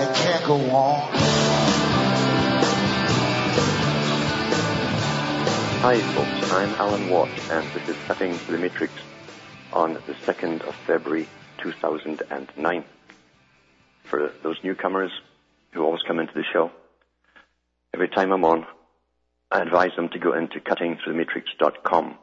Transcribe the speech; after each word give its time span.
it 0.00 0.14
can't 0.14 0.44
go 0.46 0.54
on. 0.54 1.10
Hi 5.80 6.00
folks, 6.00 6.52
I'm 6.52 6.74
Alan 6.74 7.08
Watt 7.08 7.30
and 7.50 7.66
this 7.72 7.88
is 7.88 7.96
Cutting 8.06 8.38
the 8.48 8.58
Matrix 8.58 8.92
on 9.72 9.94
the 9.94 10.14
2nd 10.14 10.62
of 10.62 10.74
February 10.86 11.28
2009. 11.58 12.84
For 14.04 14.32
those 14.42 14.56
newcomers 14.62 15.12
who 15.72 15.84
always 15.84 16.02
come 16.06 16.18
into 16.18 16.34
the 16.34 16.44
show, 16.52 16.70
every 17.94 18.08
time 18.08 18.32
I'm 18.32 18.44
on, 18.44 18.66
I 19.50 19.62
advise 19.62 19.94
them 19.96 20.08
to 20.10 20.18
go 20.18 20.34
into 20.34 20.60
cuttingthroughthematrix.com. 20.60 22.18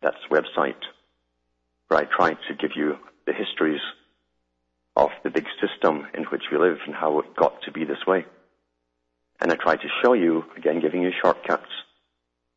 That's 0.00 0.16
website 0.30 0.82
where 1.88 2.00
I 2.00 2.04
try 2.04 2.30
to 2.34 2.54
give 2.58 2.72
you 2.74 2.96
the 3.26 3.32
histories 3.32 3.80
of 4.98 5.10
the 5.22 5.30
big 5.30 5.46
system 5.60 6.06
in 6.12 6.24
which 6.24 6.42
we 6.50 6.58
live 6.58 6.78
and 6.84 6.94
how 6.94 7.20
it 7.20 7.36
got 7.36 7.62
to 7.62 7.72
be 7.72 7.84
this 7.84 8.04
way. 8.06 8.26
And 9.40 9.52
I 9.52 9.54
try 9.54 9.76
to 9.76 9.88
show 10.02 10.14
you, 10.14 10.44
again, 10.56 10.80
giving 10.80 11.02
you 11.02 11.10
shortcuts, 11.22 11.70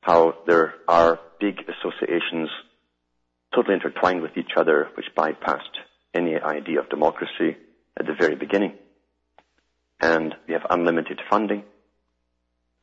how 0.01 0.33
there 0.47 0.73
are 0.87 1.19
big 1.39 1.59
associations 1.69 2.49
totally 3.53 3.75
intertwined 3.75 4.21
with 4.21 4.35
each 4.35 4.51
other 4.57 4.89
which 4.95 5.05
bypassed 5.15 5.77
any 6.15 6.35
idea 6.35 6.79
of 6.79 6.89
democracy 6.89 7.55
at 7.97 8.07
the 8.07 8.15
very 8.19 8.35
beginning. 8.35 8.73
And 9.99 10.33
we 10.47 10.53
have 10.53 10.65
unlimited 10.69 11.21
funding, 11.29 11.63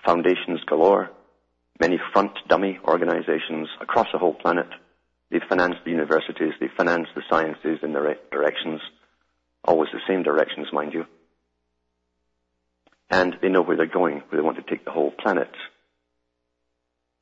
foundations 0.04 0.60
galore, 0.68 1.10
many 1.80 1.98
front 2.12 2.32
dummy 2.48 2.78
organizations 2.86 3.68
across 3.80 4.06
the 4.12 4.18
whole 4.18 4.34
planet. 4.34 4.68
They 5.30 5.40
finance 5.48 5.74
the 5.84 5.90
universities, 5.90 6.52
they 6.60 6.68
finance 6.76 7.08
the 7.16 7.22
sciences 7.28 7.80
in 7.82 7.92
the 7.92 8.00
right 8.00 8.30
directions, 8.30 8.80
always 9.68 9.90
the 9.92 10.00
same 10.08 10.22
directions, 10.22 10.68
mind 10.72 10.94
you. 10.94 11.04
And 13.10 13.36
they 13.40 13.48
know 13.48 13.62
where 13.62 13.76
they're 13.76 13.86
going, 13.86 14.22
where 14.28 14.40
they 14.40 14.44
want 14.44 14.56
to 14.56 14.62
take 14.62 14.84
the 14.84 14.90
whole 14.90 15.10
planet. 15.10 15.50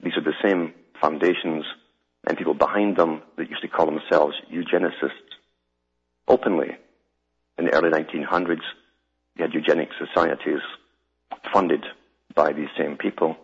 These 0.03 0.17
are 0.17 0.23
the 0.23 0.35
same 0.43 0.73
foundations 1.01 1.65
and 2.27 2.39
people 2.39 2.55
behind 2.55 2.97
them 2.97 3.23
that 3.37 3.51
used 3.51 3.63
to 3.63 3.69
call 3.69 3.87
themselves 3.87 4.37
eugenicists 4.53 5.35
openly. 6.29 6.77
In 7.59 7.65
the 7.65 7.75
early 7.75 7.91
1900s, 7.91 8.63
you 9.37 9.43
had 9.45 9.53
eugenic 9.53 9.89
societies 9.99 10.61
funded 11.53 11.85
by 12.35 12.53
these 12.53 12.69
same 12.79 12.97
people. 12.97 13.37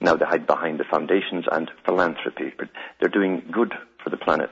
Now 0.00 0.16
they 0.16 0.24
hide 0.24 0.46
behind 0.46 0.80
the 0.80 0.84
foundations 0.84 1.44
and 1.50 1.70
philanthropy, 1.84 2.52
but 2.58 2.68
they're 2.98 3.08
doing 3.08 3.42
good 3.52 3.72
for 4.02 4.10
the 4.10 4.16
planet. 4.16 4.50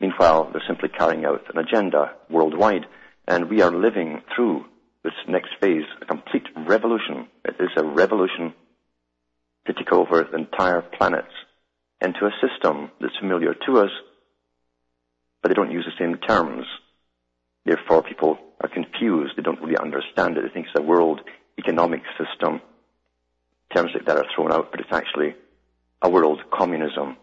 Meanwhile, 0.00 0.50
they're 0.52 0.62
simply 0.66 0.88
carrying 0.88 1.24
out 1.24 1.42
an 1.52 1.58
agenda 1.58 2.12
worldwide, 2.30 2.86
and 3.26 3.50
we 3.50 3.62
are 3.62 3.72
living 3.72 4.22
through 4.34 4.64
this 5.02 5.12
next 5.26 5.50
phase, 5.60 5.84
a 6.00 6.04
complete 6.04 6.46
revolution. 6.56 7.28
It 7.44 7.56
is 7.58 7.70
a 7.76 7.84
revolution 7.84 8.54
to 9.66 9.72
take 9.72 9.92
over 9.92 10.24
the 10.24 10.38
entire 10.38 10.82
planet 10.82 11.26
into 12.00 12.26
a 12.26 12.46
system 12.46 12.90
that's 13.00 13.16
familiar 13.18 13.54
to 13.66 13.78
us, 13.78 13.90
but 15.42 15.48
they 15.48 15.54
don't 15.54 15.72
use 15.72 15.86
the 15.86 16.04
same 16.04 16.16
terms. 16.18 16.66
Therefore, 17.64 18.02
people 18.02 18.38
are 18.60 18.68
confused. 18.68 19.32
They 19.36 19.42
don't 19.42 19.60
really 19.60 19.76
understand 19.76 20.36
it. 20.36 20.42
They 20.42 20.48
think 20.48 20.66
it's 20.66 20.78
a 20.78 20.82
world 20.82 21.20
economic 21.58 22.02
system. 22.16 22.60
Terms 23.74 23.90
like 23.94 24.06
that 24.06 24.16
are 24.16 24.26
thrown 24.34 24.52
out, 24.52 24.70
but 24.70 24.80
it's 24.80 24.92
actually 24.92 25.34
a 26.00 26.08
world 26.08 26.40
communism 26.52 27.16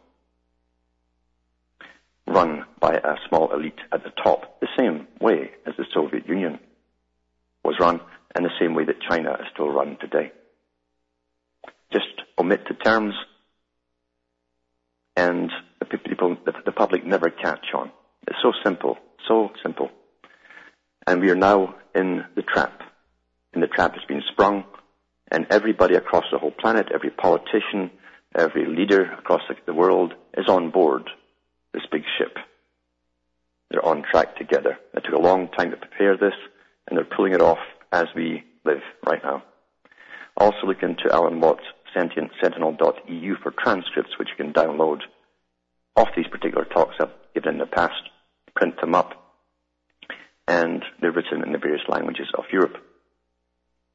run 2.28 2.66
by 2.80 2.94
a 2.94 3.16
small 3.30 3.54
elite 3.54 3.80
at 3.92 4.04
the 4.04 4.12
top, 4.24 4.60
the 4.60 4.68
same 4.78 5.08
way 5.20 5.52
as 5.66 5.74
the 5.78 5.86
Soviet 5.94 6.28
Union 6.28 6.60
was 7.64 7.76
run, 7.80 8.00
and 8.34 8.44
the 8.44 8.50
same 8.60 8.74
way 8.74 8.86
that 8.86 9.02
China 9.10 9.34
is 9.34 9.48
still 9.54 9.70
run 9.70 9.98
today. 10.00 10.32
Just 11.92 12.22
omit 12.40 12.62
the 12.68 12.74
terms, 12.74 13.14
and 15.16 15.52
the 15.80 15.98
people, 15.98 16.36
the 16.46 16.72
public 16.72 17.06
never 17.06 17.30
catch 17.30 17.68
on. 17.74 17.92
It's 18.28 18.38
so 18.42 18.52
simple, 18.64 18.98
so 19.28 19.50
simple. 19.64 19.90
And 21.08 21.22
we 21.22 21.30
are 21.30 21.36
now 21.36 21.76
in 21.94 22.26
the 22.36 22.42
trap. 22.42 22.82
And 23.54 23.62
the 23.64 23.68
trap 23.68 23.94
has 23.94 24.04
been 24.08 24.24
sprung, 24.32 24.66
and 25.32 25.48
everybody 25.50 25.96
across 25.96 26.26
the 26.32 26.40
whole 26.40 26.52
planet, 26.52 26.88
every 26.94 27.12
politician, 27.12 27.92
every 28.36 28.66
leader 28.66 29.04
across 29.14 29.42
the 29.66 29.74
world 29.74 30.14
is 30.36 30.48
on 30.50 30.72
board 30.72 31.10
this 31.76 31.84
big 31.92 32.04
ship. 32.18 32.38
They're 33.70 33.75
on 33.86 34.04
track 34.10 34.36
together. 34.38 34.78
It 34.94 35.04
took 35.06 35.14
a 35.14 35.22
long 35.22 35.48
time 35.50 35.72
to 35.72 35.78
prepare 35.78 36.18
this, 36.18 36.34
and 36.88 36.98
they're 36.98 37.06
pulling 37.06 37.34
it 37.34 37.42
off 37.42 37.60
as 37.92 38.06
we 38.16 38.44
live 38.66 38.82
right 39.06 39.24
now. 39.24 39.44
Also 40.38 40.66
look 40.66 40.84
into 40.84 41.12
Alan 41.12 41.40
Watts 41.40 41.64
Sentinel.eu 41.94 43.36
for 43.42 43.52
transcripts 43.52 44.18
which 44.20 44.30
you 44.30 44.44
can 44.44 44.54
download 44.54 45.00
off 45.96 46.10
these 46.16 46.28
particular 46.28 46.66
talks 46.66 46.96
I've 47.00 47.10
given 47.34 47.54
in 47.54 47.60
the 47.60 47.66
past, 47.66 47.94
print 48.56 48.80
them 48.82 48.96
up, 48.96 49.14
and 50.48 50.84
they're 51.00 51.12
written 51.12 51.44
in 51.44 51.54
the 51.54 51.58
various 51.58 51.88
languages 51.88 52.28
of 52.38 52.44
Europe. 52.52 52.76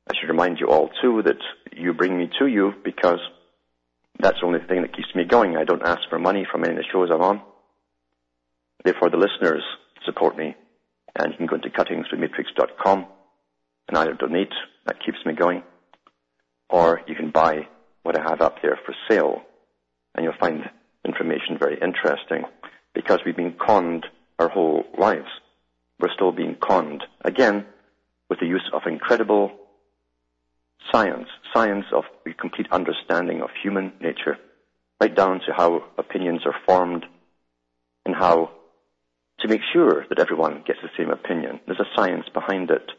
I 0.08 0.14
should 0.18 0.30
remind 0.30 0.58
you 0.58 0.68
all 0.68 0.90
too 1.02 1.22
that 1.24 1.36
you 1.76 1.92
bring 1.92 2.16
me 2.16 2.30
to 2.38 2.46
you 2.46 2.72
because 2.84 3.20
that's 4.18 4.40
the 4.40 4.46
only 4.46 4.60
thing 4.60 4.82
that 4.82 4.96
keeps 4.96 5.14
me 5.14 5.24
going. 5.24 5.56
I 5.56 5.64
don't 5.64 5.82
ask 5.86 6.00
for 6.08 6.18
money 6.18 6.46
from 6.50 6.64
any 6.64 6.72
of 6.72 6.78
the 6.78 6.84
shows 6.90 7.10
I'm 7.12 7.22
on. 7.22 7.42
Therefore, 8.82 9.10
the 9.10 9.18
listeners 9.18 9.62
support 10.04 10.36
me, 10.36 10.54
and 11.16 11.32
you 11.32 11.36
can 11.38 11.46
go 11.46 11.56
into 11.56 11.70
cuttingthroughmatrix.com 11.70 13.06
and 13.88 13.98
either 13.98 14.14
donate, 14.14 14.52
that 14.86 15.04
keeps 15.04 15.18
me 15.26 15.32
going, 15.32 15.62
or 16.68 17.02
you 17.06 17.14
can 17.14 17.30
buy 17.30 17.68
what 18.02 18.18
I 18.18 18.22
have 18.22 18.40
up 18.40 18.62
there 18.62 18.78
for 18.84 18.94
sale, 19.08 19.42
and 20.14 20.24
you'll 20.24 20.34
find 20.38 20.70
information 21.04 21.58
very 21.58 21.78
interesting 21.80 22.44
because 22.94 23.20
we've 23.24 23.36
been 23.36 23.54
conned 23.54 24.06
our 24.38 24.48
whole 24.48 24.84
lives. 24.98 25.28
We're 25.98 26.12
still 26.14 26.32
being 26.32 26.56
conned 26.56 27.04
again 27.22 27.66
with 28.28 28.40
the 28.40 28.46
use 28.46 28.68
of 28.72 28.82
incredible 28.86 29.52
science, 30.90 31.28
science 31.52 31.86
of 31.92 32.04
the 32.24 32.32
complete 32.32 32.68
understanding 32.70 33.42
of 33.42 33.50
human 33.62 33.92
nature, 34.00 34.38
right 35.00 35.14
down 35.14 35.40
to 35.40 35.52
how 35.54 35.84
opinions 35.98 36.42
are 36.46 36.54
formed 36.64 37.04
and 38.06 38.14
how 38.14 38.50
to 39.40 39.48
make 39.48 39.62
sure 39.72 40.04
that 40.08 40.18
everyone 40.18 40.62
gets 40.66 40.80
the 40.82 40.90
same 40.96 41.10
opinion. 41.10 41.60
There's 41.66 41.80
a 41.80 41.96
science 41.96 42.26
behind 42.32 42.70
it. 42.70 42.90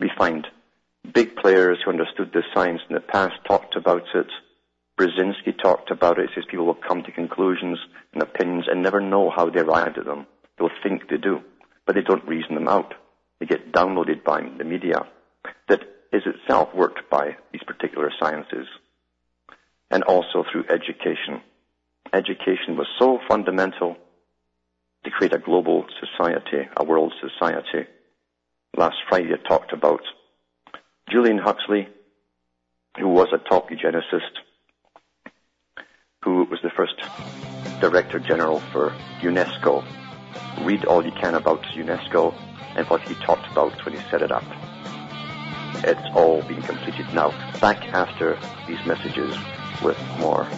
We 0.00 0.10
find 0.16 0.46
big 1.12 1.36
players 1.36 1.78
who 1.84 1.90
understood 1.90 2.32
this 2.32 2.44
science 2.54 2.80
in 2.88 2.94
the 2.94 3.00
past 3.00 3.34
talked 3.46 3.76
about 3.76 4.04
it. 4.14 4.26
Brzezinski 4.98 5.60
talked 5.60 5.90
about 5.90 6.18
it. 6.18 6.30
He 6.30 6.34
says 6.34 6.44
people 6.48 6.66
will 6.66 6.74
come 6.74 7.02
to 7.02 7.12
conclusions 7.12 7.78
and 8.12 8.22
opinions 8.22 8.66
and 8.70 8.82
never 8.82 9.00
know 9.00 9.30
how 9.30 9.50
they 9.50 9.60
arrived 9.60 9.98
at 9.98 10.04
them. 10.04 10.26
They'll 10.58 10.70
think 10.82 11.08
they 11.08 11.16
do, 11.16 11.40
but 11.84 11.94
they 11.94 12.02
don't 12.02 12.26
reason 12.26 12.54
them 12.54 12.68
out. 12.68 12.94
They 13.40 13.46
get 13.46 13.72
downloaded 13.72 14.24
by 14.24 14.40
the 14.56 14.64
media 14.64 15.06
that 15.68 15.80
is 16.12 16.22
itself 16.26 16.68
worked 16.74 17.10
by 17.10 17.36
these 17.52 17.62
particular 17.66 18.10
sciences. 18.20 18.66
And 19.90 20.02
also 20.04 20.44
through 20.50 20.64
education. 20.70 21.42
Education 22.12 22.76
was 22.76 22.86
so 22.98 23.18
fundamental 23.28 23.96
to 25.04 25.10
create 25.10 25.34
a 25.34 25.38
global 25.38 25.84
society, 26.00 26.68
a 26.76 26.84
world 26.84 27.12
society. 27.20 27.88
Last 28.76 28.96
Friday 29.08 29.32
I 29.32 29.48
talked 29.48 29.72
about 29.72 30.00
Julian 31.10 31.38
Huxley, 31.38 31.88
who 32.98 33.08
was 33.08 33.28
a 33.32 33.38
top 33.38 33.70
eugenicist, 33.70 34.40
who 36.24 36.44
was 36.44 36.58
the 36.62 36.70
first 36.70 36.94
Director 37.80 38.18
General 38.18 38.60
for 38.72 38.90
UNESCO. 39.20 39.84
Read 40.64 40.84
all 40.86 41.04
you 41.04 41.12
can 41.12 41.34
about 41.34 41.62
UNESCO 41.74 42.34
and 42.76 42.88
what 42.88 43.02
he 43.02 43.14
talked 43.16 43.50
about 43.52 43.84
when 43.84 43.94
he 43.94 44.00
set 44.10 44.22
it 44.22 44.32
up. 44.32 44.44
It's 45.86 46.14
all 46.14 46.42
been 46.42 46.62
completed 46.62 47.12
now. 47.12 47.30
Back 47.60 47.84
after 47.92 48.38
these 48.66 48.84
messages 48.86 49.36
with 49.82 49.98
more. 50.18 50.48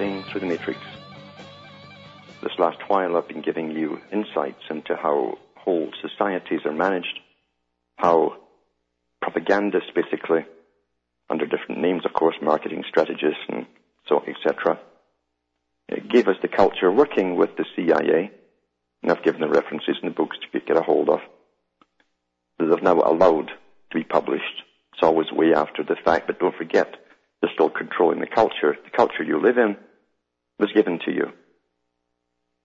Cutting 0.00 0.22
through 0.24 0.40
the 0.40 0.46
matrix. 0.46 0.80
This 2.42 2.58
last 2.58 2.78
while 2.88 3.18
I've 3.18 3.28
been 3.28 3.42
giving 3.42 3.70
you 3.72 4.00
insights 4.10 4.62
into 4.70 4.96
how 4.96 5.36
whole 5.56 5.90
societies 6.00 6.60
are 6.64 6.72
managed, 6.72 7.20
how 7.96 8.36
propagandists 9.20 9.90
basically, 9.94 10.46
under 11.28 11.44
different 11.44 11.82
names 11.82 12.06
of 12.06 12.14
course, 12.14 12.36
marketing 12.40 12.82
strategists 12.88 13.42
and 13.50 13.66
so 14.08 14.24
etc., 14.26 14.80
uh, 15.92 15.96
gave 16.08 16.28
us 16.28 16.36
the 16.40 16.48
culture 16.48 16.90
working 16.90 17.36
with 17.36 17.50
the 17.58 17.66
CIA, 17.76 18.30
and 19.02 19.12
I've 19.12 19.22
given 19.22 19.42
the 19.42 19.48
references 19.48 19.98
in 20.02 20.08
the 20.08 20.14
books 20.14 20.38
to 20.40 20.60
get 20.60 20.78
a 20.78 20.82
hold 20.82 21.10
of, 21.10 21.20
that 22.58 22.64
they've 22.64 22.82
now 22.82 23.00
allowed 23.00 23.48
to 23.90 23.98
be 23.98 24.04
published. 24.04 24.62
It's 24.94 25.02
always 25.02 25.30
way 25.30 25.52
after 25.52 25.84
the 25.84 25.96
fact, 26.02 26.26
but 26.26 26.38
don't 26.38 26.56
forget, 26.56 26.94
they're 27.42 27.52
still 27.52 27.68
controlling 27.68 28.20
the 28.20 28.26
culture. 28.26 28.78
The 28.82 28.96
culture 28.96 29.22
you 29.22 29.38
live 29.38 29.58
in 29.58 29.76
was 30.60 30.70
given 30.72 31.00
to 31.06 31.12
you. 31.12 31.32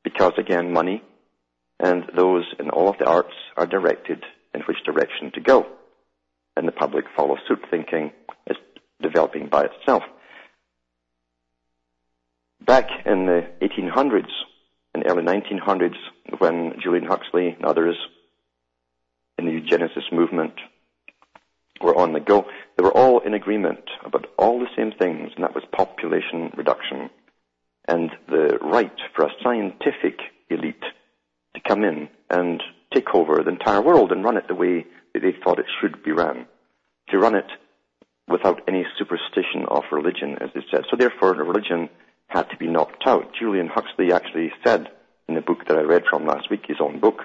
Because 0.04 0.34
again, 0.38 0.72
money 0.72 1.02
and 1.80 2.04
those 2.16 2.46
in 2.60 2.70
all 2.70 2.90
of 2.90 2.98
the 2.98 3.06
arts 3.06 3.34
are 3.58 3.66
directed 3.66 4.24
in 4.54 4.62
which 4.62 4.84
direction 4.86 5.32
to 5.34 5.42
go. 5.42 5.66
And 6.56 6.68
the 6.68 6.72
public 6.72 7.06
follows 7.16 7.40
suit 7.48 7.60
thinking 7.70 8.12
it's 8.46 8.60
developing 9.02 9.48
by 9.48 9.66
itself. 9.66 10.04
Back 12.62 12.88
in 13.06 13.26
the 13.26 13.48
1800s 13.62 14.32
and 14.94 15.04
early 15.08 15.24
1900s, 15.24 15.96
when 16.38 16.76
Julian 16.82 17.06
Huxley 17.06 17.50
and 17.50 17.66
others 17.66 17.98
in 19.38 19.46
the 19.46 19.52
eugenicist 19.52 20.14
movement 20.14 20.54
were 21.82 21.96
on 21.96 22.14
the 22.14 22.22
go, 22.22 22.46
they 22.78 22.84
were 22.84 22.96
all 22.96 23.20
in 23.20 23.34
agreement 23.34 23.84
about 24.06 24.28
all 24.38 24.60
the 24.60 24.70
same 24.78 24.94
things, 24.98 25.32
and 25.36 25.44
that 25.44 25.54
was 25.54 25.64
population 25.72 26.52
reduction 26.56 27.10
and 27.88 28.12
the 28.28 28.58
right 28.62 28.96
for 29.16 29.26
a 29.26 29.34
scientific 29.44 30.20
elite 30.50 30.84
to 31.56 31.62
come 31.68 31.84
in 31.84 32.10
and 32.30 32.62
take 32.94 33.14
over 33.14 33.44
the 33.44 33.52
entire 33.52 33.82
world 33.82 34.12
and 34.12 34.24
run 34.24 34.38
it 34.38 34.48
the 34.48 34.56
way 34.56 34.86
that 35.14 35.22
they 35.22 35.36
thought 35.44 35.60
it 35.60 35.66
should 35.80 36.04
be 36.04 36.12
run. 36.12 36.46
To 37.10 37.18
run 37.18 37.36
it 37.36 37.50
without 38.28 38.62
any 38.68 38.86
superstition 38.98 39.66
of 39.68 39.84
religion, 39.92 40.38
as 40.42 40.50
they 40.54 40.62
said. 40.72 40.86
So 40.90 40.98
therefore, 40.98 41.36
the 41.36 41.44
religion 41.44 41.90
had 42.28 42.50
to 42.50 42.58
be 42.58 42.68
knocked 42.68 43.04
out. 43.06 43.34
Julian 43.40 43.68
Huxley 43.68 44.12
actually 44.12 44.52
said 44.64 44.88
in 45.28 45.36
the 45.36 45.42
book 45.42 45.68
that 45.68 45.78
I 45.78 45.82
read 45.82 46.04
from 46.10 46.26
last 46.26 46.50
week, 46.50 46.66
his 46.68 46.78
own 46.80 47.00
book, 47.00 47.22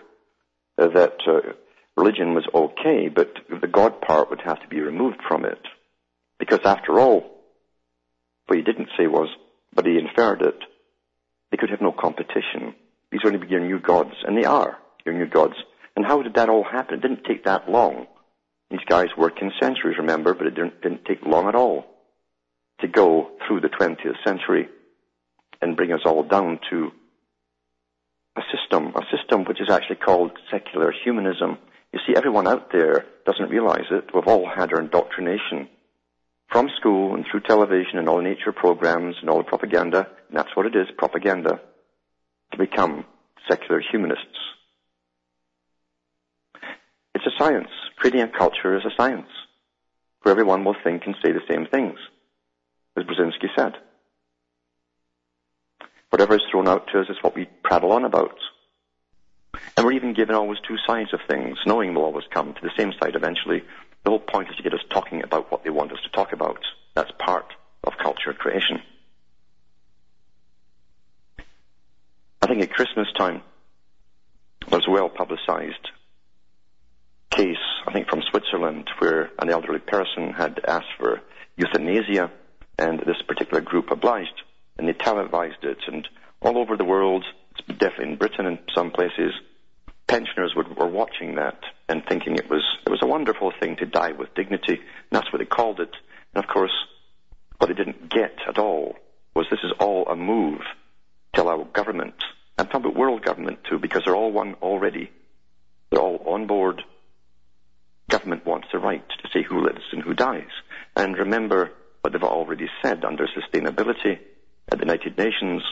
uh, 0.78 0.88
that 0.88 1.16
uh, 1.26 1.52
religion 1.96 2.34
was 2.34 2.46
okay, 2.54 3.08
but 3.08 3.34
the 3.48 3.66
God 3.66 4.00
part 4.00 4.30
would 4.30 4.42
have 4.42 4.60
to 4.60 4.68
be 4.68 4.80
removed 4.80 5.18
from 5.26 5.44
it. 5.44 5.60
Because 6.38 6.60
after 6.64 6.98
all, 6.98 7.24
what 8.46 8.56
he 8.56 8.62
didn't 8.62 8.88
say 8.98 9.06
was, 9.06 9.28
but 9.80 9.90
he 9.90 9.98
inferred 9.98 10.42
it, 10.42 10.58
they 11.50 11.56
could 11.56 11.70
have 11.70 11.80
no 11.80 11.90
competition. 11.90 12.74
These 13.10 13.22
are 13.24 13.30
going 13.30 13.40
to 13.40 13.46
be 13.46 13.50
your 13.50 13.64
new 13.64 13.80
gods, 13.80 14.12
and 14.26 14.36
they 14.36 14.44
are 14.44 14.76
your 15.06 15.14
new 15.14 15.26
gods. 15.26 15.54
And 15.96 16.04
how 16.04 16.20
did 16.20 16.34
that 16.34 16.50
all 16.50 16.64
happen? 16.64 16.98
It 16.98 17.00
didn't 17.00 17.24
take 17.24 17.44
that 17.44 17.70
long. 17.70 18.06
These 18.70 18.84
guys 18.86 19.06
worked 19.16 19.40
in 19.40 19.50
centuries, 19.58 19.96
remember, 19.96 20.34
but 20.34 20.48
it 20.48 20.54
didn't, 20.54 20.82
didn't 20.82 21.06
take 21.06 21.24
long 21.24 21.48
at 21.48 21.54
all 21.54 21.86
to 22.82 22.88
go 22.88 23.30
through 23.46 23.62
the 23.62 23.68
20th 23.70 24.22
century 24.22 24.68
and 25.62 25.76
bring 25.78 25.92
us 25.92 26.02
all 26.04 26.24
down 26.24 26.60
to 26.68 26.90
a 28.36 28.42
system, 28.54 28.92
a 28.94 29.16
system 29.16 29.46
which 29.46 29.62
is 29.62 29.70
actually 29.70 29.96
called 29.96 30.32
secular 30.50 30.92
humanism. 31.04 31.56
You 31.94 32.00
see, 32.06 32.14
everyone 32.14 32.46
out 32.46 32.70
there 32.70 33.06
doesn't 33.24 33.48
realize 33.48 33.86
it. 33.90 34.10
We've 34.14 34.26
all 34.26 34.46
had 34.46 34.74
our 34.74 34.80
indoctrination 34.80 35.70
from 36.50 36.68
school 36.76 37.14
and 37.14 37.24
through 37.30 37.40
television 37.40 37.98
and 37.98 38.08
all 38.08 38.20
nature 38.20 38.52
programs 38.52 39.16
and 39.20 39.30
all 39.30 39.38
the 39.38 39.44
propaganda, 39.44 40.08
and 40.28 40.38
that's 40.38 40.54
what 40.54 40.66
it 40.66 40.74
is, 40.74 40.88
propaganda, 40.98 41.60
to 42.52 42.58
become 42.58 43.04
secular 43.48 43.80
humanists. 43.80 44.26
It's 47.14 47.26
a 47.26 47.38
science. 47.38 47.68
Creating 47.96 48.22
a 48.22 48.28
culture 48.28 48.76
is 48.76 48.84
a 48.84 48.94
science 48.96 49.28
where 50.22 50.32
everyone 50.32 50.64
will 50.64 50.76
think 50.82 51.02
and 51.06 51.14
say 51.22 51.32
the 51.32 51.40
same 51.48 51.66
things, 51.66 51.98
as 52.96 53.04
Brzezinski 53.04 53.48
said. 53.56 53.74
Whatever 56.10 56.34
is 56.34 56.42
thrown 56.50 56.68
out 56.68 56.88
to 56.88 57.00
us 57.00 57.08
is 57.08 57.16
what 57.22 57.36
we 57.36 57.46
prattle 57.62 57.92
on 57.92 58.04
about. 58.04 58.38
And 59.76 59.86
we're 59.86 59.92
even 59.92 60.14
given 60.14 60.34
always 60.34 60.58
two 60.66 60.76
sides 60.86 61.12
of 61.12 61.20
things, 61.28 61.58
knowing 61.64 61.94
we'll 61.94 62.04
always 62.04 62.24
come 62.32 62.54
to 62.54 62.60
the 62.60 62.70
same 62.76 62.92
side 63.00 63.14
eventually. 63.14 63.62
The 64.04 64.10
whole 64.10 64.20
point 64.20 64.48
is 64.50 64.56
to 64.56 64.62
get 64.62 64.74
us 64.74 64.80
talking 64.90 65.22
about 65.22 65.50
what 65.50 65.64
they 65.64 65.70
want 65.70 65.92
us 65.92 65.98
to 66.04 66.10
talk 66.10 66.32
about. 66.32 66.60
That's 66.94 67.10
part 67.18 67.52
of 67.84 67.94
culture 68.02 68.32
creation. 68.32 68.80
I 72.42 72.46
think 72.46 72.62
at 72.62 72.72
Christmas 72.72 73.08
time, 73.16 73.42
there 74.68 74.78
was 74.78 74.88
a 74.88 74.90
well 74.90 75.08
publicized 75.08 75.90
case, 77.30 77.56
I 77.86 77.92
think 77.92 78.08
from 78.08 78.22
Switzerland, 78.22 78.90
where 78.98 79.30
an 79.38 79.50
elderly 79.50 79.78
person 79.78 80.32
had 80.32 80.60
asked 80.66 80.92
for 80.98 81.20
euthanasia, 81.56 82.30
and 82.78 83.00
this 83.00 83.22
particular 83.26 83.60
group 83.60 83.90
obliged 83.90 84.42
and 84.80 84.88
they 84.88 84.94
televised 84.94 85.62
it. 85.62 85.78
And 85.86 86.08
all 86.40 86.56
over 86.56 86.76
the 86.76 86.84
world, 86.84 87.24
definitely 87.68 88.12
in 88.12 88.16
Britain 88.16 88.46
and 88.46 88.58
some 88.74 88.90
places, 88.90 89.32
pensioners 90.10 90.54
were, 90.56 90.64
were 90.76 90.88
watching 90.88 91.36
that 91.36 91.60
and 91.88 92.02
thinking 92.04 92.34
it 92.34 92.50
was 92.50 92.64
it 92.84 92.90
was 92.90 93.00
a 93.00 93.06
wonderful 93.06 93.52
thing 93.60 93.76
to 93.76 93.86
die 93.86 94.10
with 94.10 94.34
dignity. 94.34 94.74
And 94.74 95.12
that's 95.12 95.32
what 95.32 95.38
they 95.38 95.46
called 95.46 95.78
it. 95.78 95.94
And 96.34 96.44
of 96.44 96.50
course, 96.50 96.72
what 97.58 97.68
they 97.68 97.74
didn't 97.74 98.10
get 98.10 98.34
at 98.48 98.58
all 98.58 98.96
was 99.34 99.46
this 99.48 99.60
is 99.62 99.72
all 99.78 100.06
a 100.08 100.16
move 100.16 100.62
to 101.34 101.42
allow 101.42 101.62
government, 101.62 102.16
and 102.58 102.68
about 102.68 102.96
world 102.96 103.24
government 103.24 103.60
too, 103.68 103.78
because 103.78 104.02
they're 104.04 104.16
all 104.16 104.32
one 104.32 104.54
already. 104.54 105.12
They're 105.90 106.02
all 106.02 106.20
on 106.26 106.48
board. 106.48 106.82
Government 108.08 108.44
wants 108.44 108.66
the 108.72 108.80
right 108.80 109.08
to 109.08 109.28
say 109.32 109.44
who 109.44 109.64
lives 109.64 109.84
and 109.92 110.02
who 110.02 110.14
dies. 110.14 110.50
And 110.96 111.16
remember 111.16 111.70
what 112.00 112.12
they've 112.12 112.22
already 112.22 112.68
said 112.82 113.04
under 113.04 113.28
sustainability 113.28 114.18
at 114.68 114.78
the 114.78 114.84
United 114.84 115.16
Nations, 115.16 115.62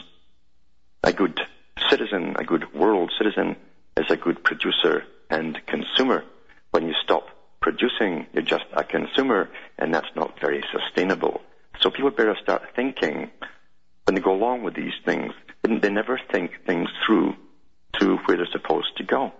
a 1.03 1.11
good 1.11 1.41
citizen, 1.89 2.35
a 2.39 2.45
good 2.45 2.73
world 2.73 3.11
citizen, 3.17 3.57
is 3.99 4.09
a 4.09 4.17
good 4.17 4.43
producer 4.43 5.03
and 5.29 5.59
consumer. 5.67 6.23
When 6.71 6.87
you 6.87 6.93
stop 7.03 7.27
producing, 7.61 8.27
you're 8.33 8.43
just 8.43 8.65
a 8.73 8.83
consumer, 8.83 9.49
and 9.77 9.93
that's 9.93 10.15
not 10.15 10.39
very 10.39 10.63
sustainable. 10.71 11.41
So 11.81 11.89
people 11.89 12.11
better 12.11 12.35
start 12.41 12.61
thinking 12.75 13.31
when 14.05 14.15
they 14.15 14.21
go 14.21 14.33
along 14.33 14.63
with 14.63 14.75
these 14.75 14.93
things. 15.05 15.33
They 15.63 15.89
never 15.89 16.19
think 16.31 16.51
things 16.65 16.89
through 17.05 17.35
to 17.99 18.17
where 18.25 18.37
they're 18.37 18.47
supposed 18.51 18.97
to 18.97 19.03
go. 19.03 19.33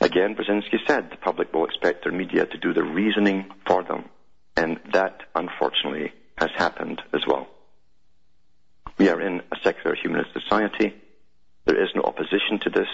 Again, 0.00 0.34
Brzezinski 0.34 0.78
said 0.86 1.10
the 1.10 1.16
public 1.16 1.52
will 1.52 1.64
expect 1.64 2.04
their 2.04 2.12
media 2.12 2.46
to 2.46 2.58
do 2.58 2.72
the 2.72 2.82
reasoning 2.82 3.50
for 3.66 3.82
them. 3.82 4.08
And 4.56 4.80
that, 4.92 5.20
unfortunately, 5.34 6.12
has 6.36 6.50
happened 6.56 7.00
as 7.14 7.22
well. 7.26 7.48
We 8.98 9.08
are 9.08 9.20
in 9.20 9.40
a 9.50 9.56
secular 9.62 9.96
humanist 9.96 10.30
society. 10.32 10.94
There 11.64 11.80
is 11.82 11.90
no 11.94 12.02
opposition 12.02 12.58
to 12.62 12.70
this. 12.70 12.88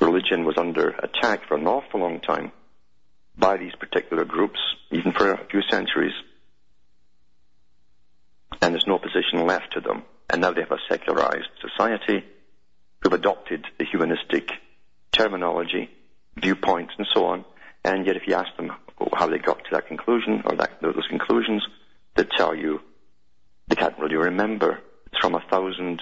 Religion 0.00 0.44
was 0.44 0.56
under 0.58 0.88
attack 0.88 1.46
for 1.46 1.56
an 1.56 1.66
awful 1.66 2.00
long 2.00 2.20
time 2.20 2.52
by 3.36 3.56
these 3.56 3.74
particular 3.78 4.24
groups, 4.24 4.58
even 4.90 5.12
for 5.12 5.32
a 5.32 5.44
few 5.46 5.60
centuries. 5.70 6.14
And 8.60 8.72
there's 8.72 8.86
no 8.86 8.94
opposition 8.94 9.46
left 9.46 9.72
to 9.72 9.80
them. 9.80 10.04
And 10.30 10.40
now 10.40 10.52
they 10.52 10.62
have 10.62 10.72
a 10.72 10.78
secularized 10.88 11.50
society 11.60 12.24
who've 13.00 13.12
adopted 13.12 13.66
the 13.78 13.84
humanistic 13.84 14.50
terminology, 15.12 15.90
viewpoints, 16.36 16.94
and 16.96 17.06
so 17.12 17.26
on. 17.26 17.44
And 17.84 18.06
yet 18.06 18.16
if 18.16 18.26
you 18.26 18.34
ask 18.34 18.56
them 18.56 18.72
how 19.12 19.26
they 19.28 19.38
got 19.38 19.58
to 19.58 19.70
that 19.72 19.88
conclusion 19.88 20.42
or 20.46 20.56
that, 20.56 20.80
those 20.80 21.06
conclusions, 21.08 21.62
they 22.14 22.24
tell 22.24 22.54
you 22.54 22.80
they 23.68 23.76
can't 23.76 23.98
really 23.98 24.16
remember. 24.16 24.80
It's 25.06 25.20
from 25.20 25.34
a 25.34 25.44
thousand, 25.50 26.00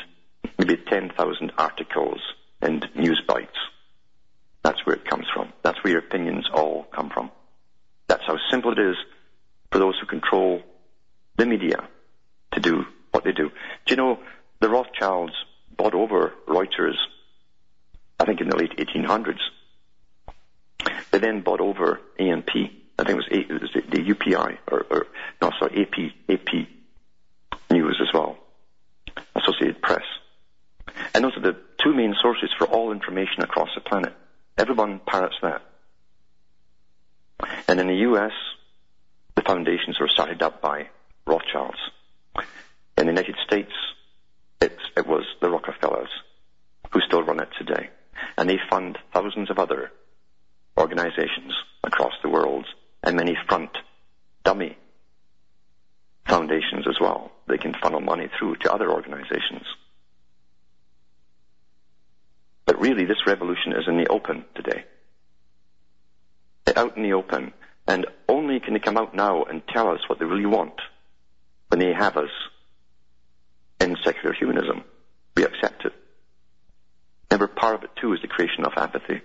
maybe 0.64 0.80
10,000 0.88 1.52
articles 1.58 2.20
and 2.60 2.88
news 2.94 3.20
bites. 3.26 3.58
That's 4.62 4.86
where 4.86 4.94
it 4.94 5.04
comes 5.04 5.26
from. 5.34 5.52
That's 5.62 5.82
where 5.82 5.92
your 5.92 6.02
opinions 6.02 6.48
all 6.54 6.84
come 6.84 7.10
from. 7.10 7.32
That's 8.06 8.22
how 8.24 8.36
simple 8.48 8.70
it 8.70 8.78
is 8.78 8.96
for 9.72 9.80
those 9.80 9.98
who 9.98 10.06
control 10.06 10.62
the 11.36 11.46
media 11.46 11.88
to 12.52 12.60
do 12.60 12.84
what 13.10 13.24
they 13.24 13.32
do. 13.32 13.48
Do 13.48 13.90
you 13.90 13.96
know 13.96 14.20
the 14.60 14.68
Rothschilds 14.68 15.34
bought 15.76 15.94
over 15.94 16.32
Reuters, 16.46 16.96
I 18.20 18.24
think 18.24 18.40
in 18.40 18.48
the 18.48 18.56
late 18.56 18.76
1800s. 18.76 19.40
They 21.10 21.18
then 21.18 21.40
bought 21.40 21.60
over 21.60 22.00
AMP. 22.20 22.50
I 22.98 23.04
think 23.04 23.10
it 23.10 23.16
was, 23.16 23.28
a, 23.32 23.40
it 23.40 23.62
was 23.62 23.70
the 23.72 24.14
UPI, 24.14 24.58
or, 24.70 24.86
or 24.90 25.06
no, 25.40 25.50
sorry, 25.58 25.82
AP, 25.82 26.12
AP 26.28 26.68
News 27.70 27.98
as 28.00 28.12
well, 28.14 28.36
Associated 29.34 29.82
Press. 29.82 30.04
And 31.14 31.24
those 31.24 31.36
are 31.36 31.40
the 31.40 31.56
two 31.82 31.94
main 31.94 32.14
sources 32.20 32.50
for 32.56 32.66
all 32.66 32.92
information 32.92 33.42
across 33.42 33.68
the 33.74 33.80
planet. 33.80 34.14
Everyone 34.56 35.00
parrots 35.06 35.36
that. 35.42 35.62
And 37.68 37.80
in 37.80 37.86
the 37.86 38.10
US, 38.10 38.32
the 39.34 39.42
foundations 39.42 39.98
were 40.00 40.08
started 40.08 40.42
up 40.42 40.60
by 40.60 40.88
Rothschilds. 41.26 41.78
In 42.96 43.06
the 43.06 43.12
United 43.12 43.36
States, 43.46 43.72
it, 44.60 44.76
it 44.96 45.06
was 45.06 45.24
the 45.40 45.50
Rockefellers 45.50 46.10
who 46.92 47.00
still 47.00 47.22
run 47.22 47.40
it 47.40 47.48
today. 47.58 47.90
And 48.36 48.48
they 48.48 48.58
fund 48.70 48.98
thousands 49.12 49.50
of 49.50 49.58
other 49.58 49.90
organizations 50.78 51.52
across 51.82 52.12
the 52.22 52.28
world 52.28 52.66
and 53.02 53.16
many 53.16 53.36
front 53.48 53.70
dummy 54.44 54.76
foundations 56.26 56.86
as 56.88 56.96
well. 57.00 57.32
They 57.48 57.58
can 57.58 57.74
funnel 57.74 58.00
money 58.00 58.28
through 58.38 58.56
to 58.56 58.72
other 58.72 58.90
organizations. 58.90 59.66
But 62.64 62.71
really, 62.82 63.04
this 63.04 63.26
revolution 63.28 63.72
is 63.72 63.86
in 63.86 63.96
the 63.96 64.08
open 64.08 64.44
today. 64.56 64.84
Out 66.74 66.96
in 66.96 67.04
the 67.04 67.12
open, 67.12 67.52
and 67.86 68.06
only 68.28 68.58
can 68.58 68.72
they 68.72 68.80
come 68.80 68.96
out 68.96 69.14
now 69.14 69.44
and 69.44 69.62
tell 69.68 69.88
us 69.88 70.00
what 70.08 70.18
they 70.18 70.24
really 70.24 70.46
want 70.46 70.74
when 71.68 71.78
they 71.78 71.92
have 71.92 72.16
us 72.16 72.30
in 73.80 73.96
secular 74.02 74.32
humanism. 74.32 74.82
We 75.36 75.44
accept 75.44 75.84
it. 75.84 75.92
Remember, 77.30 77.46
part 77.46 77.76
of 77.76 77.84
it 77.84 77.90
too 78.00 78.14
is 78.14 78.20
the 78.20 78.28
creation 78.28 78.64
of 78.64 78.72
apathy. 78.76 79.20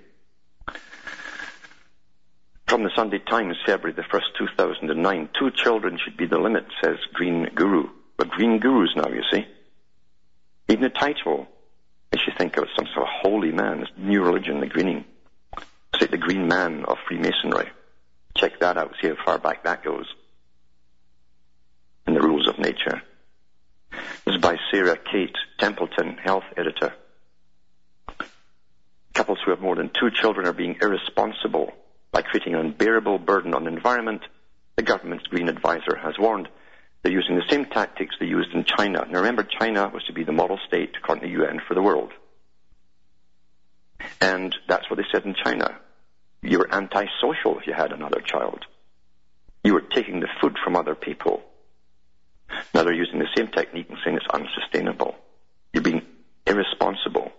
From 2.68 2.84
the 2.84 2.92
Sunday 2.96 3.20
Times, 3.20 3.56
February 3.66 3.94
the 3.94 4.04
1st, 4.04 4.38
2009, 4.38 5.30
two 5.40 5.52
children 5.52 5.98
should 6.04 6.18
be 6.18 6.28
the 6.28 6.38
limit, 6.38 6.66
says 6.84 6.98
Green 7.14 7.50
Guru. 7.56 7.90
But 8.18 8.30
Green 8.30 8.60
Gurus 8.60 8.96
now, 8.96 9.08
you 9.08 9.24
see. 9.32 9.48
Even 10.68 10.84
the 10.84 10.90
title 10.90 11.48
makes 12.12 12.28
you 12.28 12.34
think 12.38 12.58
of 12.58 12.68
some 12.76 12.88
sort 12.94 13.08
of 13.08 13.14
holy 13.22 13.52
man, 13.52 13.82
this 13.82 13.90
new 13.98 14.24
religion, 14.24 14.60
the 14.60 14.68
Greening. 14.68 15.06
It's 15.94 16.02
like 16.02 16.12
the 16.12 16.18
Green 16.18 16.48
Man 16.48 16.86
of 16.86 16.98
Freemasonry. 17.08 17.70
Check 18.36 18.60
that 18.60 18.78
out, 18.78 18.94
see 19.02 19.08
how 19.08 19.16
far 19.26 19.38
back 19.40 19.64
that 19.64 19.84
goes. 19.84 20.06
In 22.06 22.14
the 22.14 22.22
rules 22.22 22.48
of 22.48 22.60
nature. 22.60 23.02
This 23.92 24.36
is 24.36 24.42
by 24.42 24.58
Sarah 24.72 24.98
Kate 24.98 25.36
Templeton, 25.60 26.18
health 26.18 26.44
editor. 26.56 26.94
Couples 29.14 29.40
who 29.44 29.52
have 29.52 29.62
more 29.62 29.76
than 29.76 29.90
two 29.90 30.12
children 30.12 30.46
are 30.46 30.54
being 30.54 30.78
irresponsible 30.82 31.74
by 32.12 32.22
creating 32.22 32.54
an 32.54 32.60
unbearable 32.62 33.18
burden 33.18 33.54
on 33.54 33.64
the 33.64 33.72
environment, 33.72 34.22
the 34.76 34.84
government's 34.84 35.26
green 35.28 35.50
advisor 35.50 35.96
has 35.96 36.20
warned. 36.20 36.48
They're 37.02 37.12
using 37.12 37.36
the 37.36 37.50
same 37.50 37.66
tactics 37.66 38.16
they 38.20 38.26
used 38.26 38.54
in 38.54 38.66
China. 38.66 39.06
Now 39.10 39.20
remember, 39.20 39.44
China 39.44 39.90
was 39.94 40.04
to 40.06 40.14
be 40.14 40.24
the 40.24 40.32
model 40.32 40.60
state, 40.68 40.96
according 40.98 41.24
to 41.24 41.28
the 41.28 41.44
UN, 41.44 41.62
for 41.68 41.74
the 41.74 41.82
world. 41.82 42.12
And 44.22 44.56
that's 44.68 44.90
what 44.90 44.98
they 44.98 45.06
said 45.12 45.26
in 45.26 45.36
China. 45.36 45.80
You 46.42 46.60
were 46.60 46.74
antisocial 46.74 47.60
if 47.60 47.68
you 47.68 47.74
had 47.74 47.92
another 47.92 48.22
child. 48.22 48.66
You 49.64 49.74
were 49.74 49.82
taking 49.82 50.20
the 50.20 50.30
food 50.42 50.58
from 50.64 50.76
other 50.76 50.96
people. 50.96 51.44
Now 52.74 52.84
they're 52.84 52.94
using 52.94 53.20
the 53.20 53.28
same 53.36 53.48
technique 53.48 53.88
and 53.90 53.98
saying 54.04 54.18
it's 54.18 54.26
unsustainable. 54.34 55.16
You're 55.74 55.84
being 55.84 56.04
irresponsible 56.46 57.32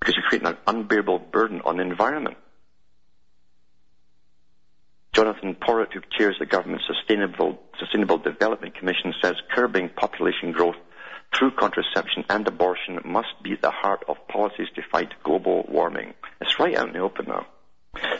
because 0.00 0.16
you're 0.16 0.28
creating 0.28 0.48
an 0.48 0.58
unbearable 0.66 1.18
burden 1.18 1.62
on 1.64 1.76
the 1.76 1.82
environment. 1.82 2.36
Jonathan 5.44 5.60
Porritt, 5.60 5.92
who 5.92 6.00
chairs 6.16 6.36
the 6.38 6.46
government's 6.46 6.86
Sustainable, 6.86 7.58
Sustainable 7.78 8.18
Development 8.18 8.74
Commission, 8.74 9.12
says 9.22 9.34
curbing 9.54 9.90
population 9.90 10.52
growth 10.52 10.76
through 11.36 11.50
contraception 11.52 12.24
and 12.30 12.46
abortion 12.46 13.00
must 13.04 13.42
be 13.42 13.52
at 13.52 13.60
the 13.60 13.70
heart 13.70 14.04
of 14.08 14.16
policies 14.28 14.68
to 14.74 14.82
fight 14.90 15.12
global 15.22 15.66
warming. 15.68 16.14
It's 16.40 16.58
right 16.58 16.74
out 16.76 16.88
in 16.88 16.94
the 16.94 17.00
open 17.00 17.26
now. 17.28 17.46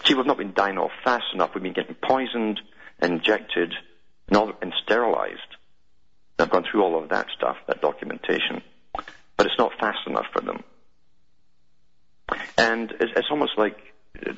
See, 0.04 0.14
we've 0.14 0.26
not 0.26 0.36
been 0.36 0.52
dying 0.52 0.76
off 0.76 0.90
fast 1.02 1.24
enough. 1.32 1.50
We've 1.54 1.62
been 1.62 1.72
getting 1.72 1.94
poisoned, 1.94 2.60
injected, 3.00 3.72
and, 4.28 4.52
and 4.60 4.74
sterilized. 4.82 5.40
I've 6.38 6.50
gone 6.50 6.64
through 6.70 6.82
all 6.82 7.02
of 7.02 7.08
that 7.08 7.28
stuff, 7.36 7.56
that 7.68 7.80
documentation. 7.80 8.62
But 9.36 9.46
it's 9.46 9.58
not 9.58 9.72
fast 9.80 10.06
enough 10.06 10.26
for 10.32 10.42
them. 10.42 10.62
And 12.58 12.90
it's, 13.00 13.12
it's 13.16 13.28
almost 13.30 13.52
like, 13.56 13.78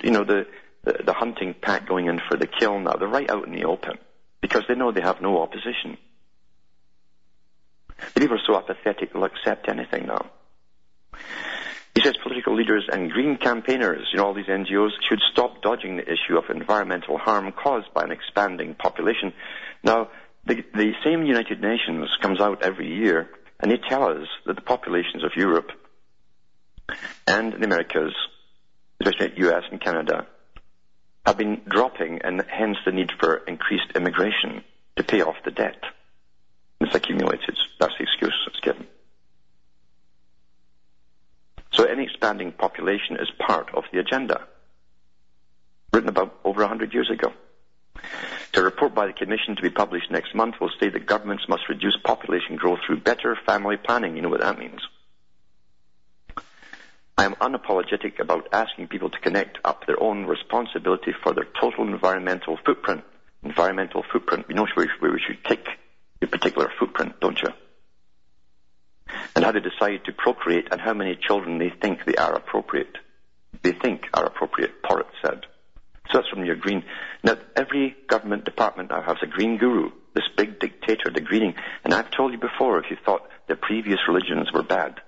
you 0.03 0.11
know, 0.11 0.25
the, 0.25 0.47
the, 0.87 1.03
the 1.05 1.13
hunting 1.13 1.55
pack 1.61 1.87
going 1.87 2.07
in 2.07 2.21
for 2.29 2.39
the 2.39 2.47
kill 2.47 2.79
now. 2.81 2.95
They're 2.95 3.09
right 3.09 3.31
out 3.31 3.47
in 3.47 3.53
the 3.53 3.65
open 3.65 3.99
because 4.41 4.63
they 4.69 4.75
know 4.75 4.93
they 4.93 5.03
have 5.03 5.21
no 5.21 5.43
opposition. 5.43 5.99
Are 7.99 8.39
so 8.47 8.57
apathetic 8.57 9.13
they'll 9.13 9.25
accept 9.25 9.69
anything 9.69 10.07
now. 10.07 10.31
He 11.95 12.03
says 12.03 12.15
political 12.23 12.55
leaders 12.55 12.87
and 12.91 13.11
green 13.11 13.39
campaigners, 13.39 14.07
you 14.13 14.19
know, 14.19 14.27
all 14.27 14.35
these 14.35 14.47
NGOs 14.47 14.91
should 15.09 15.21
stop 15.33 15.63
dodging 15.63 15.97
the 15.97 16.03
issue 16.03 16.37
of 16.37 16.45
environmental 16.51 17.17
harm 17.17 17.51
caused 17.53 17.93
by 17.95 18.03
an 18.03 18.13
expanding 18.13 18.75
population. 18.75 19.33
Now, 19.83 20.11
the, 20.45 20.57
the 20.75 20.93
same 21.05 21.25
United 21.25 21.61
Nations 21.61 22.09
comes 22.21 22.41
out 22.41 22.63
every 22.63 22.95
year 22.95 23.31
and 23.61 23.71
they 23.71 23.79
tell 23.89 24.05
us 24.05 24.29
that 24.45 24.57
the 24.57 24.63
populations 24.63 25.25
of 25.25 25.33
Europe 25.37 25.71
and 27.27 27.55
the 27.55 27.65
Americas, 27.65 28.15
especially 29.01 29.33
US 29.47 29.65
and 29.71 29.81
Canada, 29.81 30.27
have 31.27 31.37
been 31.37 31.61
dropping 31.69 32.23
and 32.23 32.43
hence 32.49 32.79
the 32.87 32.93
need 32.93 33.11
for 33.19 33.39
increased 33.49 33.91
immigration 33.97 34.63
to 34.95 35.03
pay 35.03 35.23
off 35.23 35.35
the 35.45 35.51
debt. 35.51 35.83
It's 36.81 36.95
accumulated. 36.95 37.59
That's 37.81 37.95
the 37.99 38.05
excuse 38.05 38.35
that's 38.47 38.61
given. 38.61 38.87
So 41.73 41.85
any 41.85 42.05
expanding 42.05 42.53
population 42.53 43.17
is 43.17 43.29
part 43.39 43.75
of 43.75 43.85
the 43.93 43.99
agenda, 43.99 44.47
written 45.93 46.09
about 46.09 46.39
over 46.45 46.65
hundred 46.67 46.95
years 46.95 47.11
ago. 47.11 47.33
The 48.55 48.63
report 48.63 48.95
by 48.95 49.09
the 49.09 49.13
Commission 49.13 49.57
to 49.57 49.63
be 49.63 49.71
published 49.71 50.11
next 50.11 50.35
month 50.35 50.55
will 50.61 50.71
state 50.71 50.93
that 50.93 51.07
governments 51.07 51.45
must 51.49 51.69
reduce 51.69 51.97
population 52.05 52.57
growth 52.57 52.79
through 52.87 53.01
better 53.01 53.37
family 53.45 53.77
planning. 53.77 54.17
You 54.17 54.23
know 54.23 54.29
what 54.29 54.41
that 54.41 54.59
means. 54.59 54.81
I 57.19 57.25
am 57.25 57.35
unapologetic 57.37 58.21
about 58.21 58.49
asking 58.53 58.89
people 58.89 59.09
to 59.09 59.19
connect 59.21 59.59
up 59.65 59.87
their 59.87 60.01
own 60.03 60.27
responsibility 60.27 61.15
for 61.23 61.33
their 61.33 61.47
total 61.59 61.89
environmental 61.89 62.59
footprint. 62.65 63.05
Environmental 63.43 64.05
footprint. 64.13 64.47
You 64.49 64.55
know 64.55 64.67
where, 64.75 64.87
we 65.01 65.21
should 65.27 65.43
take 65.45 65.67
your 66.21 66.29
particular 66.29 66.71
footprint, 66.79 67.19
don't 67.21 67.41
you? 67.41 67.49
And 69.35 69.45
how 69.45 69.53
they 69.53 69.61
decide 69.61 70.05
to 70.05 70.13
procreate 70.13 70.69
and 70.71 70.81
how 70.81 70.93
many 70.93 71.17
children 71.17 71.59
they 71.59 71.71
think 71.71 72.05
they 72.05 72.17
are 72.17 72.35
appropriate. 72.35 72.99
They 73.63 73.73
think 73.73 74.09
are 74.13 74.27
appropriate, 74.27 74.83
Porritt 74.83 75.07
said. 75.23 75.47
So 76.11 76.19
that's 76.19 76.29
from 76.29 76.45
your 76.45 76.57
green. 76.57 76.85
Now, 77.25 77.39
every 77.57 77.97
government 78.09 78.45
department 78.45 78.91
now 78.91 79.01
has 79.01 79.17
a 79.23 79.27
green 79.27 79.57
guru, 79.57 79.91
this 80.15 80.29
big 80.37 80.61
dictator, 80.61 81.11
the 81.11 81.21
greening. 81.23 81.55
And 81.83 81.95
I've 81.95 82.11
told 82.11 82.33
you 82.33 82.39
before, 82.39 82.79
if 82.79 82.91
you 82.91 82.99
thought 83.05 83.29
the 83.49 83.57
previous 83.57 84.01
religions 84.07 84.53
were 84.53 84.63
bad, 84.63 85.01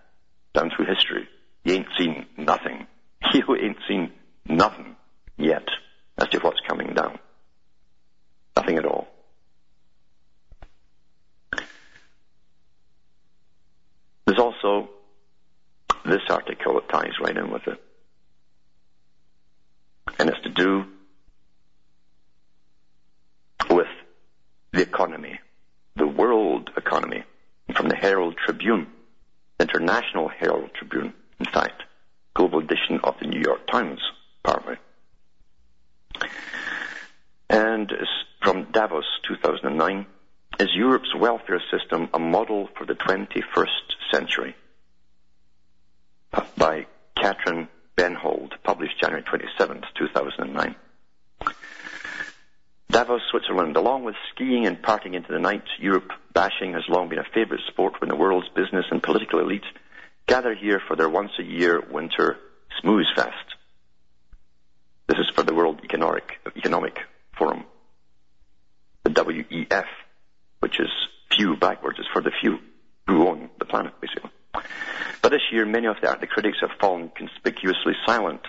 down 0.55 0.71
through 0.75 0.87
history, 0.87 1.29
you 1.69 1.75
ain't 1.75 1.87
seen 1.99 2.27
nothing. 2.37 2.87
You 3.35 3.57
ain't 3.57 3.77
seen 3.87 4.13
nothing 4.47 4.97
yet 5.37 5.67
as 6.17 6.29
to 6.29 6.39
what's 6.39 6.61
coming 6.67 6.95
down. 6.95 7.19
Nothing 8.57 8.79
at 8.79 8.87
all. 8.87 9.07
There's 14.25 14.39
also 14.39 14.89
this 16.07 16.23
article 16.31 16.75
that 16.75 16.89
ties 16.89 17.13
right 17.21 17.37
in 17.37 17.51
with 17.51 17.67
it. 17.67 17.83
And 20.19 20.31
it's 20.31 20.41
to 20.45 20.49
do 20.49 20.87
with 23.69 23.89
the 24.73 24.81
economy, 24.81 25.39
the 25.97 26.07
world 26.07 26.71
economy, 26.77 27.25
from 27.75 27.89
the 27.89 27.97
Herald 27.97 28.37
Tribune, 28.43 28.87
International 29.61 30.29
Herald 30.29 30.71
Tribune 30.75 31.13
in 31.41 31.47
fact, 31.47 31.83
global 32.35 32.59
edition 32.59 33.01
of 33.05 33.15
the 33.21 33.27
New 33.27 33.41
York 33.41 33.67
Times, 33.67 34.01
partly. 34.43 34.77
And 37.51 37.93
from 38.43 38.65
Davos 38.73 39.07
2009, 39.27 40.07
is 40.61 40.69
Europe's 40.75 41.15
welfare 41.15 41.63
system 41.71 42.09
a 42.13 42.19
model 42.19 42.69
for 42.77 42.85
the 42.85 42.95
21st 42.95 43.67
century? 44.11 44.57
By 46.57 46.87
Katrin 47.17 47.69
Bennhold, 47.97 48.53
published 48.65 49.01
January 49.01 49.23
27, 49.23 49.83
2009. 49.97 50.75
Davos, 52.91 53.21
Switzerland. 53.31 53.77
Along 53.77 54.05
with 54.05 54.15
skiing 54.35 54.67
and 54.67 54.81
partying 54.81 55.15
into 55.15 55.33
the 55.33 55.39
night, 55.39 55.65
Europe 55.79 56.11
bashing 56.33 56.73
has 56.73 56.83
long 56.89 57.09
been 57.09 57.19
a 57.19 57.25
favorite 57.35 57.61
sport 57.69 58.01
when 58.01 58.09
the 58.09 58.17
world's 58.17 58.49
business 58.49 58.87
and 58.91 59.03
political 59.03 59.41
elite 59.41 59.65
gather 60.29 60.55
here 60.55 60.81
for 60.87 60.95
their 60.95 61.09
once 61.09 61.33
a 61.41 61.43
year 61.43 61.83
winter 61.91 62.37
smooze 62.81 63.13
fest. 63.17 63.33
This 65.09 65.19
is 65.19 65.31
for 65.35 65.43
the 65.43 65.55
World 65.55 65.81
Economic, 65.83 66.39
Economic 66.55 66.99
Forum. 67.37 67.65
The 69.05 69.11
WEF, 69.11 69.87
which 70.61 70.79
is 70.79 70.91
few 71.35 71.57
backwards, 71.57 71.99
is 71.99 72.05
for 72.13 72.21
the 72.21 72.31
few 72.43 72.59
who 73.07 73.27
own 73.27 73.49
the 73.59 73.65
planet, 73.65 73.95
basically. 74.03 74.31
But 75.23 75.31
this 75.31 75.41
year, 75.51 75.65
many 75.65 75.87
of 75.87 75.97
the, 76.03 76.15
the 76.21 76.27
critics 76.27 76.59
have 76.61 76.79
fallen 76.79 77.11
conspicuously 77.17 77.95
silent 78.07 78.43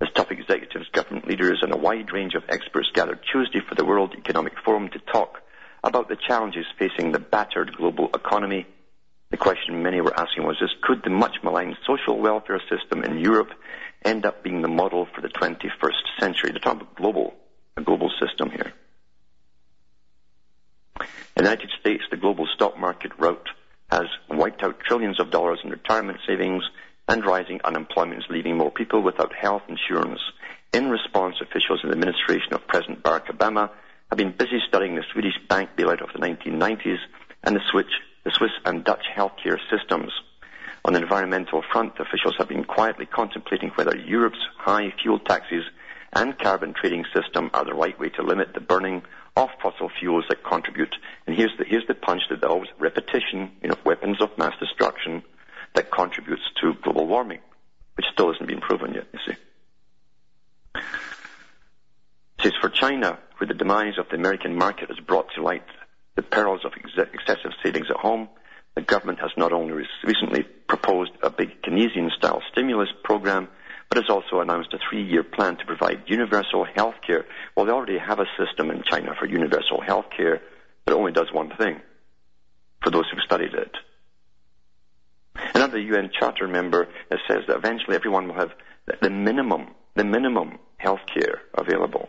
as 0.00 0.08
top 0.14 0.30
executives, 0.30 0.86
government 0.92 1.26
leaders, 1.26 1.58
and 1.62 1.72
a 1.72 1.76
wide 1.76 2.12
range 2.12 2.34
of 2.34 2.44
experts 2.48 2.90
gathered 2.94 3.18
Tuesday 3.32 3.60
for 3.68 3.74
the 3.74 3.84
World 3.84 4.14
Economic 4.16 4.52
Forum 4.64 4.88
to 4.90 5.00
talk 5.12 5.42
about 5.82 6.08
the 6.08 6.16
challenges 6.16 6.64
facing 6.78 7.10
the 7.10 7.18
battered 7.18 7.76
global 7.76 8.08
economy. 8.14 8.66
The 9.34 9.38
question 9.38 9.82
many 9.82 10.00
were 10.00 10.16
asking 10.16 10.44
was 10.44 10.62
could 10.80 11.02
the 11.02 11.10
much 11.10 11.38
maligned 11.42 11.76
social 11.84 12.16
welfare 12.16 12.62
system 12.70 13.02
in 13.02 13.18
Europe 13.18 13.50
end 14.04 14.24
up 14.24 14.44
being 14.44 14.62
the 14.62 14.68
model 14.68 15.08
for 15.12 15.22
the 15.22 15.28
21st 15.28 16.20
century? 16.20 16.52
They're 16.52 16.60
talking 16.60 16.82
about 16.82 16.94
global, 16.94 17.34
a 17.76 17.80
global 17.80 18.12
system 18.24 18.50
here. 18.50 18.72
In 21.00 21.42
the 21.42 21.42
United 21.42 21.70
States, 21.80 22.04
the 22.12 22.16
global 22.16 22.46
stock 22.54 22.78
market 22.78 23.10
rout 23.18 23.48
has 23.90 24.04
wiped 24.30 24.62
out 24.62 24.78
trillions 24.78 25.18
of 25.18 25.32
dollars 25.32 25.58
in 25.64 25.70
retirement 25.70 26.20
savings 26.28 26.62
and 27.08 27.26
rising 27.26 27.60
unemployment 27.64 28.20
is 28.20 28.30
leaving 28.30 28.56
more 28.56 28.70
people 28.70 29.02
without 29.02 29.34
health 29.34 29.62
insurance. 29.66 30.20
In 30.72 30.90
response, 30.90 31.40
officials 31.40 31.80
in 31.82 31.88
the 31.88 31.96
administration 31.96 32.54
of 32.54 32.68
President 32.68 33.02
Barack 33.02 33.26
Obama 33.36 33.68
have 34.10 34.16
been 34.16 34.30
busy 34.30 34.60
studying 34.68 34.94
the 34.94 35.02
Swedish 35.12 35.34
bank 35.48 35.70
bailout 35.76 36.02
of 36.02 36.12
the 36.12 36.24
1990s 36.24 36.98
and 37.42 37.56
the, 37.56 37.60
switch, 37.72 37.90
the 38.24 38.30
Swiss 38.30 38.52
and 38.64 38.84
Dutch 38.84 39.04
healthcare 39.14 39.58
systems. 39.70 40.12
On 40.84 40.92
the 40.92 41.00
environmental 41.00 41.62
front, 41.72 41.98
officials 41.98 42.36
have 42.38 42.48
been 42.48 42.64
quietly 42.64 43.06
contemplating 43.06 43.70
whether 43.70 43.96
Europe's 43.96 44.46
high 44.56 44.92
fuel 45.02 45.18
taxes 45.18 45.64
and 46.12 46.38
carbon 46.38 46.74
trading 46.74 47.04
system 47.14 47.50
are 47.54 47.64
the 47.64 47.74
right 47.74 47.98
way 47.98 48.08
to 48.10 48.22
limit 48.22 48.54
the 48.54 48.60
burning 48.60 49.02
of 49.36 49.48
fossil 49.62 49.90
fuels 49.98 50.24
that 50.28 50.44
contribute. 50.44 50.94
And 51.26 51.36
here's 51.36 51.56
the, 51.58 51.64
here's 51.64 51.86
the 51.86 51.94
punch 51.94 52.22
that 52.30 52.44
always 52.44 52.70
repetition, 52.78 53.50
you 53.62 53.68
know, 53.68 53.76
weapons 53.84 54.20
of 54.20 54.36
mass 54.38 54.54
destruction 54.60 55.22
that 55.74 55.90
contributes 55.90 56.42
to 56.60 56.74
global 56.82 57.06
warming, 57.06 57.40
which 57.96 58.06
still 58.12 58.30
hasn't 58.30 58.48
been 58.48 58.60
proven 58.60 58.94
yet, 58.94 59.06
you 59.12 59.18
see. 59.26 59.36
It 60.76 62.42
says 62.42 62.52
for 62.60 62.68
China, 62.68 63.18
where 63.38 63.48
the 63.48 63.54
demise 63.54 63.98
of 63.98 64.08
the 64.08 64.16
American 64.16 64.54
market 64.54 64.88
has 64.90 65.00
brought 65.00 65.32
to 65.34 65.42
light 65.42 65.64
the 66.16 66.22
perils 66.22 66.64
of 66.64 66.72
ex- 66.76 67.10
excessive 67.12 67.52
savings 67.62 67.86
at 67.90 67.96
home, 67.96 68.28
the 68.74 68.82
government 68.82 69.20
has 69.20 69.30
not 69.36 69.52
only 69.52 69.86
recently 70.04 70.42
proposed 70.68 71.12
a 71.22 71.30
big 71.30 71.62
Keynesian-style 71.62 72.42
stimulus 72.50 72.88
program, 73.04 73.48
but 73.88 73.98
has 73.98 74.10
also 74.10 74.40
announced 74.40 74.72
a 74.72 74.78
three-year 74.88 75.22
plan 75.22 75.56
to 75.56 75.66
provide 75.66 76.04
universal 76.06 76.64
health 76.64 76.96
care. 77.06 77.24
Well, 77.56 77.66
they 77.66 77.72
already 77.72 77.98
have 77.98 78.18
a 78.18 78.26
system 78.38 78.70
in 78.70 78.82
China 78.82 79.14
for 79.18 79.26
universal 79.26 79.80
health 79.80 80.06
care 80.16 80.42
that 80.86 80.94
only 80.94 81.12
does 81.12 81.32
one 81.32 81.50
thing, 81.56 81.80
for 82.82 82.90
those 82.90 83.04
who've 83.10 83.22
studied 83.24 83.54
it. 83.54 83.72
Another 85.54 85.78
UN 85.78 86.10
Charter 86.18 86.48
member 86.48 86.88
says 87.28 87.42
that 87.46 87.56
eventually 87.56 87.96
everyone 87.96 88.28
will 88.28 88.34
have 88.34 88.52
the 89.00 89.10
minimum, 89.10 89.74
the 89.94 90.04
minimum 90.04 90.58
health 90.76 91.00
care 91.12 91.42
available 91.54 92.08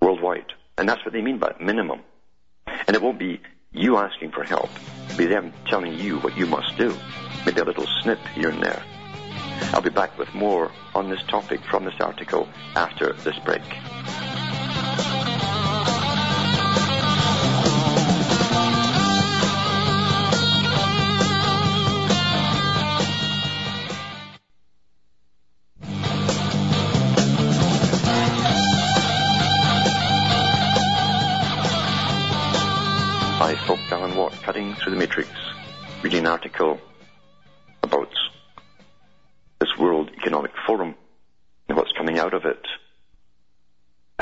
worldwide. 0.00 0.52
And 0.76 0.88
that's 0.88 1.04
what 1.04 1.12
they 1.12 1.22
mean 1.22 1.38
by 1.38 1.54
minimum. 1.60 2.00
And 2.86 2.96
it 2.96 3.02
won't 3.02 3.18
be 3.18 3.40
you 3.72 3.96
asking 3.96 4.30
for 4.32 4.44
help. 4.44 4.70
It'll 5.06 5.18
be 5.18 5.26
them 5.26 5.52
telling 5.66 5.94
you 5.94 6.18
what 6.18 6.36
you 6.36 6.46
must 6.46 6.76
do. 6.76 6.96
Maybe 7.44 7.60
a 7.60 7.64
little 7.64 7.86
snip 8.02 8.18
here 8.34 8.50
and 8.50 8.62
there. 8.62 8.82
I'll 9.72 9.80
be 9.80 9.90
back 9.90 10.18
with 10.18 10.32
more 10.34 10.70
on 10.94 11.10
this 11.10 11.22
topic 11.28 11.60
from 11.70 11.84
this 11.84 11.94
article 12.00 12.48
after 12.76 13.12
this 13.12 13.38
break. 13.40 13.62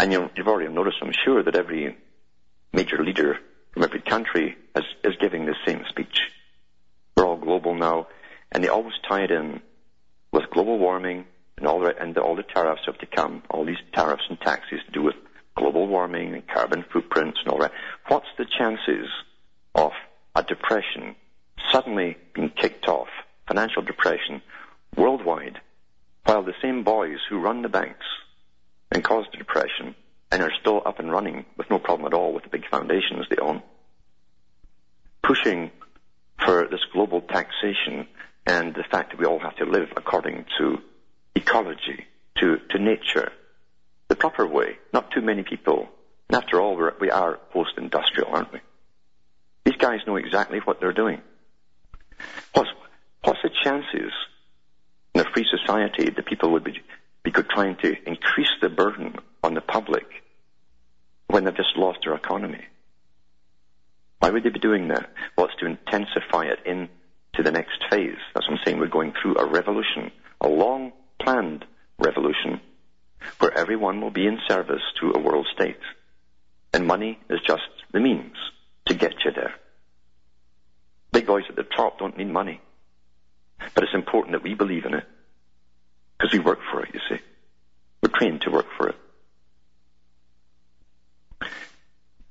And 0.03 0.13
you 0.13 0.29
have 0.37 0.49
already 0.49 0.69
noticed, 0.69 0.97
I'm 1.01 1.13
sure, 1.25 1.45
that 1.45 1.55
every 1.55 1.97
major 2.73 3.05
leader 3.05 3.39
from 3.73 3.85
every 3.85 4.01
country 4.01 4.57
is, 4.75 4.83
is 5.05 5.15
giving 5.21 5.47
the 5.47 5.55
same 5.65 5.85
speech. 5.89 6.23
We're 7.17 7.25
all 7.25 7.37
global 7.37 7.77
now, 7.77 8.09
and 8.51 8.65
they 8.65 8.69
always 8.69 8.95
tie 9.09 9.23
it 9.23 9.31
in 9.31 9.61
with 10.33 10.51
global 10.51 10.81
warming 10.81 11.27
and 11.57 11.69
all 11.69 11.79
the, 11.79 11.97
and 11.97 12.19
all 12.19 12.35
the 12.35 12.43
tariffs 12.43 12.83
have 12.87 12.99
to 12.99 13.07
come, 13.07 13.45
all 13.49 13.65
these 13.65 13.77
tariffs 13.93 14.25
and 14.29 14.41
taxes 14.41 14.81
to 14.87 14.91
do 14.91 15.03
with 15.03 15.15
global 15.55 15.87
warming 15.87 16.35
and 16.35 16.49
carbon 16.49 16.85
footprints 16.93 17.39
and 17.45 17.53
all 17.53 17.61
that. 17.61 17.71
What's 18.09 18.27
the 18.37 18.47
chances 18.59 19.07
of 19.77 19.93
a 20.35 20.43
depression 20.43 21.15
suddenly 21.71 22.17
being 22.35 22.51
kicked 22.51 22.89
off, 22.89 23.07
financial 23.47 23.83
depression, 23.83 24.43
worldwide, 24.97 25.61
while 26.25 26.43
the 26.43 26.55
same 26.61 26.83
boys 26.83 27.19
who 27.31 27.39
run 27.39 27.63
the 27.63 27.69
banks 27.69 28.07
and 28.93 29.03
cause 29.03 29.25
the 29.33 29.39
depression 29.39 29.95
and 30.31 30.43
are 30.43 30.53
still 30.61 30.83
up 30.85 30.99
and 30.99 31.11
running 31.11 31.45
with 31.57 31.69
no 31.71 31.79
problem 31.79 32.07
at 32.07 32.15
all 32.15 32.33
with 32.33 32.45
the 32.45 32.51
big 32.51 32.69
foundations 32.71 33.27
they 33.29 33.37
own, 33.37 33.63
pushing 35.23 35.71
for 36.45 36.69
this 36.71 36.81
global 36.93 37.21
taxation 37.23 38.07
and 38.47 38.75
the 38.75 38.85
fact 38.91 39.11
that 39.11 39.19
we 39.19 39.27
all 39.27 39.39
have 39.39 39.57
to 39.57 39.65
live 39.65 39.89
according 39.97 40.45
to 40.59 40.79
ecology, 41.35 42.07
to, 42.39 42.59
to 42.71 42.79
nature, 42.79 43.33
the 44.09 44.17
proper 44.17 44.47
way, 44.47 44.77
not 44.93 45.11
too 45.11 45.23
many 45.23 45.43
people. 45.43 45.89
And 46.29 46.37
after 46.43 46.61
all, 46.61 46.77
we're, 46.77 46.93
we 47.01 47.11
are 47.11 47.39
post-industrial, 47.53 48.29
aren't 48.31 48.53
we? 48.53 48.61
These 49.65 49.77
guys 49.77 50.01
know 50.07 50.17
exactly 50.17 50.59
what 50.59 50.81
they're 50.81 50.93
doing. 50.93 51.21
What's, 52.53 52.71
what's 53.23 53.39
the 53.43 53.51
chances 53.63 54.13
in 55.15 55.21
a 55.21 55.25
free 55.33 55.47
society, 55.51 56.11
the 56.11 56.23
people 56.23 56.53
would 56.53 56.65
be, 56.65 56.83
be 57.23 57.31
trying 57.31 57.77
to 57.77 57.95
increase 58.07 58.51
the 58.61 58.69
burden 58.69 59.17
on 59.43 59.55
the 59.55 59.61
public 59.61 60.07
when 61.29 61.45
they've 61.45 61.57
just 61.57 61.77
lost 61.77 62.01
their 62.05 62.15
economy. 62.15 62.65
Why 64.19 64.31
would 64.31 64.45
they 64.45 64.51
be 64.51 64.59
doing 64.59 64.89
that? 64.89 65.11
Well, 65.37 65.47
it's 65.47 65.57
to 65.61 65.67
intensify 65.67 66.45
it 66.45 66.61
into 66.65 67.43
the 67.43 67.51
next 67.51 67.83
phase. 67.91 68.19
That's 68.35 68.49
what 68.49 68.59
I'm 68.59 68.65
saying. 68.65 68.79
We're 68.79 68.87
going 68.87 69.15
through 69.21 69.37
a 69.37 69.47
revolution, 69.47 70.13
a 70.41 70.49
long 70.49 70.93
planned 71.21 71.65
revolution, 71.99 72.61
where 73.39 73.57
everyone 73.57 74.01
will 74.01 74.11
be 74.11 74.27
in 74.27 74.39
service 74.49 74.83
to 75.01 75.13
a 75.13 75.19
world 75.19 75.49
state. 75.55 75.81
And 76.73 76.87
money 76.87 77.19
is 77.31 77.41
just 77.47 77.63
the 77.93 78.01
means 78.01 78.37
to 78.87 78.95
get 78.95 79.13
you 79.25 79.33
there. 79.33 79.55
Big 81.13 81.27
boys 81.27 81.45
at 81.49 81.57
the 81.57 81.65
top 81.65 81.99
don't 81.99 82.17
need 82.17 82.31
money. 82.31 82.61
But 83.75 83.85
it's 83.85 83.95
important 83.95 84.33
that 84.33 84.43
we 84.43 84.55
believe 84.55 84.85
in 84.85 84.95
it. 84.95 85.05
Because 86.23 86.39
we 86.39 86.45
work 86.45 86.61
for 86.71 86.85
it, 86.85 86.95
you 86.95 87.01
see. 87.09 87.21
We're 88.01 88.17
trained 88.17 88.43
to 88.43 88.51
work 88.53 88.67
for 88.79 88.91
it. 88.91 88.97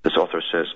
This 0.03 0.13
author 0.17 0.41
says, 0.49 0.67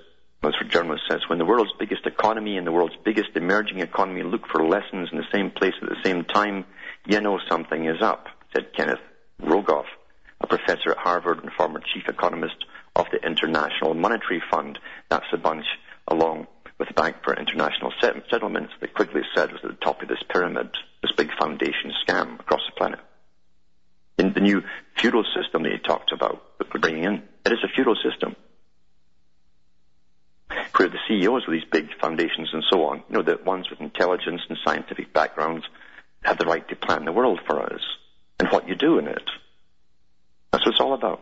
this 0.43 0.53
journalist 0.69 1.03
says, 1.09 1.21
when 1.29 1.39
the 1.39 1.45
world's 1.45 1.71
biggest 1.79 2.05
economy 2.05 2.57
and 2.57 2.67
the 2.67 2.73
world's 2.73 2.97
biggest 3.05 3.29
emerging 3.35 3.79
economy 3.79 4.21
look 4.21 4.45
for 4.51 4.67
lessons 4.67 5.07
in 5.13 5.17
the 5.17 5.23
same 5.31 5.49
place 5.49 5.73
at 5.81 5.87
the 5.87 5.95
same 6.03 6.25
time, 6.25 6.65
you 7.05 7.21
know 7.21 7.39
something 7.49 7.85
is 7.85 8.01
up, 8.01 8.27
said 8.53 8.73
Kenneth 8.75 8.99
Rogoff, 9.41 9.85
a 10.41 10.47
professor 10.47 10.91
at 10.91 10.97
Harvard 10.97 11.41
and 11.41 11.53
former 11.53 11.79
chief 11.79 12.09
economist 12.09 12.65
of 12.97 13.05
the 13.13 13.25
International 13.25 13.93
Monetary 13.93 14.43
Fund. 14.51 14.77
That's 15.09 15.25
a 15.31 15.37
bunch 15.37 15.65
along 16.09 16.47
with 16.77 16.89
the 16.89 16.93
Bank 16.93 17.15
for 17.23 17.33
International 17.33 17.93
Settlements 18.01 18.73
that 18.81 18.93
Quigley 18.93 19.21
said 19.33 19.53
was 19.53 19.61
at 19.63 19.71
the 19.71 19.85
top 19.85 20.01
of 20.01 20.09
this 20.09 20.23
pyramid, 20.29 20.69
this 21.05 21.15
big 21.15 21.29
foundation 21.37 21.93
scam 22.05 22.39
across 22.39 22.61
the 22.65 22.75
planet. 22.77 22.99
In 24.17 24.33
the 24.33 24.39
new 24.39 24.63
feudal 24.97 25.23
system 25.35 25.63
that 25.63 25.71
he 25.71 25.77
talked 25.77 26.11
about 26.11 26.57
that 26.57 26.73
we're 26.73 26.79
bringing 26.79 27.03
in, 27.03 27.23
it 27.45 27.51
is 27.51 27.63
a 27.63 27.73
feudal 27.75 27.95
system. 27.95 28.35
Where 30.75 30.89
the 30.89 30.97
CEOs 31.07 31.43
of 31.47 31.51
these 31.51 31.63
big 31.71 31.89
foundations 32.01 32.49
and 32.53 32.63
so 32.71 32.85
on, 32.85 33.03
you 33.09 33.15
know, 33.15 33.21
the 33.21 33.39
ones 33.43 33.69
with 33.69 33.81
intelligence 33.81 34.41
and 34.49 34.57
scientific 34.65 35.13
backgrounds, 35.13 35.65
have 36.23 36.37
the 36.37 36.45
right 36.45 36.67
to 36.69 36.75
plan 36.75 37.05
the 37.05 37.11
world 37.11 37.39
for 37.45 37.61
us 37.61 37.81
and 38.39 38.49
what 38.49 38.67
you 38.67 38.75
do 38.75 38.97
in 38.97 39.07
it. 39.07 39.29
That's 40.51 40.65
what 40.65 40.71
it's 40.71 40.81
all 40.81 40.93
about. 40.93 41.21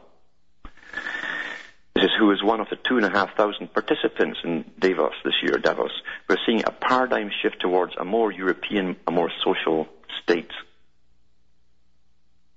Who 2.20 2.32
is 2.32 2.44
one 2.44 2.60
of 2.60 2.70
the 2.70 2.76
two 2.76 2.98
and 2.98 3.06
a 3.06 3.10
half 3.10 3.36
thousand 3.36 3.74
participants 3.74 4.40
in 4.44 4.66
Davos 4.80 5.14
this 5.24 5.36
year, 5.42 5.58
Davos. 5.58 5.92
We're 6.28 6.38
seeing 6.46 6.64
a 6.66 6.72
paradigm 6.72 7.30
shift 7.42 7.62
towards 7.62 7.94
a 7.98 8.04
more 8.04 8.32
European, 8.32 8.98
a 9.08 9.12
more 9.12 9.32
social 9.44 9.88
state. 10.22 10.52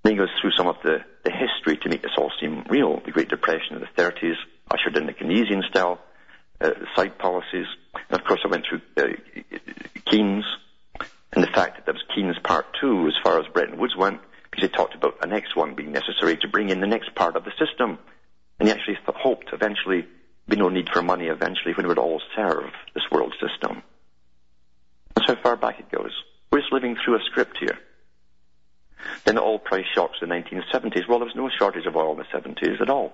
Then 0.03 0.15
he 0.15 0.19
goes 0.19 0.29
through 0.41 0.53
some 0.57 0.67
of 0.67 0.77
the, 0.83 0.99
the 1.25 1.31
history 1.31 1.77
to 1.79 1.89
make 1.89 2.03
this 2.03 2.13
all 2.17 2.31
seem 2.41 2.65
real. 2.69 3.01
The 3.05 3.13
Great 3.13 3.29
Depression 3.29 3.77
of 3.77 3.81
the 3.81 4.03
30s, 4.03 4.37
ushered 4.71 4.97
in 4.97 5.07
the 5.07 5.13
Keynesian 5.13 5.69
style, 5.69 6.01
uh, 6.61 6.71
side 6.95 7.19
policies. 7.19 7.67
And 8.09 8.21
of 8.21 8.25
course 8.27 8.41
I 8.45 8.49
went 8.49 8.67
through 8.69 8.81
uh, 8.97 9.17
Keynes 10.07 10.45
and 11.33 11.43
the 11.43 11.49
fact 11.49 11.77
that 11.77 11.85
there 11.85 11.95
was 11.95 12.03
Keynes 12.15 12.39
part 12.43 12.67
two 12.81 13.07
as 13.09 13.15
far 13.23 13.39
as 13.39 13.47
Bretton 13.53 13.79
Woods 13.79 13.95
went, 13.97 14.21
because 14.51 14.63
he 14.63 14.69
talked 14.69 14.95
about 14.95 15.21
the 15.21 15.27
next 15.27 15.55
one 15.55 15.75
being 15.75 15.93
necessary 15.93 16.37
to 16.39 16.49
bring 16.49 16.71
in 16.71 16.81
the 16.81 16.87
next 16.87 17.15
part 17.15 17.37
of 17.37 17.45
the 17.45 17.53
system. 17.59 17.99
And 18.59 18.69
he 18.69 18.75
actually 18.75 18.99
hoped 19.07 19.53
eventually 19.53 20.07
be 20.49 20.57
no 20.57 20.69
need 20.69 20.89
for 20.89 21.03
money 21.03 21.27
eventually 21.27 21.75
when 21.75 21.85
it 21.85 21.89
would 21.89 21.99
all 21.99 22.23
serve 22.35 22.71
this 22.95 23.05
world 23.11 23.35
system. 23.41 23.83
That's 25.15 25.29
how 25.29 25.43
far 25.43 25.57
back 25.57 25.81
it 25.81 25.91
goes. 25.91 26.13
We're 26.51 26.61
just 26.61 26.73
living 26.73 26.97
through 26.97 27.17
a 27.17 27.25
script 27.25 27.59
here. 27.59 27.79
Then 29.25 29.35
the 29.35 29.43
oil 29.43 29.59
price 29.59 29.87
shocks 29.95 30.19
in 30.23 30.29
the 30.29 30.35
1970s. 30.35 31.09
Well, 31.09 31.19
there 31.19 31.27
was 31.27 31.37
no 31.37 31.51
shortage 31.51 31.87
of 31.87 31.97
oil 31.97 32.13
in 32.13 32.19
the 32.19 32.25
70s 32.25 32.81
at 32.81 32.91
all. 32.91 33.13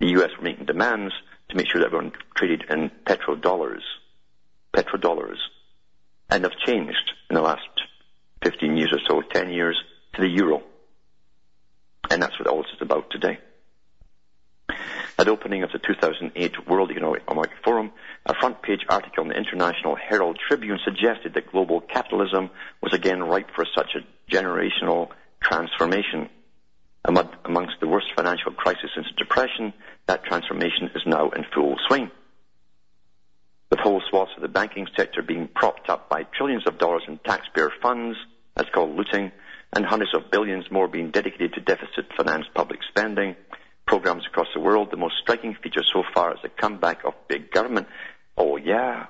The 0.00 0.08
US 0.18 0.30
were 0.36 0.44
making 0.44 0.66
demands 0.66 1.14
to 1.48 1.56
make 1.56 1.70
sure 1.70 1.80
that 1.80 1.86
everyone 1.86 2.12
traded 2.34 2.64
in 2.68 2.90
petrodollars. 3.06 3.82
Petrodollars. 4.74 5.38
And 6.30 6.44
have 6.44 6.56
changed 6.66 7.12
in 7.30 7.34
the 7.34 7.42
last 7.42 7.62
15 8.44 8.76
years 8.76 8.92
or 8.92 9.00
so, 9.08 9.22
10 9.22 9.50
years, 9.50 9.76
to 10.14 10.20
the 10.20 10.28
euro. 10.28 10.62
And 12.10 12.22
that's 12.22 12.38
what 12.38 12.48
all 12.48 12.62
this 12.62 12.72
is 12.74 12.82
about 12.82 13.10
today. 13.10 13.38
At 15.18 15.26
the 15.26 15.32
opening 15.32 15.64
of 15.64 15.72
the 15.72 15.80
2008 15.80 16.68
World 16.68 16.92
Economic 16.92 17.50
Forum, 17.64 17.90
a 18.24 18.34
front 18.38 18.62
page 18.62 18.86
article 18.88 19.24
in 19.24 19.30
the 19.30 19.36
International 19.36 19.96
Herald 19.96 20.38
Tribune 20.46 20.78
suggested 20.84 21.34
that 21.34 21.50
global 21.50 21.80
capitalism 21.80 22.50
was 22.80 22.92
again 22.92 23.24
ripe 23.24 23.50
for 23.52 23.66
such 23.76 23.96
a 23.96 24.32
generational 24.32 25.08
transformation. 25.40 26.28
Amongst 27.04 27.80
the 27.80 27.88
worst 27.88 28.06
financial 28.14 28.52
crisis 28.52 28.90
since 28.94 29.08
the 29.08 29.24
Depression, 29.24 29.72
that 30.06 30.22
transformation 30.22 30.90
is 30.94 31.02
now 31.04 31.30
in 31.30 31.44
full 31.52 31.74
swing. 31.88 32.12
With 33.70 33.80
whole 33.80 34.02
swaths 34.08 34.32
of 34.36 34.42
the 34.42 34.48
banking 34.48 34.86
sector 34.96 35.22
being 35.22 35.48
propped 35.52 35.90
up 35.90 36.08
by 36.08 36.26
trillions 36.36 36.66
of 36.68 36.78
dollars 36.78 37.02
in 37.08 37.18
taxpayer 37.18 37.72
funds, 37.82 38.16
that's 38.54 38.70
called 38.70 38.94
looting, 38.94 39.32
and 39.72 39.84
hundreds 39.84 40.14
of 40.14 40.30
billions 40.30 40.70
more 40.70 40.86
being 40.86 41.10
dedicated 41.10 41.54
to 41.54 41.60
deficit 41.60 42.06
financed 42.16 42.54
public 42.54 42.80
spending, 42.88 43.34
programs 43.88 44.26
across 44.26 44.48
the 44.54 44.60
world, 44.60 44.90
the 44.90 44.96
most 44.98 45.14
striking 45.22 45.56
feature 45.60 45.82
so 45.82 46.04
far 46.14 46.34
is 46.34 46.38
the 46.42 46.50
comeback 46.50 47.04
of 47.04 47.14
big 47.26 47.50
government. 47.50 47.88
Oh 48.36 48.56
yeah. 48.56 49.06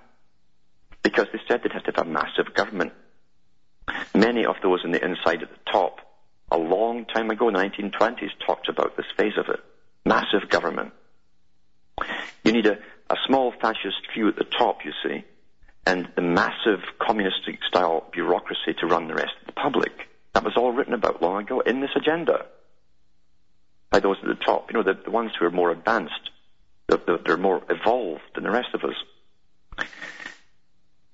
Because 1.03 1.27
they 1.33 1.41
said 1.47 1.62
they'd 1.62 1.73
have 1.73 1.85
to 1.85 1.93
have 1.95 2.07
a 2.07 2.09
massive 2.09 2.55
government. 2.55 2.93
Many 4.14 4.47
of 4.47 4.57
those 4.62 4.81
in 4.85 4.93
the 4.93 5.05
inside 5.05 5.43
at 5.43 5.51
the 5.51 5.71
top, 5.71 5.99
a 6.51 6.59
long 6.59 7.05
time 7.07 7.31
ago, 7.31 7.49
in 7.49 7.55
the 7.55 7.61
1920s, 7.61 8.31
talked 8.47 8.69
about 8.69 8.97
this 8.97 9.07
phase 9.17 9.37
of 9.37 9.49
it. 9.49 9.61
Massive 10.05 10.49
government. 10.49 10.93
You 12.45 12.53
need 12.53 12.67
a, 12.67 12.79
a 13.11 13.17
small 13.27 13.53
fascist 13.61 14.07
few 14.14 14.29
at 14.29 14.37
the 14.37 14.45
top, 14.45 14.85
you 14.85 14.93
see, 15.03 15.25
and 15.87 16.09
the 16.14 16.23
massive 16.23 16.81
communistic 17.01 17.59
style 17.67 18.07
bureaucracy 18.12 18.75
to 18.81 18.87
run 18.87 19.09
the 19.09 19.14
rest 19.14 19.33
of 19.41 19.47
the 19.47 19.61
public. 19.61 20.09
That 20.35 20.45
was 20.45 20.57
all 20.57 20.73
written 20.73 20.95
about 20.95 21.21
long 21.21 21.43
ago 21.43 21.61
in 21.61 21.81
this 21.81 21.91
agenda 21.97 22.47
by 23.90 24.01
those 24.01 24.16
at 24.22 24.29
the 24.29 24.44
top. 24.44 24.70
You 24.70 24.79
know, 24.79 24.83
the, 24.83 24.98
the 25.03 25.11
ones 25.11 25.33
who 25.38 25.46
are 25.46 25.51
more 25.51 25.70
advanced. 25.70 26.31
They're, 26.88 27.18
they're 27.24 27.37
more 27.37 27.62
evolved 27.68 28.22
than 28.35 28.44
the 28.44 28.51
rest 28.51 28.68
of 28.74 28.83
us. 28.85 29.87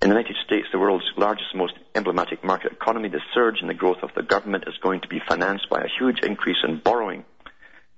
In 0.01 0.09
the 0.09 0.15
United 0.15 0.35
States, 0.45 0.67
the 0.71 0.79
world's 0.79 1.05
largest 1.17 1.55
most 1.55 1.73
emblematic 1.95 2.43
market 2.43 2.73
economy, 2.73 3.09
the 3.09 3.21
surge 3.33 3.61
in 3.61 3.67
the 3.67 3.73
growth 3.73 4.03
of 4.03 4.11
the 4.15 4.23
government 4.23 4.65
is 4.67 4.75
going 4.81 5.01
to 5.01 5.07
be 5.07 5.19
financed 5.27 5.69
by 5.69 5.81
a 5.81 5.89
huge 5.99 6.19
increase 6.21 6.57
in 6.63 6.79
borrowing, 6.79 7.25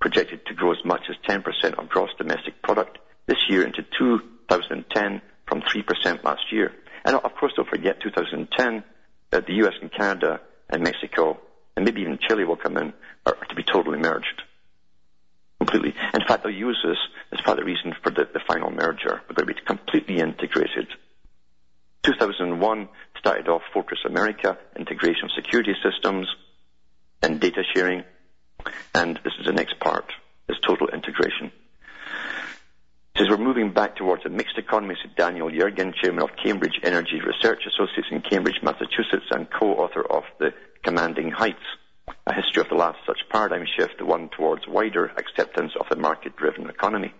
projected 0.00 0.46
to 0.46 0.54
grow 0.54 0.72
as 0.72 0.84
much 0.84 1.02
as 1.10 1.16
10% 1.28 1.44
of 1.78 1.88
gross 1.88 2.08
domestic 2.16 2.62
product 2.62 2.98
this 3.26 3.38
year 3.48 3.62
into 3.62 3.84
2010 3.98 5.22
from 5.46 5.60
3% 5.60 6.24
last 6.24 6.50
year. 6.50 6.72
And 7.04 7.16
of 7.16 7.34
course, 7.34 7.52
don't 7.56 7.68
forget 7.68 8.00
2010, 8.00 8.84
uh, 9.32 9.40
the 9.46 9.54
US 9.64 9.74
and 9.82 9.92
Canada 9.92 10.40
and 10.70 10.82
Mexico 10.82 11.38
and 11.76 11.84
maybe 11.84 12.00
even 12.00 12.18
Chile 12.26 12.44
will 12.44 12.56
come 12.56 12.76
in 12.76 12.92
are 13.24 13.36
to 13.48 13.54
be 13.54 13.62
totally 13.62 13.98
merged 13.98 14.42
completely. 15.68 16.00
In 16.14 16.20
fact, 16.26 16.42
they'll 16.42 16.52
use 16.52 16.78
this 16.84 16.98
as 17.32 17.40
part 17.44 17.58
of 17.58 17.64
the 17.64 17.70
reason 17.70 17.94
for 18.02 18.10
the, 18.10 18.28
the 18.32 18.40
final 18.46 18.70
merger. 18.70 19.20
We're 19.28 19.34
going 19.34 19.48
to 19.48 19.54
be 19.54 19.60
completely 19.66 20.18
integrated. 20.18 20.88
2001 22.04 22.88
started 23.18 23.48
off 23.48 23.62
Fortress 23.72 24.00
America, 24.06 24.56
integration 24.76 25.24
of 25.24 25.30
security 25.32 25.74
systems 25.82 26.28
and 27.22 27.40
data 27.40 27.62
sharing. 27.74 28.04
And 28.94 29.18
this 29.24 29.32
is 29.38 29.46
the 29.46 29.52
next 29.52 29.78
part, 29.80 30.12
is 30.48 30.56
total 30.66 30.88
integration. 30.88 31.52
Says 33.16 33.26
we're 33.28 33.36
moving 33.36 33.72
back 33.72 33.96
towards 33.96 34.24
a 34.24 34.28
mixed 34.28 34.58
economy, 34.58 34.94
said 35.02 35.16
Daniel 35.16 35.50
Yergin, 35.50 35.92
chairman 35.94 36.22
of 36.22 36.30
Cambridge 36.42 36.80
Energy 36.82 37.20
Research 37.20 37.62
Associates 37.66 38.08
in 38.12 38.22
Cambridge, 38.22 38.60
Massachusetts, 38.62 39.26
and 39.30 39.48
co-author 39.50 40.04
of 40.08 40.22
The 40.38 40.54
Commanding 40.84 41.30
Heights 41.32 41.58
a 42.26 42.34
history 42.34 42.60
of 42.60 42.68
the 42.68 42.74
last 42.74 42.98
such 43.06 43.18
paradigm 43.30 43.64
shift, 43.78 44.02
one 44.02 44.28
towards 44.28 44.66
wider 44.66 45.06
acceptance 45.06 45.72
of 45.78 45.86
the 45.88 45.96
market-driven 45.96 46.68
economy. 46.68 47.12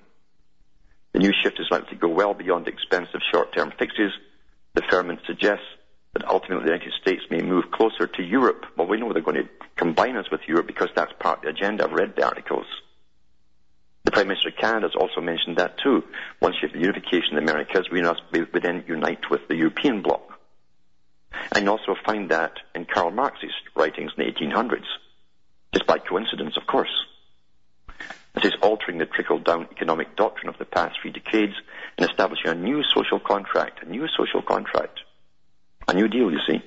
The 1.12 1.20
new 1.20 1.32
shift 1.42 1.58
is 1.58 1.66
likely 1.70 1.90
to 1.90 1.96
go 1.96 2.08
well 2.08 2.34
beyond 2.34 2.68
expensive 2.68 3.20
short-term 3.32 3.72
fixes. 3.78 4.12
The 4.74 4.82
firm 4.82 5.16
suggests 5.26 5.64
that 6.14 6.26
ultimately 6.26 6.64
the 6.64 6.72
United 6.72 6.92
States 7.00 7.22
may 7.30 7.40
move 7.40 7.70
closer 7.70 8.06
to 8.06 8.22
Europe. 8.22 8.66
Well, 8.76 8.86
we 8.86 8.98
know 8.98 9.12
they're 9.12 9.22
going 9.22 9.42
to 9.42 9.48
combine 9.76 10.16
us 10.16 10.30
with 10.30 10.42
Europe 10.46 10.66
because 10.66 10.90
that's 10.94 11.12
part 11.18 11.38
of 11.38 11.44
the 11.44 11.50
agenda. 11.50 11.84
I've 11.84 11.92
read 11.92 12.14
the 12.16 12.24
articles. 12.24 12.66
The 14.04 14.12
Prime 14.12 14.28
Minister 14.28 14.50
of 14.50 14.56
Canada 14.56 14.88
has 14.88 14.96
also 14.98 15.20
mentioned 15.20 15.58
that 15.58 15.78
too. 15.78 16.02
Once 16.40 16.56
you 16.60 16.68
have 16.68 16.74
the 16.74 16.80
unification 16.80 17.36
of 17.36 17.44
the 17.44 17.50
Americas, 17.50 17.90
we 17.90 18.00
must 18.02 18.22
then 18.32 18.84
unite 18.86 19.30
with 19.30 19.46
the 19.48 19.56
European 19.56 20.02
bloc. 20.02 20.27
And 21.52 21.64
you 21.64 21.70
also 21.70 21.94
find 22.04 22.30
that 22.30 22.52
in 22.74 22.84
Karl 22.84 23.10
Marx's 23.10 23.52
writings 23.74 24.12
in 24.16 24.24
the 24.24 24.32
1800s, 24.32 24.86
just 25.72 25.86
by 25.86 25.98
coincidence, 25.98 26.56
of 26.56 26.66
course. 26.66 27.04
This 28.34 28.52
is 28.52 28.60
altering 28.62 28.98
the 28.98 29.06
trickle-down 29.06 29.68
economic 29.72 30.16
doctrine 30.16 30.48
of 30.48 30.58
the 30.58 30.64
past 30.64 30.98
three 31.00 31.10
decades 31.10 31.54
and 31.96 32.08
establishing 32.08 32.50
a 32.50 32.54
new 32.54 32.82
social 32.94 33.18
contract, 33.18 33.82
a 33.82 33.88
new 33.88 34.06
social 34.16 34.42
contract, 34.42 35.00
a 35.88 35.94
new 35.94 36.08
deal, 36.08 36.30
you 36.30 36.38
see, 36.46 36.62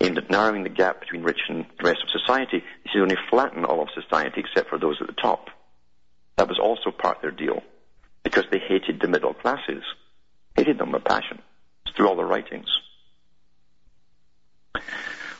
aimed 0.00 0.18
at 0.18 0.30
narrowing 0.30 0.64
the 0.64 0.68
gap 0.68 1.00
between 1.00 1.22
rich 1.22 1.40
and 1.48 1.66
the 1.78 1.84
rest 1.84 2.02
of 2.02 2.10
society. 2.10 2.64
This 2.84 2.94
is 2.94 3.02
only 3.02 3.16
flatten 3.30 3.64
all 3.64 3.82
of 3.82 3.88
society 3.94 4.40
except 4.40 4.68
for 4.68 4.78
those 4.78 4.96
at 5.00 5.06
the 5.06 5.12
top. 5.12 5.48
That 6.36 6.48
was 6.48 6.58
also 6.58 6.90
part 6.90 7.16
of 7.16 7.22
their 7.22 7.30
deal 7.30 7.62
because 8.24 8.44
they 8.50 8.58
hated 8.58 9.00
the 9.00 9.08
middle 9.08 9.34
classes, 9.34 9.84
hated 10.56 10.78
them 10.78 10.92
with 10.92 11.04
passion 11.04 11.40
through 11.94 12.08
all 12.08 12.16
their 12.16 12.26
writings. 12.26 12.68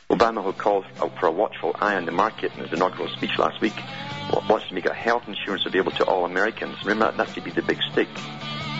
Obama, 0.09 0.43
who 0.43 0.53
called 0.53 0.85
for 1.19 1.27
a 1.27 1.31
watchful 1.31 1.75
eye 1.79 1.95
on 1.95 2.05
the 2.05 2.11
market 2.11 2.53
in 2.53 2.63
his 2.63 2.71
inaugural 2.71 3.09
speech 3.09 3.37
last 3.37 3.59
week, 3.61 3.75
wants 4.49 4.67
to 4.67 4.73
make 4.73 4.87
health 4.87 5.27
insurance 5.27 5.65
available 5.65 5.91
to 5.91 6.05
all 6.05 6.25
Americans. 6.25 6.77
Remember, 6.85 7.11
that 7.17 7.29
should 7.33 7.43
be 7.43 7.51
the 7.51 7.61
big 7.61 7.79
stick. 7.91 8.07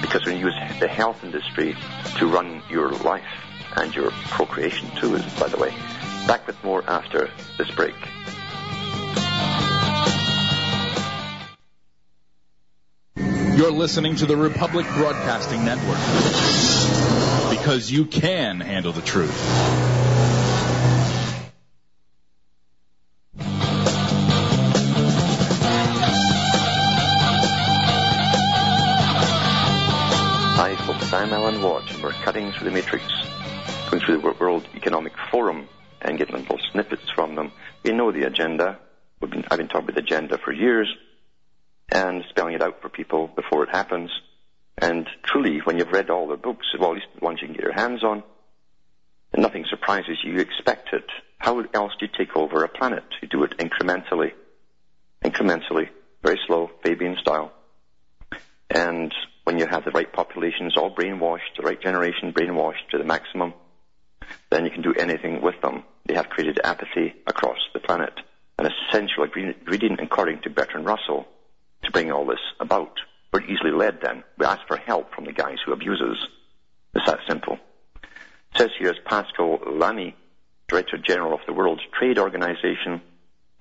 Because 0.01 0.25
when 0.25 0.37
you 0.37 0.45
use 0.45 0.79
the 0.79 0.87
health 0.87 1.23
industry 1.23 1.75
to 2.17 2.27
run 2.27 2.61
your 2.69 2.91
life 2.91 3.25
and 3.75 3.93
your 3.93 4.11
procreation 4.29 4.89
too, 4.95 5.17
by 5.39 5.47
the 5.47 5.57
way. 5.57 5.73
Back 6.27 6.47
with 6.47 6.61
more 6.63 6.83
after 6.87 7.29
this 7.57 7.69
break. 7.71 7.95
You're 13.57 13.71
listening 13.71 14.17
to 14.17 14.27
the 14.27 14.37
Republic 14.37 14.85
Broadcasting 14.95 15.65
Network. 15.65 15.97
Because 17.49 17.91
you 17.91 18.05
can 18.05 18.59
handle 18.59 18.91
the 18.91 19.01
truth. 19.01 20.06
We're 31.67 32.13
cutting 32.23 32.53
through 32.53 32.69
the 32.69 32.71
matrix, 32.71 33.03
going 33.91 34.01
through 34.01 34.21
the 34.21 34.35
World 34.39 34.65
Economic 34.73 35.11
Forum 35.29 35.67
and 35.99 36.17
getting 36.17 36.37
little 36.37 36.59
snippets 36.71 37.09
from 37.13 37.35
them. 37.35 37.51
We 37.83 37.91
know 37.91 38.09
the 38.13 38.23
agenda. 38.23 38.79
We've 39.19 39.29
been, 39.29 39.43
I've 39.51 39.57
been 39.57 39.67
talking 39.67 39.89
about 39.89 39.95
the 39.95 40.01
agenda 40.01 40.37
for 40.37 40.53
years 40.53 40.87
and 41.89 42.23
spelling 42.29 42.53
it 42.53 42.61
out 42.61 42.81
for 42.81 42.87
people 42.87 43.27
before 43.27 43.63
it 43.63 43.69
happens. 43.69 44.09
And 44.77 45.09
truly, 45.23 45.59
when 45.61 45.77
you've 45.77 45.91
read 45.91 46.09
all 46.09 46.29
the 46.29 46.37
books, 46.37 46.67
well, 46.79 46.91
at 46.91 46.95
least 46.95 47.07
the 47.19 47.25
ones 47.25 47.39
you 47.41 47.47
can 47.47 47.55
get 47.57 47.65
your 47.65 47.73
hands 47.73 48.01
on, 48.01 48.23
nothing 49.35 49.65
surprises 49.69 50.19
you. 50.23 50.35
You 50.35 50.39
expect 50.39 50.93
it. 50.93 51.05
How 51.37 51.59
else 51.73 51.91
do 51.99 52.05
you 52.05 52.11
take 52.17 52.37
over 52.37 52.63
a 52.63 52.69
planet? 52.69 53.03
You 53.21 53.27
do 53.27 53.43
it 53.43 53.57
incrementally. 53.57 54.31
Incrementally. 55.21 55.89
Very 56.23 56.39
slow, 56.47 56.71
Fabian 56.81 57.17
style. 57.19 57.51
And 58.69 59.13
when 59.47 59.57
you 59.57 59.65
have 59.65 59.85
the 59.85 59.91
right 59.91 60.11
populations 60.11 60.75
all 60.75 60.93
brainwashed, 60.93 61.55
the 61.55 61.63
right 61.63 61.81
generation 61.81 62.33
brainwashed 62.33 62.89
to 62.91 62.97
the 62.97 63.03
maximum, 63.05 63.53
then 64.49 64.65
you 64.65 64.69
can 64.69 64.81
do 64.81 64.93
anything 64.95 65.41
with 65.41 65.55
them. 65.61 65.85
They 66.05 66.15
have 66.15 66.27
created 66.27 66.59
apathy 66.65 67.15
across 67.25 67.55
the 67.73 67.79
planet, 67.79 68.11
an 68.59 68.65
essential 68.67 69.23
ingredient 69.23 70.01
according 70.01 70.41
to 70.41 70.49
Bertrand 70.49 70.85
Russell 70.85 71.25
to 71.83 71.91
bring 71.91 72.11
all 72.11 72.25
this 72.25 72.41
about. 72.59 72.91
We're 73.31 73.45
easily 73.45 73.71
led 73.71 73.99
then. 74.01 74.25
We 74.37 74.45
ask 74.45 74.59
for 74.67 74.75
help 74.75 75.15
from 75.15 75.23
the 75.23 75.31
guys 75.31 75.59
who 75.65 75.71
abuse 75.71 76.01
us. 76.01 76.27
It's 76.95 77.05
that 77.05 77.19
simple. 77.25 77.57
It 78.03 78.57
says 78.57 78.71
here 78.77 78.89
as 78.89 78.97
Pascal 79.05 79.59
Lamy, 79.65 80.13
Director 80.67 80.97
General 80.97 81.33
of 81.33 81.45
the 81.47 81.53
World 81.53 81.79
Trade 81.97 82.19
Organization, 82.19 83.01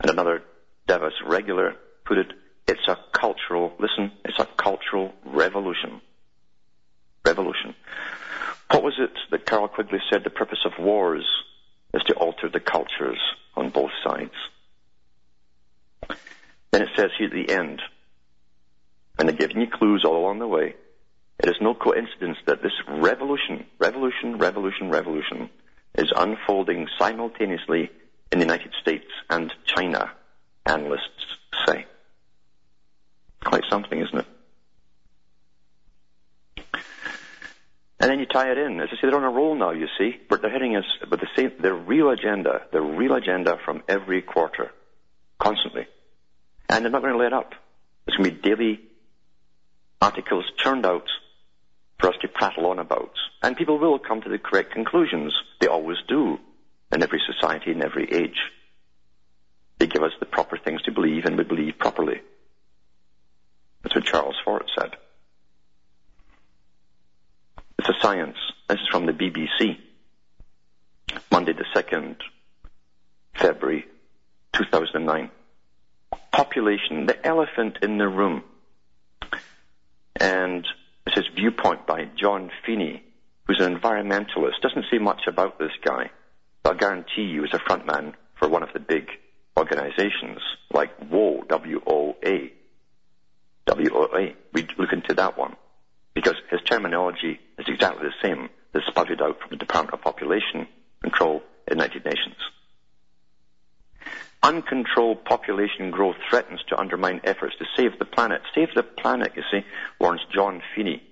and 0.00 0.10
another 0.10 0.42
Davos 0.88 1.12
regular 1.24 1.76
put 2.04 2.18
it, 2.18 2.32
It's 2.68 2.88
a 2.88 2.98
cultural, 3.12 3.72
listen, 3.78 4.12
it's 4.24 4.38
a 4.38 4.46
cultural 4.56 5.12
revolution. 5.24 6.00
Revolution. 7.24 7.74
What 8.70 8.82
was 8.82 8.94
it 8.98 9.12
that 9.30 9.46
Carroll 9.46 9.68
Quigley 9.68 10.00
said 10.10 10.24
the 10.24 10.30
purpose 10.30 10.64
of 10.64 10.72
wars 10.82 11.24
is 11.94 12.02
to 12.04 12.14
alter 12.14 12.48
the 12.48 12.60
cultures 12.60 13.20
on 13.54 13.70
both 13.70 13.92
sides? 14.04 14.34
Then 16.72 16.82
it 16.82 16.88
says 16.96 17.10
here 17.16 17.28
at 17.28 17.32
the 17.32 17.52
end, 17.52 17.80
and 19.18 19.28
they're 19.28 19.36
giving 19.36 19.60
you 19.60 19.68
clues 19.68 20.04
all 20.04 20.18
along 20.18 20.40
the 20.40 20.48
way, 20.48 20.74
it 21.38 21.48
is 21.48 21.56
no 21.60 21.74
coincidence 21.74 22.38
that 22.46 22.62
this 22.62 22.72
revolution, 22.88 23.66
revolution, 23.78 24.38
revolution, 24.38 24.90
revolution 24.90 25.50
is 25.94 26.12
unfolding 26.14 26.88
simultaneously 26.98 27.90
in 28.32 28.38
the 28.38 28.44
United 28.44 28.72
States 28.80 29.06
and 29.30 29.52
China, 29.64 30.10
analysts 30.66 31.38
say. 31.66 31.86
Quite 33.46 33.62
something, 33.70 34.00
isn't 34.00 34.18
it? 34.18 34.26
And 38.00 38.10
then 38.10 38.18
you 38.18 38.26
tie 38.26 38.50
it 38.50 38.58
in. 38.58 38.80
As 38.80 38.88
I 38.90 38.96
say, 38.96 39.02
they're 39.02 39.16
on 39.16 39.22
a 39.22 39.30
roll 39.30 39.54
now, 39.54 39.70
you 39.70 39.86
see, 39.96 40.16
but 40.28 40.42
they're 40.42 40.50
hitting 40.50 40.76
us 40.76 40.84
with 41.08 41.20
the 41.20 41.28
same, 41.36 41.52
their 41.60 41.72
real 41.74 42.10
agenda, 42.10 42.62
their 42.72 42.82
real 42.82 43.14
agenda 43.14 43.56
from 43.64 43.84
every 43.88 44.20
quarter, 44.20 44.72
constantly. 45.38 45.86
And 46.68 46.84
they're 46.84 46.90
not 46.90 47.02
going 47.02 47.14
to 47.14 47.22
let 47.22 47.32
up. 47.32 47.54
There's 48.04 48.18
going 48.18 48.30
to 48.30 48.36
be 48.36 48.42
daily 48.42 48.80
articles 50.02 50.44
churned 50.58 50.84
out 50.84 51.08
for 52.00 52.08
us 52.08 52.16
to 52.22 52.28
prattle 52.28 52.66
on 52.66 52.80
about. 52.80 53.12
And 53.42 53.56
people 53.56 53.78
will 53.78 54.00
come 54.00 54.22
to 54.22 54.28
the 54.28 54.38
correct 54.38 54.72
conclusions. 54.72 55.32
They 55.60 55.68
always 55.68 55.98
do 56.08 56.38
in 56.90 57.02
every 57.02 57.22
society, 57.24 57.70
in 57.70 57.82
every 57.82 58.12
age. 58.12 58.38
They 59.78 59.86
give 59.86 60.02
us 60.02 60.12
the 60.18 60.26
proper 60.26 60.58
things 60.58 60.82
to 60.82 60.92
believe 60.92 61.26
and 61.26 61.38
we 61.38 61.44
believe 61.44 61.78
properly. 61.78 62.20
That's 63.86 63.94
what 63.94 64.04
Charles 64.04 64.34
Fort 64.44 64.68
said. 64.76 64.96
It's 67.78 67.88
a 67.88 67.92
science. 68.02 68.36
This 68.68 68.80
is 68.80 68.88
from 68.90 69.06
the 69.06 69.12
BBC. 69.12 69.78
Monday 71.30 71.52
the 71.52 71.64
2nd, 71.72 72.16
February 73.36 73.86
2009. 74.54 75.30
Population, 76.32 77.06
the 77.06 77.24
elephant 77.24 77.78
in 77.80 77.96
the 77.98 78.08
room. 78.08 78.42
And 80.18 80.66
this 81.04 81.18
is 81.18 81.26
Viewpoint 81.36 81.86
by 81.86 82.08
John 82.20 82.50
Feeney, 82.66 83.04
who's 83.46 83.60
an 83.60 83.78
environmentalist. 83.78 84.62
Doesn't 84.62 84.86
say 84.90 84.98
much 84.98 85.28
about 85.28 85.60
this 85.60 85.70
guy, 85.84 86.10
but 86.64 86.72
I'll 86.72 86.78
guarantee 86.78 87.22
you 87.22 87.44
he's 87.44 87.54
a 87.54 87.58
frontman 87.58 88.14
for 88.36 88.48
one 88.48 88.64
of 88.64 88.72
the 88.72 88.80
big 88.80 89.10
organizations 89.56 90.40
like 90.72 91.08
WOA, 91.08 91.46
W-O-A. 91.46 92.52
W-O-A. 93.66 94.34
We 94.52 94.66
look 94.78 94.92
into 94.92 95.14
that 95.14 95.36
one 95.36 95.56
because 96.14 96.36
his 96.50 96.60
terminology 96.62 97.40
is 97.58 97.66
exactly 97.68 98.08
the 98.08 98.14
same 98.26 98.48
as 98.74 98.82
spouted 98.88 99.20
out 99.20 99.38
from 99.40 99.50
the 99.50 99.56
Department 99.56 99.94
of 99.94 100.02
Population 100.02 100.66
Control 101.02 101.42
in 101.68 101.78
United 101.78 102.04
Nations. 102.04 102.36
Uncontrolled 104.42 105.24
population 105.24 105.90
growth 105.90 106.16
threatens 106.30 106.60
to 106.68 106.78
undermine 106.78 107.20
efforts 107.24 107.56
to 107.58 107.64
save 107.76 107.98
the 107.98 108.04
planet. 108.04 108.42
Save 108.54 108.68
the 108.74 108.82
planet, 108.82 109.32
you 109.34 109.42
see, 109.50 109.66
warns 109.98 110.20
John 110.32 110.62
Feeney. 110.74 111.02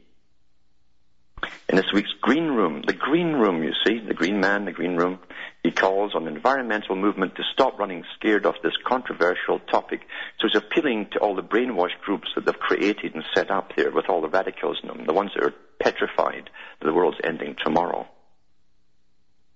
In 1.68 1.76
this 1.76 1.92
week's 1.92 2.12
Green 2.20 2.48
Room, 2.48 2.82
the 2.86 2.92
Green 2.92 3.32
Room, 3.32 3.62
you 3.62 3.72
see, 3.86 3.98
the 3.98 4.14
Green 4.14 4.40
Man, 4.40 4.64
the 4.64 4.72
Green 4.72 4.96
Room, 4.96 5.18
he 5.62 5.70
calls 5.70 6.14
on 6.14 6.24
the 6.24 6.30
environmental 6.30 6.94
movement 6.94 7.36
to 7.36 7.42
stop 7.52 7.78
running 7.78 8.04
scared 8.16 8.44
of 8.46 8.54
this 8.62 8.74
controversial 8.86 9.58
topic. 9.70 10.00
So 10.38 10.48
he's 10.48 10.56
appealing 10.56 11.08
to 11.12 11.18
all 11.20 11.34
the 11.34 11.42
brainwashed 11.42 12.00
groups 12.02 12.28
that 12.34 12.44
they've 12.44 12.58
created 12.58 13.14
and 13.14 13.24
set 13.34 13.50
up 13.50 13.72
there 13.76 13.90
with 13.90 14.08
all 14.08 14.20
the 14.20 14.28
radicals 14.28 14.78
in 14.82 14.88
them, 14.88 15.06
the 15.06 15.12
ones 15.12 15.30
that 15.34 15.44
are 15.44 15.54
petrified 15.80 16.50
that 16.80 16.86
the 16.86 16.92
world's 16.92 17.18
ending 17.24 17.56
tomorrow. 17.64 18.06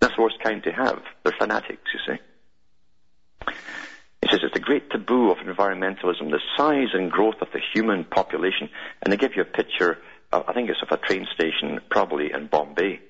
That's 0.00 0.16
the 0.16 0.22
worst 0.22 0.40
kind 0.42 0.62
to 0.64 0.72
have. 0.72 1.02
They're 1.24 1.34
fanatics, 1.38 1.90
you 1.92 2.00
see. 2.14 3.54
He 4.22 4.28
says 4.30 4.40
it's 4.42 4.54
the 4.54 4.60
great 4.60 4.90
taboo 4.90 5.30
of 5.30 5.38
environmentalism, 5.38 6.30
the 6.30 6.40
size 6.56 6.88
and 6.92 7.10
growth 7.10 7.40
of 7.40 7.48
the 7.52 7.60
human 7.72 8.04
population. 8.04 8.68
And 9.02 9.12
they 9.12 9.16
give 9.16 9.36
you 9.36 9.42
a 9.42 9.44
picture, 9.44 9.98
I 10.32 10.52
think 10.52 10.68
it's 10.68 10.82
of 10.82 10.92
a 10.92 10.96
train 10.98 11.26
station, 11.34 11.80
probably 11.90 12.32
in 12.32 12.46
Bombay. 12.46 13.00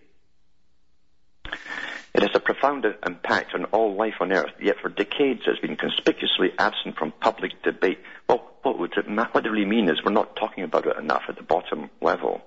It 2.15 2.23
has 2.23 2.31
a 2.35 2.41
profound 2.41 2.87
impact 3.07 3.55
on 3.55 3.65
all 3.67 3.95
life 3.95 4.15
on 4.21 4.33
Earth, 4.33 4.53
yet 4.61 4.77
for 4.81 4.89
decades 4.89 5.43
it 5.47 5.51
has 5.51 5.59
been 5.59 5.77
conspicuously 5.77 6.53
absent 6.59 6.97
from 6.97 7.13
public 7.13 7.63
debate. 7.63 7.99
Well, 8.29 8.51
what 8.63 8.79
would 8.79 8.93
it 8.97 9.07
what 9.09 9.47
it 9.47 9.51
really 9.51 9.65
mean 9.65 9.89
is 9.89 10.03
we're 10.05 10.13
not 10.13 10.37
talking 10.37 10.65
about 10.65 10.87
it 10.87 10.97
enough 10.97 11.23
at 11.29 11.37
the 11.37 11.43
bottom 11.43 11.91
level. 12.01 12.43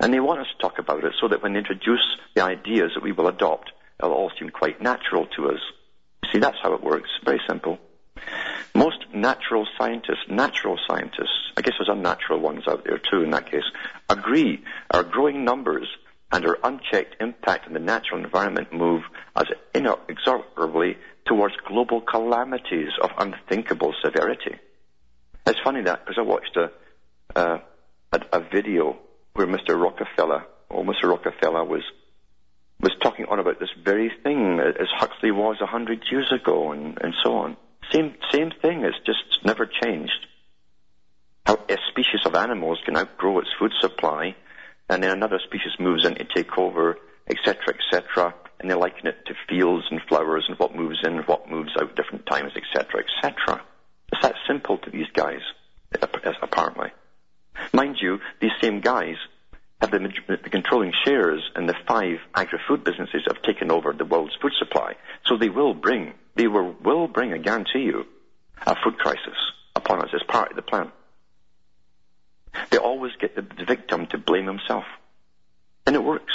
And 0.00 0.12
they 0.12 0.20
want 0.20 0.40
us 0.40 0.46
to 0.56 0.62
talk 0.62 0.78
about 0.78 1.04
it 1.04 1.14
so 1.20 1.28
that 1.28 1.42
when 1.42 1.52
they 1.52 1.60
introduce 1.60 2.04
the 2.34 2.42
ideas 2.42 2.92
that 2.94 3.02
we 3.02 3.12
will 3.12 3.28
adopt, 3.28 3.72
it'll 3.98 4.12
all 4.12 4.32
seem 4.38 4.50
quite 4.50 4.82
natural 4.82 5.26
to 5.36 5.50
us. 5.50 5.60
See, 6.32 6.38
that's 6.38 6.58
how 6.62 6.74
it 6.74 6.82
works. 6.82 7.10
Very 7.24 7.40
simple. 7.48 7.78
Most 8.74 9.04
natural 9.14 9.66
scientists, 9.78 10.24
natural 10.28 10.78
scientists, 10.88 11.52
I 11.56 11.62
guess 11.62 11.74
there's 11.78 11.88
unnatural 11.88 12.40
ones 12.40 12.64
out 12.68 12.84
there 12.84 12.98
too 12.98 13.22
in 13.22 13.30
that 13.30 13.50
case, 13.50 13.64
agree 14.08 14.64
our 14.90 15.02
growing 15.02 15.44
numbers 15.44 15.88
and 16.32 16.44
our 16.44 16.58
unchecked 16.64 17.16
impact 17.20 17.66
on 17.66 17.74
the 17.74 17.78
natural 17.78 18.22
environment 18.24 18.72
move 18.72 19.02
as 19.36 19.46
inexorably 19.74 20.96
towards 21.24 21.54
global 21.68 22.00
calamities 22.00 22.90
of 23.00 23.10
unthinkable 23.18 23.94
severity. 24.04 24.56
It's 25.46 25.60
funny 25.62 25.82
that 25.82 26.04
because 26.04 26.18
I 26.18 26.22
watched 26.22 26.56
a, 26.56 26.70
uh, 27.36 27.58
a, 28.12 28.20
a 28.32 28.40
video 28.40 28.96
where 29.34 29.46
Mr. 29.46 29.80
Rockefeller, 29.80 30.44
or 30.68 30.84
Mr. 30.84 31.04
Rockefeller 31.04 31.64
was 31.64 31.82
was 32.80 32.92
talking 33.02 33.26
on 33.26 33.38
about 33.38 33.60
this 33.60 33.70
very 33.82 34.10
thing 34.22 34.60
as 34.60 34.88
Huxley 34.98 35.30
was 35.30 35.56
a 35.62 35.66
hundred 35.66 36.04
years 36.10 36.32
ago 36.32 36.72
and, 36.72 36.98
and 37.00 37.14
so 37.22 37.36
on. 37.36 37.56
Same 37.92 38.14
same 38.32 38.50
thing. 38.62 38.84
It's 38.84 38.98
just 39.06 39.44
never 39.44 39.66
changed. 39.66 40.26
How 41.46 41.58
a 41.68 41.76
species 41.90 42.24
of 42.24 42.34
animals 42.34 42.80
can 42.84 42.96
outgrow 42.96 43.38
its 43.38 43.50
food 43.58 43.72
supply, 43.80 44.34
and 44.88 45.02
then 45.02 45.10
another 45.10 45.38
species 45.44 45.72
moves 45.78 46.06
in 46.06 46.14
to 46.14 46.24
take 46.24 46.56
over, 46.56 46.98
etc., 47.28 47.74
etc., 47.74 48.34
and 48.60 48.70
they 48.70 48.74
liken 48.74 49.08
it 49.08 49.26
to 49.26 49.34
fields 49.48 49.84
and 49.90 50.00
flowers 50.08 50.46
and 50.48 50.58
what 50.58 50.74
moves 50.74 50.98
in, 51.04 51.18
what 51.18 51.50
moves 51.50 51.72
out 51.80 51.96
different 51.96 52.24
times, 52.26 52.52
etc., 52.56 53.04
etc. 53.04 53.60
It's 54.12 54.22
that 54.22 54.36
simple 54.46 54.78
to 54.78 54.90
these 54.90 55.08
guys, 55.12 55.40
apparently. 56.42 56.90
Mind 57.72 57.96
you, 58.00 58.20
these 58.40 58.52
same 58.60 58.80
guys 58.80 59.16
have 59.80 59.90
the, 59.90 59.98
the 60.28 60.50
controlling 60.50 60.92
shares 61.04 61.42
in 61.56 61.66
the 61.66 61.74
five 61.86 62.18
agri-food 62.34 62.84
businesses 62.84 63.22
have 63.26 63.42
taken 63.42 63.70
over 63.70 63.92
the 63.92 64.04
world's 64.04 64.36
food 64.40 64.52
supply. 64.58 64.94
So 65.26 65.36
they 65.36 65.48
will 65.48 65.74
bring, 65.74 66.14
they 66.34 66.46
will, 66.46 66.74
will 66.82 67.08
bring, 67.08 67.32
I 67.32 67.38
guarantee 67.38 67.80
you, 67.80 68.04
a 68.66 68.74
food 68.82 68.98
crisis 68.98 69.36
upon 69.74 70.02
us 70.02 70.10
as 70.14 70.22
part 70.26 70.50
of 70.50 70.56
the 70.56 70.62
plan. 70.62 70.90
They 72.70 72.78
always 72.78 73.12
get 73.20 73.34
the, 73.34 73.42
the 73.42 73.64
victim 73.64 74.06
to 74.08 74.18
blame 74.18 74.46
himself. 74.46 74.84
And 75.86 75.96
it 75.96 76.02
works. 76.02 76.32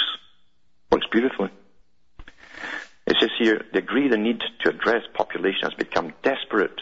Works 0.92 1.06
beautifully. 1.10 1.50
It 3.06 3.16
says 3.18 3.30
here, 3.38 3.64
they 3.72 3.78
agree 3.80 4.08
the 4.08 4.16
need 4.16 4.42
to 4.60 4.70
address 4.70 5.02
population 5.14 5.62
has 5.62 5.74
become 5.74 6.12
desperate. 6.22 6.80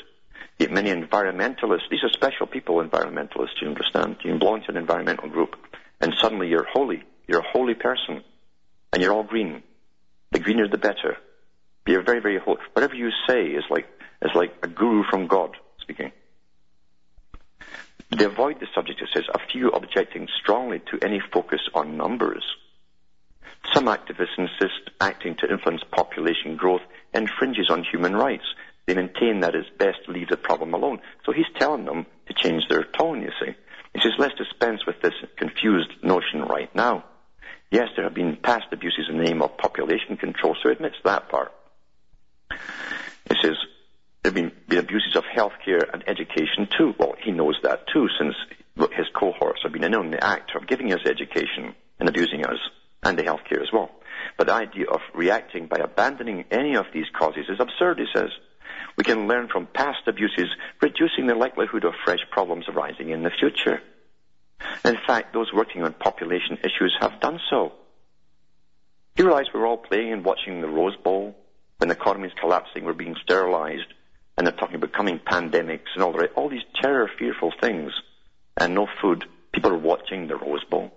Yet 0.59 0.73
many 0.73 0.91
environmentalists, 0.91 1.89
these 1.91 2.03
are 2.03 2.11
special 2.11 2.47
people, 2.47 2.83
environmentalists, 2.83 3.63
you 3.63 3.69
understand? 3.69 4.17
You 4.25 4.39
belong 4.39 4.63
to 4.63 4.71
an 4.71 4.77
environmental 4.77 5.29
group 5.29 5.55
and 6.01 6.15
suddenly 6.21 6.49
you're 6.49 6.67
holy. 6.73 7.03
You're 7.27 7.41
a 7.41 7.51
holy 7.53 7.75
person, 7.75 8.23
and 8.93 9.03
you're 9.03 9.13
all 9.13 9.23
green. 9.23 9.63
The 10.33 10.39
greener 10.39 10.69
the 10.69 10.79
better. 10.79 11.17
You're 11.89 12.03
very, 12.03 12.21
very 12.21 12.39
holy. 12.39 12.59
Whatever 12.75 12.95
you 12.95 13.09
say 13.27 13.47
is 13.47 13.65
like 13.71 13.87
is 14.21 14.31
like 14.35 14.53
a 14.63 14.69
guru 14.69 15.05
from 15.11 15.27
God 15.27 15.57
speaking. 15.81 16.13
They 18.11 18.25
avoid 18.25 18.61
the 18.61 18.67
subject, 18.75 19.01
it 19.01 19.09
says, 19.15 19.25
a 19.33 19.39
few 19.51 19.71
objecting 19.71 20.29
strongly 20.41 20.81
to 20.91 20.99
any 21.03 21.21
focus 21.33 21.61
on 21.75 21.97
numbers. 21.97 22.45
Some 23.73 23.87
activists 23.87 24.37
insist 24.37 24.91
acting 25.01 25.37
to 25.37 25.51
influence 25.51 25.83
population 25.91 26.57
growth 26.57 26.83
infringes 27.15 27.71
on 27.71 27.85
human 27.85 28.15
rights. 28.15 28.45
They 28.87 28.95
maintain 28.95 29.41
that 29.41 29.55
it's 29.55 29.69
best 29.79 30.05
to 30.07 30.13
leave 30.13 30.29
the 30.29 30.37
problem 30.37 30.75
alone. 30.75 31.01
So 31.25 31.33
he's 31.33 31.47
telling 31.59 31.85
them 31.85 32.07
to 32.27 32.35
change 32.35 32.65
their 32.69 32.85
tone, 32.99 33.23
you 33.23 33.31
see. 33.41 33.53
He 33.95 34.01
says, 34.01 34.13
let's 34.19 34.35
dispense 34.37 34.85
with 34.87 35.01
this 35.03 35.15
confused 35.37 35.91
notion 36.03 36.43
right 36.43 36.75
now. 36.75 37.05
Yes, 37.71 37.89
there 37.97 38.05
have 38.05 38.15
been 38.15 38.37
past 38.43 38.67
abuses 38.73 39.07
in 39.11 39.19
the 39.19 39.25
name 39.25 39.43
of 39.43 39.57
population 39.59 40.17
control, 40.17 40.55
so 40.63 40.69
he 40.69 40.75
admits 40.75 40.97
that 41.05 41.29
part. 41.29 41.53
He 42.51 43.37
says, 43.43 43.57
there 44.23 44.33
have 44.33 44.35
been, 44.35 44.79
abuses 44.79 45.17
of 45.17 45.25
healthcare 45.25 45.83
and 45.93 46.05
education 46.07 46.69
too. 46.77 46.95
Well, 46.99 47.15
he 47.23 47.31
knows 47.31 47.57
that 47.63 47.87
too, 47.93 48.09
since 48.19 48.35
his 48.77 49.07
cohorts 49.15 49.61
have 49.63 49.73
been 49.73 49.85
in 49.85 50.11
the 50.11 50.25
act 50.25 50.53
of 50.55 50.67
giving 50.67 50.93
us 50.93 51.01
education 51.07 51.75
and 51.99 52.09
abusing 52.09 52.45
us, 52.45 52.59
and 53.03 53.19
the 53.19 53.23
healthcare 53.23 53.61
as 53.61 53.73
well. 53.73 53.91
But 54.37 54.49
the 54.49 54.55
idea 54.55 54.87
of 54.87 55.01
reacting 55.15 55.67
by 55.67 55.79
abandoning 55.79 56.45
any 56.51 56.77
of 56.77 56.87
these 56.93 57.07
causes 57.17 57.47
is 57.49 57.61
absurd, 57.61 57.99
he 57.99 58.07
says. 58.15 58.31
We 58.97 59.05
can 59.05 59.29
learn 59.29 59.49
from 59.49 59.67
past 59.67 60.07
abuses, 60.07 60.49
reducing 60.81 61.27
the 61.27 61.35
likelihood 61.35 61.85
of 61.85 61.95
fresh 62.05 62.21
problems 62.31 62.67
arising 62.69 63.11
in 63.11 63.23
the 63.23 63.31
future. 63.31 63.81
In 64.85 64.97
fact, 65.07 65.33
those 65.33 65.53
working 65.53 65.85
on 65.85 65.93
population 65.93 66.59
issues 66.63 66.97
have 67.01 67.21
done 67.21 67.39
so. 67.51 67.73
You 69.17 69.27
realize 69.27 69.47
we're 69.53 69.67
all 69.67 69.77
playing 69.77 70.13
and 70.13 70.25
watching 70.25 70.61
the 70.61 70.69
Rose 70.69 70.97
Bowl 70.97 71.37
when 71.79 71.89
the 71.89 71.95
economy 71.95 72.29
is 72.29 72.35
collapsing, 72.39 72.85
we're 72.85 72.93
being 72.93 73.17
sterilized, 73.23 73.87
and 74.37 74.47
they're 74.47 74.55
talking 74.55 74.77
about 74.77 74.93
coming 74.93 75.19
pandemics 75.19 75.95
and 75.95 76.03
all 76.03 76.13
the 76.13 76.27
all 76.35 76.49
these 76.49 76.65
terror, 76.81 77.11
fearful 77.19 77.53
things, 77.61 77.93
and 78.57 78.75
no 78.75 78.87
food. 79.01 79.25
People 79.53 79.73
are 79.73 79.79
watching 79.79 80.27
the 80.27 80.37
Rose 80.37 80.65
Bowl. 80.65 80.93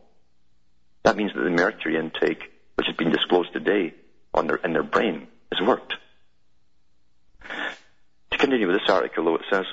That 1.03 1.15
means 1.15 1.31
that 1.33 1.41
the 1.41 1.49
mercury 1.49 1.97
intake, 1.97 2.51
which 2.75 2.87
has 2.87 2.95
been 2.95 3.11
disclosed 3.11 3.53
today 3.53 3.93
on 4.33 4.47
their, 4.47 4.57
in 4.57 4.73
their 4.73 4.83
brain, 4.83 5.27
has 5.51 5.65
worked. 5.65 5.93
To 8.31 8.37
continue 8.37 8.67
with 8.67 8.79
this 8.79 8.89
article, 8.89 9.25
though, 9.25 9.35
it 9.35 9.41
says, 9.51 9.65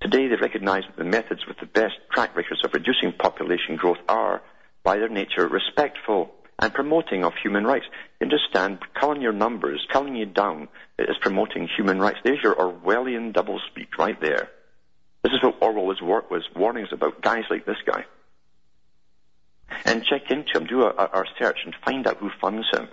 Today 0.00 0.28
they 0.28 0.36
recognize 0.36 0.84
that 0.86 0.96
the 0.96 1.04
methods 1.04 1.46
with 1.46 1.58
the 1.58 1.66
best 1.66 1.94
track 2.10 2.36
records 2.36 2.64
of 2.64 2.72
reducing 2.72 3.12
population 3.12 3.76
growth 3.76 3.98
are, 4.08 4.42
by 4.82 4.96
their 4.96 5.08
nature, 5.08 5.46
respectful 5.46 6.32
and 6.60 6.74
promoting 6.74 7.24
of 7.24 7.32
human 7.42 7.64
rights. 7.64 7.86
You 8.20 8.26
understand, 8.26 8.78
culling 8.94 9.22
your 9.22 9.32
numbers, 9.32 9.84
culling 9.90 10.14
you 10.14 10.26
down, 10.26 10.68
is 10.98 11.16
promoting 11.20 11.68
human 11.74 11.98
rights. 11.98 12.18
There's 12.22 12.42
your 12.42 12.54
Orwellian 12.54 13.32
doublespeak 13.32 13.96
right 13.98 14.20
there. 14.20 14.50
This 15.22 15.32
is 15.32 15.42
what 15.42 15.56
Orwell 15.60 15.86
was, 15.86 16.00
was 16.02 16.42
warning 16.54 16.84
us 16.84 16.92
about, 16.92 17.22
guys 17.22 17.44
like 17.50 17.64
this 17.64 17.78
guy. 17.86 18.04
And 19.84 20.04
check 20.04 20.30
into 20.30 20.58
him, 20.58 20.66
do 20.66 20.82
a, 20.82 20.90
a, 20.90 21.20
a 21.20 21.24
search 21.38 21.58
and 21.64 21.74
find 21.84 22.06
out 22.06 22.18
who 22.18 22.30
funds 22.40 22.66
him. 22.72 22.88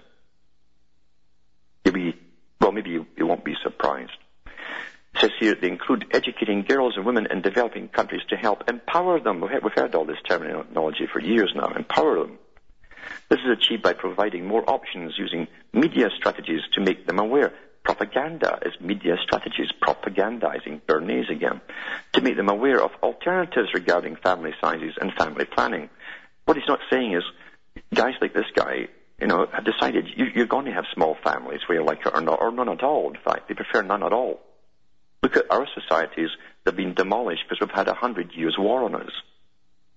You'll 1.84 1.94
be, 1.94 2.16
well, 2.62 2.72
maybe 2.72 2.92
you, 2.92 3.06
you 3.18 3.28
won't 3.28 3.44
be 3.44 3.56
surprised. 3.64 4.12
It 4.46 5.22
says 5.22 5.32
here 5.40 5.56
they 5.60 5.68
include 5.68 6.06
educating 6.12 6.64
girls 6.64 6.94
and 6.96 7.06
women 7.06 7.28
in 7.32 7.42
developing 7.42 7.88
countries 7.90 8.22
to 8.30 8.38
help 8.38 8.70
empower 8.70 9.20
them. 9.20 9.42
We've 9.42 9.74
heard 9.76 9.96
all 9.96 10.06
this 10.06 10.22
terminology 10.28 11.08
for 11.12 11.20
years 11.20 11.52
now. 11.56 11.74
Empower 11.76 12.20
them. 12.20 12.38
This 13.30 13.40
is 13.40 13.52
achieved 13.52 13.84
by 13.84 13.94
providing 13.94 14.46
more 14.46 14.70
options 14.70 15.14
using 15.18 15.48
media 15.74 16.10
strategies 16.16 16.62
to 16.74 16.82
make 16.82 17.06
them 17.08 17.20
aware. 17.20 17.54
Propaganda 17.84 18.60
is 18.66 18.74
media 18.82 19.16
strategies, 19.24 19.70
propagandizing 19.82 20.82
Bernays 20.82 21.30
again, 21.32 21.62
to 22.14 22.22
make 22.22 22.36
them 22.36 22.50
aware 22.50 22.82
of 22.82 22.92
alternatives 23.02 23.70
regarding 23.74 24.18
family 24.18 24.54
sizes 24.60 24.96
and 25.00 25.14
family 25.14 25.46
planning. 25.46 25.90
What 26.46 26.58
he's 26.58 26.68
not 26.68 26.80
saying 26.90 27.14
is, 27.14 27.24
guys 27.94 28.16
like 28.20 28.34
this 28.34 28.52
guy, 28.54 28.90
you 29.22 29.28
know, 29.28 29.48
have 29.52 29.64
decided 29.64 30.06
you, 30.16 30.44
are 30.44 30.48
going 30.48 30.66
to 30.66 30.74
have 30.74 30.86
small 30.94 31.16
families 31.24 31.62
where 31.68 31.80
you 31.80 31.86
like 31.86 32.06
it 32.06 32.12
or 32.14 32.22
not, 32.22 32.42
or 32.42 32.52
none 32.52 32.70
at 32.70 32.84
all. 32.84 33.10
In 33.10 33.20
fact, 33.24 33.48
they 33.48 33.54
prefer 33.54 33.82
none 33.82 34.04
at 34.04 34.14
all. 34.14 34.42
Look 35.24 35.38
at 35.38 35.50
our 35.50 35.66
societies, 35.74 36.30
they've 36.64 36.76
been 36.76 36.94
demolished 36.94 37.44
because 37.48 37.62
we've 37.62 37.76
had 37.76 37.88
a 37.88 37.94
hundred 37.94 38.34
years 38.34 38.56
war 38.60 38.84
on 38.84 38.96
us. 38.96 39.12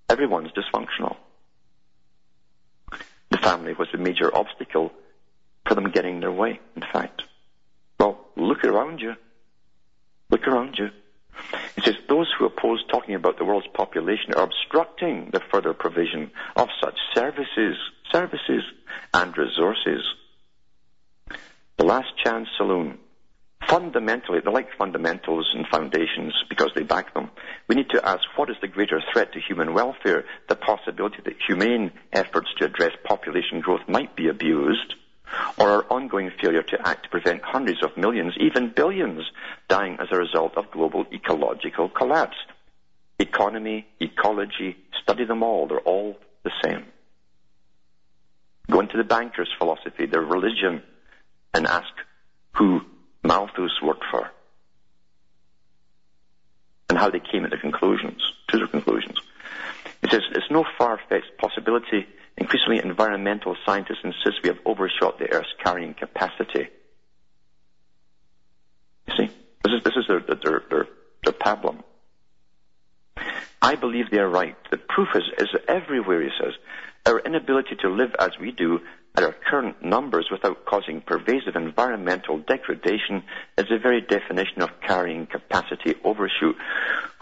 Everyone's 0.08 0.50
dysfunctional. 0.52 1.16
The 3.30 3.38
family 3.38 3.74
was 3.74 3.88
a 3.94 3.96
major 3.96 4.34
obstacle 4.34 4.92
for 5.66 5.74
them 5.74 5.90
getting 5.90 6.20
their 6.20 6.32
way, 6.32 6.60
in 6.74 6.82
fact. 6.82 7.22
Well, 7.98 8.18
look 8.36 8.64
around 8.64 9.00
you. 9.00 9.14
Look 10.30 10.46
around 10.46 10.78
you. 10.78 10.90
He 11.76 11.82
says, 11.82 11.94
those 12.08 12.32
who 12.36 12.46
oppose 12.46 12.84
talking 12.90 13.14
about 13.14 13.38
the 13.38 13.44
world's 13.44 13.66
population 13.72 14.34
are 14.34 14.42
obstructing 14.42 15.30
the 15.32 15.40
further 15.50 15.72
provision 15.72 16.30
of 16.56 16.68
such 16.80 16.98
services, 17.14 17.76
services 18.10 18.62
and 19.14 19.36
resources. 19.36 20.02
The 21.76 21.84
Last 21.84 22.08
Chance 22.22 22.48
Saloon 22.58 22.98
Fundamentally, 23.68 24.40
they're 24.40 24.52
like 24.52 24.76
fundamentals 24.76 25.50
and 25.54 25.66
foundations 25.68 26.34
because 26.48 26.70
they 26.74 26.82
back 26.82 27.14
them. 27.14 27.30
We 27.68 27.76
need 27.76 27.90
to 27.90 28.04
ask 28.04 28.22
what 28.36 28.50
is 28.50 28.56
the 28.60 28.68
greater 28.68 29.02
threat 29.12 29.32
to 29.34 29.40
human 29.40 29.74
welfare? 29.74 30.24
The 30.48 30.56
possibility 30.56 31.18
that 31.24 31.36
humane 31.46 31.92
efforts 32.12 32.48
to 32.58 32.64
address 32.64 32.92
population 33.04 33.60
growth 33.60 33.82
might 33.86 34.16
be 34.16 34.28
abused, 34.28 34.94
or 35.58 35.68
our 35.68 35.86
ongoing 35.90 36.30
failure 36.40 36.62
to 36.62 36.88
act 36.88 37.04
to 37.04 37.10
prevent 37.10 37.42
hundreds 37.42 37.82
of 37.82 37.96
millions, 37.96 38.34
even 38.40 38.72
billions, 38.74 39.22
dying 39.68 39.98
as 40.00 40.08
a 40.10 40.16
result 40.16 40.56
of 40.56 40.70
global 40.70 41.06
ecological 41.12 41.88
collapse. 41.88 42.36
Economy, 43.18 43.86
ecology, 44.00 44.76
study 45.02 45.24
them 45.24 45.42
all. 45.42 45.68
They're 45.68 45.78
all 45.80 46.16
the 46.42 46.50
same. 46.64 46.86
Go 48.70 48.80
into 48.80 48.96
the 48.96 49.04
banker's 49.04 49.50
philosophy, 49.58 50.06
their 50.06 50.22
religion, 50.22 50.82
and 51.52 51.66
ask 51.66 51.88
who 52.52 52.80
Malthus 53.22 53.80
worked 53.82 54.04
for, 54.10 54.30
and 56.88 56.98
how 56.98 57.10
they 57.10 57.20
came 57.20 57.44
at 57.44 57.50
the 57.50 57.58
conclusions, 57.58 58.20
to 58.48 58.58
their 58.58 58.66
conclusions. 58.66 59.18
He 60.02 60.08
says, 60.10 60.22
it's 60.32 60.50
no 60.50 60.64
far-fetched 60.78 61.36
possibility. 61.38 62.06
Increasingly, 62.36 62.78
environmental 62.78 63.56
scientists 63.66 64.00
insist 64.02 64.42
we 64.42 64.48
have 64.48 64.58
overshot 64.64 65.18
the 65.18 65.30
Earth's 65.30 65.52
carrying 65.62 65.92
capacity. 65.94 66.68
You 69.08 69.16
see, 69.16 69.30
this 69.62 69.74
is, 69.74 69.82
this 69.84 69.94
is 69.96 70.06
their, 70.08 70.20
their, 70.20 70.62
their, 70.70 70.84
their. 71.24 71.34
I 73.62 73.74
believe 73.74 74.10
they 74.10 74.18
are 74.18 74.28
right. 74.28 74.56
The 74.70 74.78
proof 74.78 75.08
is, 75.14 75.24
is 75.38 75.48
everywhere, 75.68 76.22
he 76.22 76.30
says. 76.42 76.54
Our 77.06 77.20
inability 77.20 77.76
to 77.82 77.88
live 77.90 78.14
as 78.18 78.30
we 78.40 78.52
do 78.52 78.80
at 79.16 79.24
our 79.24 79.34
current 79.48 79.82
numbers 79.84 80.28
without 80.30 80.64
causing 80.64 81.00
pervasive 81.00 81.56
environmental 81.56 82.38
degradation 82.38 83.22
is 83.58 83.66
the 83.68 83.78
very 83.78 84.00
definition 84.00 84.62
of 84.62 84.70
carrying 84.86 85.26
capacity 85.26 85.94
overshoot. 86.04 86.56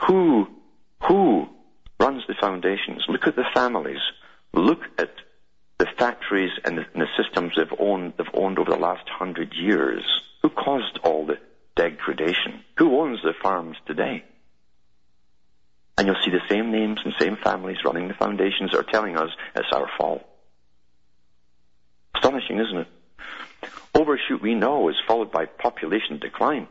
Who, 0.07 0.49
who 1.03 1.49
runs 1.99 2.23
the 2.29 2.35
foundations? 2.41 3.05
Look 3.09 3.27
at 3.27 3.37
the 3.37 3.47
families. 3.55 4.01
Look 4.53 4.83
at 4.99 5.11
the 5.79 5.87
factories 5.97 6.53
and 6.65 6.79
the, 6.79 6.85
and 6.93 7.03
the 7.03 7.23
systems 7.23 7.53
they've 7.57 7.79
owned, 7.79 8.15
they've 8.19 8.27
owned 8.35 8.59
over 8.59 8.71
the 8.71 8.77
last 8.77 9.09
hundred 9.09 9.55
years. 9.55 10.05
Who 10.43 10.51
caused 10.51 10.99
all 11.03 11.27
the 11.27 11.39
degradation? 11.75 12.65
Who 12.77 13.01
owns 13.01 13.21
the 13.23 13.33
farms 13.43 13.77
today? 13.87 14.25
And 15.97 16.07
you'll 16.07 16.23
see 16.25 16.31
the 16.31 16.49
same 16.49 16.71
names 16.71 17.01
and 17.05 17.15
same 17.19 17.37
families 17.43 17.79
running 17.85 18.09
the 18.09 18.15
foundations 18.15 18.75
are 18.75 18.85
telling 18.85 19.17
us 19.17 19.31
it's 19.57 19.73
our 19.73 19.89
fault. 19.99 20.28
Astonishing, 22.19 22.59
isn't 22.59 22.79
it? 22.79 22.89
Overshoot, 23.95 24.43
we 24.43 24.55
know, 24.55 24.89
is 24.89 24.97
followed 25.07 25.31
by 25.31 25.47
population 25.47 26.19
decline. 26.19 26.67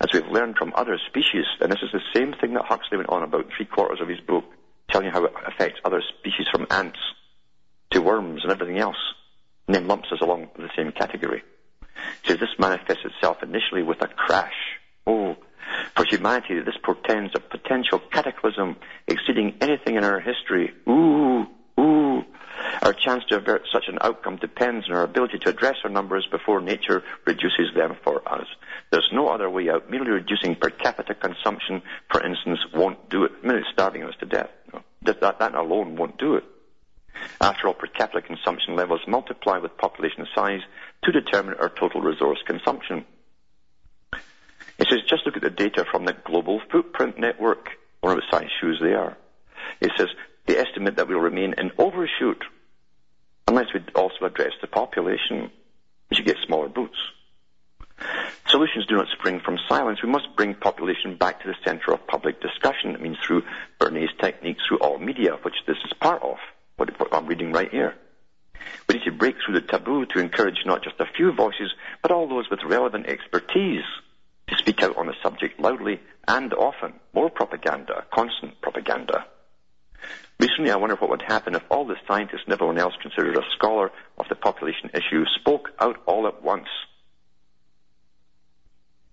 As 0.00 0.08
we've 0.12 0.26
learned 0.26 0.56
from 0.56 0.72
other 0.74 0.98
species, 1.08 1.44
and 1.60 1.70
this 1.70 1.82
is 1.82 1.92
the 1.92 2.00
same 2.14 2.34
thing 2.40 2.54
that 2.54 2.64
Huxley 2.64 2.96
went 2.96 3.08
on 3.08 3.22
about 3.22 3.46
three 3.56 3.66
quarters 3.66 4.00
of 4.00 4.08
his 4.08 4.20
book, 4.20 4.44
telling 4.90 5.06
you 5.06 5.12
how 5.12 5.24
it 5.24 5.32
affects 5.46 5.80
other 5.84 6.02
species 6.18 6.46
from 6.50 6.66
ants 6.70 6.98
to 7.90 8.02
worms 8.02 8.42
and 8.42 8.50
everything 8.50 8.78
else, 8.78 8.96
and 9.68 9.76
then 9.76 9.86
lumps 9.86 10.10
us 10.12 10.20
along 10.20 10.48
the 10.56 10.68
same 10.76 10.90
category. 10.90 11.42
Says 12.26 12.38
this 12.40 12.58
manifests 12.58 13.04
itself 13.04 13.42
initially 13.42 13.84
with 13.84 14.02
a 14.02 14.08
crash. 14.08 14.80
Oh, 15.06 15.36
for 15.96 16.04
humanity, 16.04 16.60
this 16.60 16.76
portends 16.82 17.32
a 17.36 17.40
potential 17.40 18.00
cataclysm 18.10 18.76
exceeding 19.06 19.54
anything 19.60 19.94
in 19.94 20.04
our 20.04 20.18
history. 20.18 20.72
Ooh. 20.88 21.46
Our 22.84 22.92
chance 22.92 23.24
to 23.30 23.36
avert 23.36 23.62
such 23.72 23.84
an 23.88 23.96
outcome 24.02 24.36
depends 24.36 24.86
on 24.90 24.94
our 24.94 25.04
ability 25.04 25.38
to 25.38 25.48
address 25.48 25.76
our 25.84 25.90
numbers 25.90 26.28
before 26.30 26.60
nature 26.60 27.02
reduces 27.24 27.74
them 27.74 27.96
for 28.04 28.20
us. 28.30 28.46
There's 28.90 29.08
no 29.10 29.28
other 29.28 29.48
way 29.48 29.70
out. 29.70 29.90
Merely 29.90 30.10
reducing 30.10 30.54
per 30.54 30.68
capita 30.68 31.14
consumption, 31.14 31.80
for 32.12 32.22
instance, 32.22 32.58
won't 32.74 33.08
do 33.08 33.24
it. 33.24 33.32
I 33.42 33.46
mean, 33.46 33.64
starving 33.72 34.02
us 34.04 34.12
to 34.20 34.26
death. 34.26 34.50
That, 35.00 35.20
that, 35.20 35.54
alone 35.54 35.96
won't 35.96 36.18
do 36.18 36.34
it. 36.34 36.44
After 37.40 37.68
all, 37.68 37.74
per 37.74 37.86
capita 37.86 38.20
consumption 38.20 38.76
levels 38.76 39.00
multiply 39.08 39.56
with 39.56 39.78
population 39.78 40.26
size 40.34 40.60
to 41.04 41.12
determine 41.12 41.54
our 41.54 41.70
total 41.70 42.02
resource 42.02 42.40
consumption. 42.46 43.06
It 44.12 44.88
says, 44.90 44.98
just 45.08 45.24
look 45.24 45.36
at 45.36 45.42
the 45.42 45.48
data 45.48 45.86
from 45.90 46.04
the 46.04 46.12
Global 46.12 46.60
Footprint 46.70 47.18
Network. 47.18 47.70
One 48.02 48.18
of 48.18 48.18
the 48.18 48.36
size 48.36 48.50
shoes 48.60 48.78
they 48.82 48.92
are. 48.92 49.16
It 49.80 49.92
says, 49.96 50.08
the 50.46 50.58
estimate 50.58 50.96
that 50.96 51.08
we'll 51.08 51.18
remain 51.20 51.54
in 51.56 51.70
overshoot 51.78 52.44
unless 53.48 53.66
we 53.74 53.80
also 53.94 54.24
address 54.24 54.52
the 54.60 54.66
population, 54.66 55.50
we 56.10 56.16
should 56.16 56.26
get 56.26 56.36
smaller 56.46 56.68
boots. 56.68 56.98
Solutions 58.48 58.86
do 58.86 58.96
not 58.96 59.06
spring 59.18 59.40
from 59.44 59.58
silence. 59.68 60.02
We 60.02 60.10
must 60.10 60.36
bring 60.36 60.54
population 60.54 61.16
back 61.16 61.42
to 61.42 61.48
the 61.48 61.54
center 61.64 61.92
of 61.92 62.06
public 62.06 62.40
discussion. 62.40 62.92
That 62.92 63.00
means 63.00 63.18
through 63.24 63.42
Bernays 63.80 64.16
techniques, 64.20 64.62
through 64.68 64.78
all 64.78 64.98
media, 64.98 65.38
which 65.42 65.54
this 65.66 65.76
is 65.84 65.92
part 66.00 66.22
of, 66.22 66.36
what, 66.76 66.90
I'm 67.12 67.26
reading 67.26 67.52
right 67.52 67.70
here. 67.70 67.94
We 68.88 68.96
need 68.96 69.04
to 69.04 69.12
break 69.12 69.36
through 69.44 69.60
the 69.60 69.66
taboo 69.66 70.06
to 70.06 70.18
encourage 70.18 70.58
not 70.66 70.82
just 70.82 71.00
a 71.00 71.06
few 71.16 71.32
voices, 71.32 71.72
but 72.02 72.10
all 72.10 72.28
those 72.28 72.48
with 72.50 72.60
relevant 72.64 73.06
expertise 73.06 73.84
to 74.48 74.56
speak 74.56 74.82
out 74.82 74.96
on 74.96 75.06
the 75.06 75.14
subject 75.22 75.58
loudly 75.58 76.00
and 76.28 76.52
often. 76.54 76.94
More 77.12 77.30
propaganda, 77.30 78.04
constant 78.12 78.60
propaganda. 78.60 79.26
Recently, 80.40 80.70
I 80.70 80.76
wonder 80.76 80.96
what 80.96 81.10
would 81.10 81.22
happen 81.22 81.54
if 81.54 81.62
all 81.70 81.86
the 81.86 81.96
scientists 82.06 82.42
and 82.44 82.52
everyone 82.52 82.78
else 82.78 82.94
considered 83.00 83.36
a 83.36 83.42
scholar 83.56 83.90
of 84.18 84.28
the 84.28 84.34
population 84.34 84.90
issue 84.92 85.24
spoke 85.40 85.70
out 85.78 86.02
all 86.06 86.26
at 86.26 86.42
once. 86.42 86.68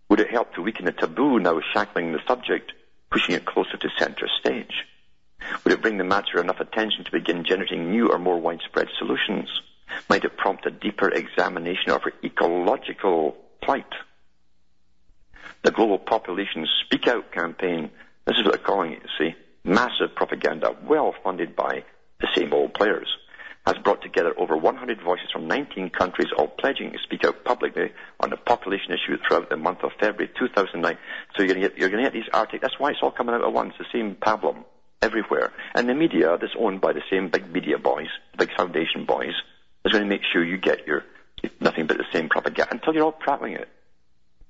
Would 0.09 0.19
it 0.19 0.31
help 0.31 0.53
to 0.55 0.61
weaken 0.61 0.85
the 0.85 0.91
taboo 0.91 1.39
now 1.39 1.61
shackling 1.73 2.11
the 2.11 2.19
subject, 2.27 2.73
pushing 3.09 3.35
it 3.35 3.45
closer 3.45 3.77
to 3.77 3.89
center 3.97 4.27
stage? 4.39 4.85
Would 5.63 5.73
it 5.73 5.81
bring 5.81 5.97
the 5.97 6.03
matter 6.03 6.39
enough 6.39 6.59
attention 6.59 7.05
to 7.05 7.11
begin 7.11 7.45
generating 7.45 7.91
new 7.91 8.09
or 8.09 8.19
more 8.19 8.39
widespread 8.39 8.87
solutions? 8.97 9.49
Might 10.09 10.25
it 10.25 10.37
prompt 10.37 10.65
a 10.65 10.71
deeper 10.71 11.09
examination 11.09 11.91
of 11.91 12.01
our 12.03 12.13
ecological 12.23 13.37
plight? 13.61 13.91
The 15.63 15.71
Global 15.71 15.99
Population 15.99 16.67
Speak 16.85 17.07
Out 17.07 17.31
campaign, 17.31 17.91
this 18.25 18.37
is 18.37 18.43
what 18.43 18.53
they're 18.53 18.65
calling 18.65 18.93
it, 18.93 19.03
you 19.03 19.09
see. 19.17 19.35
Massive 19.63 20.15
propaganda, 20.15 20.75
well 20.87 21.13
funded 21.23 21.55
by 21.55 21.83
the 22.19 22.27
same 22.35 22.51
old 22.53 22.73
players, 22.73 23.07
has 23.65 23.75
brought 23.83 24.01
together 24.01 24.33
over 24.37 24.57
100 24.57 25.01
voices 25.03 25.27
from 25.31 25.47
19 25.47 25.91
countries, 25.91 26.29
all 26.35 26.47
pledging 26.47 26.91
to 26.91 26.97
speak 27.03 27.23
out 27.23 27.43
publicly 27.43 27.91
on 28.19 28.31
the 28.31 28.37
population 28.37 28.91
issue 28.91 29.17
throughout 29.27 29.49
the 29.49 29.57
month 29.57 29.83
of 29.83 29.91
February 29.99 30.33
2009. 30.39 30.97
So 31.35 31.43
you're 31.43 31.53
going 31.53 31.61
to 31.61 31.69
get, 31.69 31.77
you're 31.77 31.89
going 31.89 32.03
to 32.03 32.09
get 32.09 32.13
these 32.13 32.29
articles. 32.33 32.61
That's 32.63 32.79
why 32.79 32.91
it's 32.91 32.99
all 33.03 33.11
coming 33.11 33.35
out 33.35 33.43
at 33.43 33.53
once, 33.53 33.73
the 33.77 33.85
same 33.93 34.15
pablum 34.15 34.63
everywhere. 35.01 35.53
And 35.75 35.87
the 35.87 35.93
media 35.93 36.37
that's 36.39 36.53
owned 36.57 36.81
by 36.81 36.93
the 36.93 37.03
same 37.11 37.29
big 37.29 37.51
media 37.51 37.77
boys, 37.77 38.09
big 38.37 38.49
foundation 38.57 39.05
boys, 39.05 39.33
is 39.85 39.91
going 39.91 40.03
to 40.03 40.09
make 40.09 40.21
sure 40.33 40.43
you 40.43 40.57
get 40.57 40.87
your 40.87 41.03
nothing 41.59 41.85
but 41.85 41.97
the 41.97 42.05
same 42.11 42.29
propaganda 42.29 42.73
until 42.73 42.93
you're 42.95 43.03
all 43.03 43.11
prattling 43.11 43.53
it. 43.53 43.67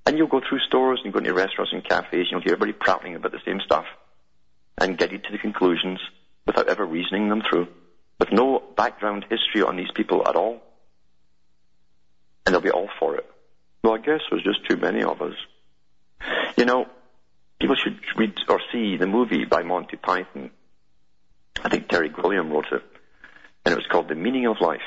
And 0.05 0.18
you'll 0.18 0.28
go 0.28 0.41
through 0.47 0.59
stores 0.59 1.01
and 1.03 1.12
go 1.12 1.20
into 1.20 1.34
restaurants 1.34 1.74
and 1.74 1.84
cafes 1.84 2.12
and 2.12 2.32
you'll 2.32 2.41
hear 2.41 2.53
everybody 2.53 2.74
prattling 2.74 3.16
about 3.16 3.34
the 3.34 3.39
same 3.45 3.59
stuff 3.66 3.86
and 4.78 4.97
get 4.97 5.11
you 5.11 5.17
to 5.17 5.32
the 5.32 5.38
conclusions 5.38 5.99
without 6.45 6.67
ever 6.67 6.86
reasoning 6.86 7.30
them 7.30 7.41
through, 7.47 7.67
with 8.19 8.32
no 8.32 8.61
background 8.76 9.26
history 9.30 9.61
on 9.63 9.78
these 9.78 9.91
people 9.95 10.28
at 10.28 10.36
all. 10.36 10.61
And 12.45 12.53
they'll 12.53 12.61
be 12.61 12.72
all 12.72 12.89
for 12.99 13.15
it. 13.15 13.30
Well, 13.84 13.93
I 13.93 13.97
guess 13.97 14.22
there's 14.30 14.43
just 14.43 14.67
too 14.67 14.78
many 14.78 15.03
of 15.03 15.22
us. 15.22 15.34
You 16.57 16.65
know, 16.65 16.88
people 17.59 17.76
should 17.76 17.99
read 18.17 18.34
or 18.47 18.59
see 18.72 18.97
the 18.97 19.07
movie 19.07 19.45
by 19.45 19.63
Monty 19.63 19.97
Python. 19.97 20.51
I 21.63 21.69
think 21.69 21.88
Terry 21.88 22.09
Gilliam 22.09 22.51
wrote 22.51 22.72
it. 22.72 22.84
And 23.65 23.74
it 23.74 23.78
was 23.78 23.88
called 23.88 24.07
The 24.07 24.15
Meaning 24.15 24.47
of 24.47 24.57
Life. 24.61 24.82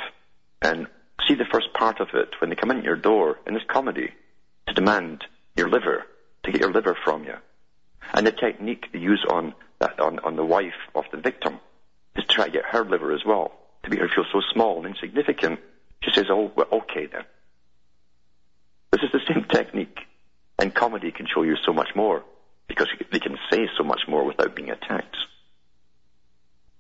And 0.60 0.88
see 1.28 1.34
the 1.34 1.44
first 1.50 1.72
part 1.72 2.00
of 2.00 2.08
it 2.14 2.40
when 2.40 2.50
they 2.50 2.56
come 2.56 2.70
in 2.70 2.82
your 2.82 2.96
door 2.96 3.38
in 3.46 3.54
this 3.54 3.62
comedy 3.68 4.12
to 4.66 4.74
demand 4.74 5.24
your 5.56 5.68
liver, 5.68 6.04
to 6.44 6.52
get 6.52 6.60
your 6.60 6.72
liver 6.72 6.96
from 7.04 7.24
you. 7.24 7.34
And 8.12 8.26
the 8.26 8.32
technique 8.32 8.86
they 8.92 8.98
use 8.98 9.24
on, 9.28 9.54
that, 9.84 10.00
on, 10.00 10.18
on 10.20 10.36
the 10.36 10.44
wife 10.44 10.72
of 10.94 11.04
the 11.12 11.18
victim 11.18 11.60
is 12.16 12.24
to 12.24 12.34
try 12.34 12.46
to 12.46 12.50
get 12.50 12.64
her 12.64 12.84
liver 12.84 13.12
as 13.12 13.24
well, 13.24 13.52
to 13.82 13.90
make 13.90 14.00
her 14.00 14.08
feel 14.08 14.24
so 14.32 14.40
small 14.52 14.78
and 14.78 14.94
insignificant. 14.94 15.60
She 16.02 16.12
says, 16.12 16.26
oh, 16.30 16.50
well, 16.56 16.68
okay 16.72 17.06
then. 17.06 17.24
This 18.90 19.02
is 19.02 19.10
the 19.12 19.20
same 19.28 19.44
technique. 19.44 19.98
And 20.58 20.74
comedy 20.74 21.10
can 21.10 21.26
show 21.26 21.42
you 21.42 21.56
so 21.66 21.72
much 21.72 21.88
more 21.94 22.24
because 22.68 22.88
they 23.12 23.18
can 23.18 23.36
say 23.50 23.68
so 23.76 23.84
much 23.84 24.02
more 24.08 24.24
without 24.24 24.54
being 24.54 24.70
attacked. 24.70 25.16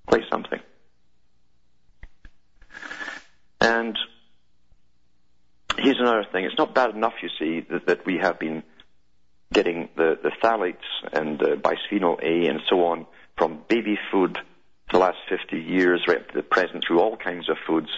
Play 0.08 0.22
something. 0.30 0.60
And 3.60 3.98
here's 5.78 5.98
another 5.98 6.24
thing. 6.30 6.44
It's 6.44 6.58
not 6.58 6.74
bad 6.74 6.90
enough, 6.90 7.14
you 7.22 7.28
see, 7.38 7.66
that, 7.70 7.86
that 7.86 8.06
we 8.06 8.18
have 8.18 8.38
been 8.38 8.62
getting 9.54 9.88
the, 9.96 10.18
the 10.22 10.30
phthalates 10.42 10.76
and 11.12 11.38
bisphenol 11.38 12.22
A 12.22 12.50
and 12.50 12.60
so 12.68 12.84
on 12.84 13.06
from 13.38 13.62
baby 13.68 13.96
food 14.12 14.36
for 14.90 14.98
the 14.98 14.98
last 14.98 15.16
50 15.30 15.56
years 15.56 16.02
right 16.06 16.18
up 16.18 16.28
to 16.28 16.34
the 16.34 16.42
present 16.42 16.84
through 16.86 17.00
all 17.00 17.16
kinds 17.16 17.48
of 17.48 17.56
foods, 17.66 17.88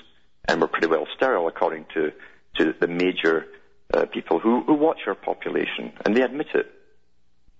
and 0.46 0.60
we're 0.60 0.68
pretty 0.68 0.86
well 0.86 1.06
sterile 1.16 1.48
according 1.48 1.86
to, 1.94 2.12
to 2.56 2.74
the 2.78 2.86
major 2.86 3.46
uh, 3.92 4.04
people 4.06 4.38
who, 4.38 4.62
who 4.62 4.74
watch 4.74 5.00
our 5.06 5.14
population, 5.14 5.92
and 6.04 6.16
they 6.16 6.22
admit 6.22 6.48
it, 6.54 6.70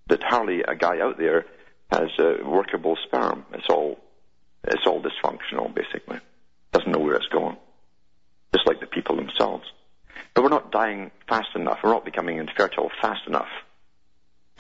that 0.09 0.22
hardly 0.22 0.62
a 0.62 0.76
guy 0.76 1.01
out 1.01 1.18
there 1.18 1.47
has 1.90 2.09
a 2.18 2.44
workable 2.44 2.97
sperm. 3.07 3.44
It's 3.53 3.68
all, 3.68 3.99
it's 4.64 4.86
all 4.86 5.03
dysfunctional, 5.03 5.74
basically. 5.74 6.20
Doesn't 6.72 6.90
know 6.90 7.01
where 7.01 7.16
it's 7.16 7.28
going. 7.28 7.57
Just 8.55 8.66
like 8.66 8.80
the 8.80 8.86
people 8.86 9.16
themselves. 9.16 9.64
But 10.34 10.42
we're 10.42 10.51
not 10.51 10.70
dying 10.70 11.11
fast 11.28 11.49
enough. 11.57 11.78
We're 11.82 11.92
not 11.92 12.05
becoming 12.05 12.38
infertile 12.38 12.90
fast 13.01 13.26
enough. 13.26 13.49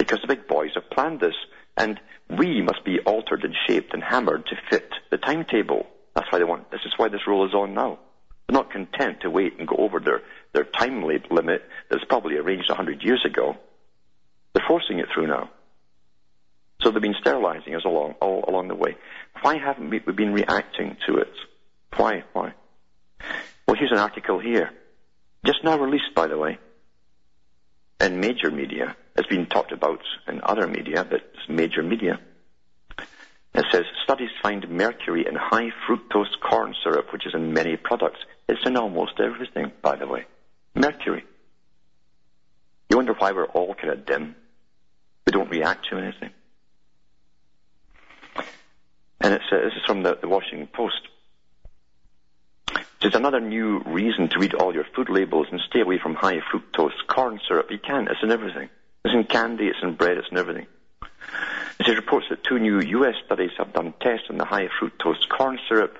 Because 0.06 0.20
the 0.22 0.28
big 0.28 0.46
boys 0.46 0.70
have 0.76 0.88
planned 0.88 1.18
this, 1.18 1.34
and 1.76 1.98
we 2.30 2.62
must 2.62 2.84
be 2.84 3.00
altered 3.00 3.42
and 3.42 3.54
shaped 3.66 3.92
and 3.92 4.04
hammered 4.04 4.46
to 4.46 4.56
fit 4.70 4.88
the 5.10 5.18
timetable. 5.18 5.86
That's 6.14 6.30
why 6.30 6.38
they 6.38 6.44
want, 6.44 6.70
this 6.70 6.82
is 6.86 6.92
why 6.96 7.08
this 7.08 7.26
rule 7.26 7.44
is 7.44 7.54
on 7.54 7.74
now. 7.74 7.98
They're 8.46 8.54
not 8.54 8.70
content 8.70 9.22
to 9.22 9.30
wait 9.30 9.58
and 9.58 9.66
go 9.66 9.74
over 9.76 9.98
their, 9.98 10.22
their 10.52 10.62
time 10.62 11.02
limit 11.02 11.62
that's 11.90 12.04
probably 12.04 12.36
arranged 12.36 12.70
a 12.70 12.76
hundred 12.76 13.02
years 13.02 13.24
ago. 13.26 13.56
They're 14.52 14.64
forcing 14.68 15.00
it 15.00 15.06
through 15.12 15.26
now. 15.26 15.50
So 16.82 16.92
they've 16.92 17.02
been 17.02 17.16
sterilizing 17.20 17.74
us 17.74 17.84
along, 17.84 18.14
all 18.20 18.44
along 18.46 18.68
the 18.68 18.76
way. 18.76 18.96
Why 19.42 19.58
haven't 19.58 19.90
we 19.90 19.98
been 19.98 20.32
reacting 20.32 20.96
to 21.08 21.16
it? 21.16 21.32
Why? 21.96 22.22
Why? 22.32 22.54
Well, 23.66 23.76
here's 23.76 23.90
an 23.90 23.98
article 23.98 24.38
here. 24.38 24.70
Just 25.44 25.64
now 25.64 25.76
released, 25.78 26.14
by 26.14 26.28
the 26.28 26.38
way, 26.38 26.58
in 28.00 28.20
major 28.20 28.52
media. 28.52 28.94
It's 29.16 29.28
been 29.28 29.46
talked 29.46 29.72
about 29.72 30.00
in 30.28 30.40
other 30.42 30.66
media, 30.66 31.04
but 31.04 31.20
it's 31.34 31.48
major 31.48 31.82
media. 31.82 32.20
It 33.54 33.64
says 33.72 33.84
studies 34.04 34.28
find 34.42 34.68
mercury 34.68 35.26
in 35.26 35.34
high 35.34 35.70
fructose 35.88 36.38
corn 36.46 36.74
syrup, 36.84 37.10
which 37.12 37.26
is 37.26 37.34
in 37.34 37.54
many 37.54 37.76
products. 37.76 38.18
It's 38.48 38.60
in 38.66 38.76
almost 38.76 39.18
everything, 39.18 39.72
by 39.80 39.96
the 39.96 40.06
way. 40.06 40.26
Mercury. 40.74 41.24
You 42.90 42.96
wonder 42.98 43.14
why 43.14 43.32
we're 43.32 43.46
all 43.46 43.74
kind 43.74 43.90
of 43.90 44.04
dim? 44.04 44.36
We 45.24 45.32
don't 45.32 45.50
react 45.50 45.88
to 45.88 45.96
anything. 45.96 46.30
And 49.20 49.32
it's, 49.32 49.44
uh, 49.50 49.56
this 49.56 49.72
is 49.74 49.84
from 49.86 50.02
the, 50.02 50.18
the 50.20 50.28
Washington 50.28 50.68
Post. 50.70 51.00
There's 53.00 53.14
another 53.14 53.40
new 53.40 53.80
reason 53.86 54.28
to 54.28 54.38
read 54.38 54.54
all 54.54 54.74
your 54.74 54.86
food 54.94 55.08
labels 55.08 55.46
and 55.50 55.60
stay 55.68 55.80
away 55.80 55.98
from 55.98 56.14
high 56.14 56.40
fructose 56.52 56.92
corn 57.08 57.40
syrup. 57.48 57.70
You 57.70 57.78
can't. 57.78 58.08
It's 58.08 58.22
in 58.22 58.30
everything. 58.30 58.68
It's 59.06 59.14
in 59.14 59.22
candy, 59.22 59.68
it's 59.68 59.78
in 59.84 59.94
bread, 59.94 60.18
it's 60.18 60.26
in 60.32 60.36
everything. 60.36 60.66
It 61.78 61.86
says 61.86 61.94
reports 61.94 62.26
that 62.28 62.42
two 62.42 62.58
new 62.58 62.80
U.S. 62.80 63.14
studies 63.24 63.52
have 63.56 63.72
done 63.72 63.94
tests 64.00 64.26
on 64.30 64.36
the 64.36 64.44
high 64.44 64.66
fructose 64.66 65.28
corn 65.28 65.60
syrup. 65.68 65.96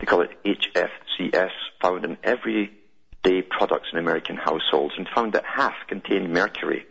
They 0.00 0.06
call 0.06 0.22
it 0.22 0.30
HFCS, 0.44 1.52
found 1.80 2.04
in 2.04 2.16
everyday 2.24 3.42
products 3.48 3.90
in 3.92 4.00
American 4.00 4.34
households, 4.36 4.94
and 4.98 5.06
found 5.14 5.34
that 5.34 5.44
half 5.44 5.74
contain 5.86 6.32
mercury. 6.32 6.84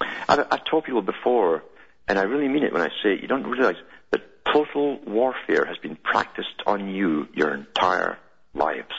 I've, 0.00 0.46
I've 0.50 0.64
told 0.64 0.84
people 0.84 1.02
before, 1.02 1.62
and 2.08 2.18
I 2.18 2.22
really 2.22 2.48
mean 2.48 2.62
it 2.62 2.72
when 2.72 2.80
I 2.80 2.88
say 3.02 3.12
it, 3.12 3.20
you 3.20 3.28
don't 3.28 3.46
realize 3.46 3.76
that 4.10 4.22
total 4.50 5.00
warfare 5.06 5.66
has 5.66 5.76
been 5.76 5.96
practiced 5.96 6.62
on 6.64 6.88
you 6.88 7.28
your 7.34 7.52
entire 7.52 8.16
lives. 8.54 8.94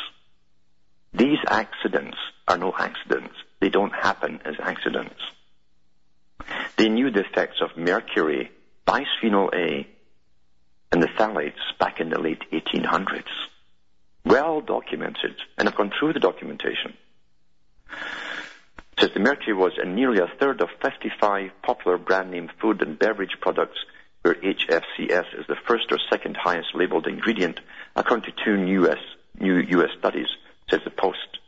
These 1.14 1.40
accidents 1.48 2.18
are 2.48 2.60
no 2.60 2.72
accidents. 2.78 3.34
They 3.62 3.70
don't 3.70 3.94
happen 3.94 4.42
as 4.44 4.56
accidents. 4.60 5.22
They 6.76 6.90
knew 6.90 7.12
the 7.12 7.22
effects 7.22 7.62
of 7.62 7.78
mercury, 7.78 8.52
bisphenol 8.88 9.54
A, 9.54 9.88
and 10.92 11.02
the 11.02 11.08
phthalates 11.08 11.62
back 11.80 12.02
in 12.02 12.10
the 12.10 12.20
late 12.20 12.42
1800s. 12.52 13.24
Well 14.26 14.62
documented, 14.62 15.36
and 15.58 15.70
I've 15.70 15.76
gone 15.76 15.92
through 15.98 16.14
the 16.14 16.20
documentation. 16.20 16.98
Says 19.00 19.12
the 19.14 19.20
mercury 19.20 19.54
was 19.54 19.74
in 19.82 19.96
nearly 19.96 20.20
a 20.20 20.32
third 20.40 20.62
of 20.62 20.70
55 20.82 21.52
popular 21.62 21.98
brand 21.98 22.32
name 22.32 22.50
food 22.60 22.82
and 22.82 22.98
beverage 22.98 23.38
products 23.42 23.78
where 24.24 24.36
HFCS 24.36 25.40
is 25.40 25.46
the 25.48 25.56
first 25.68 25.92
or 25.92 26.00
second 26.10 26.36
highest 26.36 26.76
labeled 26.76 27.08
ingredient, 27.08 27.60
according 27.96 28.26
to 28.26 28.44
two 28.44 28.58
new 28.58 28.88
US, 28.88 29.00
new 29.40 29.58
US 29.58 29.90
studies, 30.00 30.28
says 30.70 30.82
the 30.84 30.92
Post. 30.92 31.40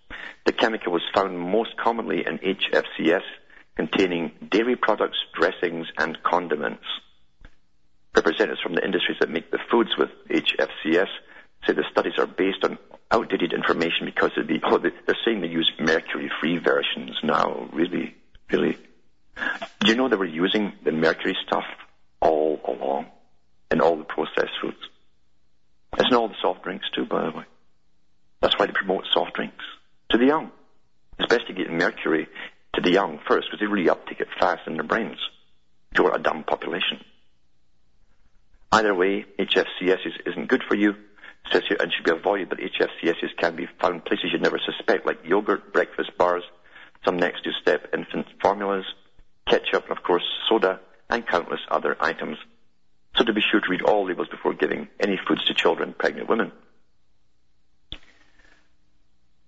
The 0.46 0.52
chemical 0.52 0.92
was 0.92 1.04
found 1.14 1.40
most 1.40 1.78
commonly 1.78 2.26
in 2.26 2.40
HFCS 2.40 3.24
containing 3.76 4.32
dairy 4.50 4.76
products, 4.76 5.18
dressings, 5.34 5.88
and 5.98 6.22
condiments. 6.24 6.84
Representatives 8.16 8.62
from 8.62 8.76
the 8.76 8.86
industries 8.86 9.18
that 9.20 9.30
make 9.30 9.50
the 9.52 9.60
foods 9.72 9.90
with 9.98 10.10
HFCS 10.30 11.08
say 11.66 11.74
the 11.74 11.84
studies 11.92 12.14
are 12.18 12.28
based 12.28 12.64
on 12.64 12.78
outdated 13.10 13.54
information 13.54 14.06
because 14.06 14.32
oh, 14.38 14.78
they're 14.78 15.18
saying 15.26 15.42
they 15.42 15.48
use 15.48 15.72
mercury-free 15.80 16.58
versions 16.58 17.18
now. 17.24 17.70
Really, 17.74 18.16
really. 18.52 18.78
Do 19.80 19.88
you 19.88 19.96
know 19.96 20.10
they 20.10 20.16
were 20.16 20.26
using 20.26 20.74
the 20.84 20.92
mercury 20.92 21.36
stuff 21.48 21.64
all 22.20 22.60
along 22.68 23.08
in 23.72 23.82
all 23.82 23.98
the 23.98 24.04
processed 24.04 24.54
foods? 24.62 24.78
It's 25.98 26.10
in 26.10 26.16
all 26.16 26.28
the 26.28 26.36
soft 26.42 26.64
drinks 26.64 26.86
too, 26.94 27.06
by 27.06 27.30
the 27.30 27.38
way. 27.38 27.46
That's 28.42 28.58
why 28.60 28.66
they 28.66 28.74
promote 28.74 29.06
soft 29.12 29.34
drinks 29.34 29.64
to 30.14 30.20
the 30.20 30.26
young. 30.26 30.52
It's 31.20 31.28
best 31.28 31.48
to 31.48 31.54
get 31.54 31.70
mercury 31.70 32.28
to 32.76 32.82
the 32.82 32.92
young 32.92 33.20
first 33.28 33.48
because 33.48 33.60
they 33.60 33.68
really 33.68 33.90
uptake 33.90 34.22
it 34.22 34.28
fast 34.40 34.62
in 34.68 34.76
their 34.76 34.84
brains 34.84 35.18
if 35.92 35.98
you 35.98 36.04
want 36.06 36.16
a 36.16 36.24
dumb 36.24 36.44
population. 36.44 37.04
Either 38.72 38.96
way, 38.96 39.26
HFCS 39.38 40.06
is, 40.06 40.14
isn't 40.26 40.48
good 40.48 40.64
for 40.68 40.76
you 40.76 40.96
and 41.52 41.92
should 41.94 42.06
be 42.06 42.12
avoided, 42.12 42.50
but 42.50 42.60
HFCSs 42.60 43.38
can 43.38 43.56
be 43.56 43.68
found 43.80 44.06
places 44.06 44.30
you'd 44.32 44.42
never 44.42 44.60
suspect, 44.66 45.06
like 45.06 45.20
yogurt, 45.24 45.74
breakfast 45.74 46.12
bars, 46.18 46.44
some 47.06 47.18
next 47.18 47.44
to 47.44 47.52
step 47.62 47.88
infant 47.94 48.26
formulas, 48.42 48.86
ketchup, 49.48 49.84
and 49.84 49.98
of 49.98 50.04
course 50.04 50.24
soda, 50.50 50.80
and 51.10 51.28
countless 51.28 51.60
other 51.70 51.98
items. 52.00 52.38
So 53.18 53.24
to 53.26 53.34
be 53.34 53.42
sure 53.42 53.60
to 53.60 53.70
read 53.70 53.82
all 53.84 54.08
labels 54.08 54.30
before 54.30 54.54
giving 54.54 54.88
any 55.00 55.20
foods 55.28 55.44
to 55.46 55.54
children, 55.54 55.94
pregnant 55.98 56.30
women. 56.30 56.52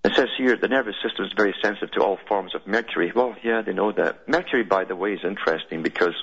It 0.06 0.14
says 0.16 0.28
here 0.38 0.56
the 0.56 0.68
nervous 0.68 0.93
system 1.01 1.26
is 1.26 1.34
very 1.36 1.56
sensitive 1.64 1.89
to 1.93 2.03
all 2.03 2.20
forms 2.28 2.53
of 2.53 2.68
mercury. 2.68 3.12
Well, 3.16 3.36
yeah, 3.43 3.64
they 3.66 3.74
know 3.74 3.91
that. 3.91 4.30
Mercury, 4.30 4.64
by 4.64 4.84
the 4.84 4.95
way, 4.95 5.14
is 5.14 5.22
interesting 5.24 5.82
because 5.82 6.14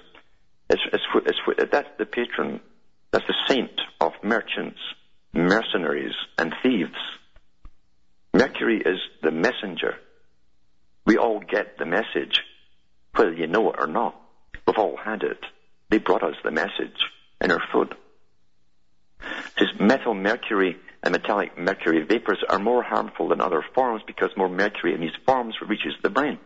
it's, 0.70 0.82
it's, 0.92 1.02
it's, 1.26 1.70
that's 1.72 1.88
the 1.98 2.06
patron, 2.06 2.60
that's 3.10 3.26
the 3.26 3.34
saint 3.48 3.72
of 4.00 4.12
merchants, 4.22 4.78
mercenaries, 5.34 6.14
and 6.38 6.54
thieves. 6.62 6.94
Mercury 8.32 8.80
is 8.86 9.00
the 9.20 9.32
messenger. 9.32 9.96
We 11.04 11.16
all 11.18 11.40
get 11.40 11.76
the 11.76 11.84
message, 11.84 12.40
whether 13.16 13.32
you 13.32 13.48
know 13.48 13.68
it 13.72 13.80
or 13.80 13.88
not. 13.88 14.14
We've 14.64 14.78
all 14.78 14.96
had 14.96 15.24
it. 15.24 15.40
They 15.90 15.98
brought 15.98 16.22
us 16.22 16.36
the 16.44 16.52
message 16.52 17.00
in 17.40 17.50
our 17.50 17.62
food. 17.72 17.96
It 19.20 19.52
says 19.58 19.80
methyl 19.80 20.14
mercury 20.14 20.76
and 21.02 21.12
metallic 21.12 21.58
mercury 21.58 22.04
vapors 22.04 22.38
are 22.48 22.58
more 22.58 22.82
harmful 22.82 23.28
than 23.28 23.40
other 23.40 23.64
forms 23.74 24.02
because 24.06 24.30
more 24.36 24.48
mercury 24.48 24.94
in 24.94 25.00
these 25.00 25.16
forms 25.26 25.56
reaches 25.66 25.94
the 26.02 26.10
brain. 26.10 26.38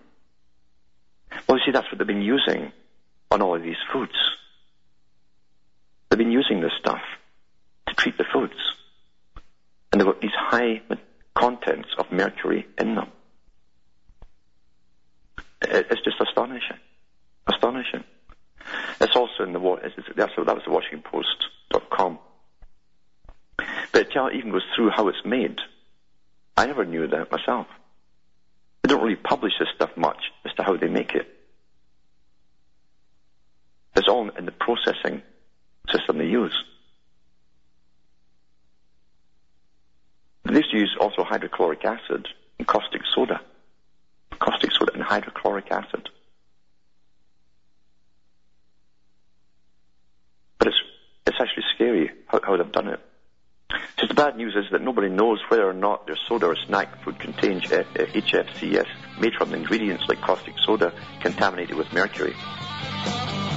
Well, 1.46 1.58
you 1.58 1.64
see, 1.66 1.72
that's 1.72 1.86
what 1.90 1.98
they've 1.98 2.06
been 2.06 2.22
using 2.22 2.72
on 3.30 3.42
all 3.42 3.54
of 3.54 3.62
these 3.62 3.76
foods. 3.92 4.14
They've 6.08 6.18
been 6.18 6.30
using 6.30 6.60
this 6.60 6.72
stuff 6.80 7.00
to 7.88 7.94
treat 7.94 8.16
the 8.16 8.24
foods. 8.32 8.54
And 9.92 10.00
they've 10.00 10.06
got 10.06 10.20
these 10.20 10.30
high 10.34 10.80
contents 11.34 11.88
of 11.98 12.10
mercury 12.10 12.66
in 12.78 12.94
them. 12.94 13.08
It's 15.62 16.02
just 16.02 16.20
astonishing. 16.20 16.78
Astonishing. 17.46 18.04
It's 19.00 19.16
also 19.16 19.44
in 19.44 19.52
the, 19.52 19.92
that's, 20.16 20.32
that 20.36 20.54
was 20.54 20.62
the 20.64 20.72
Washington 20.72 21.02
It 23.96 24.08
even 24.34 24.52
goes 24.52 24.64
through 24.74 24.90
how 24.90 25.08
it's 25.08 25.24
made. 25.24 25.58
I 26.54 26.66
never 26.66 26.84
knew 26.84 27.06
that 27.06 27.32
myself. 27.32 27.66
They 28.82 28.88
don't 28.88 29.02
really 29.02 29.16
publish 29.16 29.52
this 29.58 29.68
stuff 29.74 29.90
much 29.96 30.18
as 30.44 30.52
to 30.54 30.62
how 30.62 30.76
they 30.76 30.88
make 30.88 31.14
it. 31.14 31.26
It's 33.96 34.08
all 34.08 34.28
in 34.28 34.44
the 34.44 34.52
processing 34.52 35.22
system 35.90 36.18
they 36.18 36.26
use. 36.26 36.54
They 40.44 40.56
used 40.56 40.70
to 40.72 40.78
use 40.78 40.96
also 41.00 41.24
hydrochloric 41.24 41.82
acid 41.84 42.28
and 42.58 42.68
caustic 42.68 43.00
soda. 43.14 43.40
Caustic 44.38 44.72
soda 44.72 44.92
and 44.92 45.02
hydrochloric 45.02 45.70
acid. 45.70 46.10
But 50.58 50.68
it's, 50.68 50.82
it's 51.26 51.40
actually 51.40 51.64
scary 51.74 52.10
how, 52.26 52.40
how 52.44 52.56
they've 52.58 52.70
done 52.70 52.88
it. 52.88 53.00
The 54.08 54.14
bad 54.14 54.36
news 54.36 54.54
is 54.54 54.70
that 54.70 54.82
nobody 54.82 55.08
knows 55.08 55.40
whether 55.48 55.68
or 55.68 55.72
not 55.72 56.06
their 56.06 56.16
soda 56.28 56.46
or 56.46 56.56
snack 56.56 57.02
food 57.02 57.18
contains 57.18 57.64
HFCS 57.64 58.76
eh, 58.76 59.20
made 59.20 59.34
from 59.34 59.52
ingredients 59.52 60.04
like 60.08 60.20
caustic 60.20 60.54
soda 60.64 60.92
contaminated 61.20 61.76
with 61.76 61.92
mercury. 61.92 62.34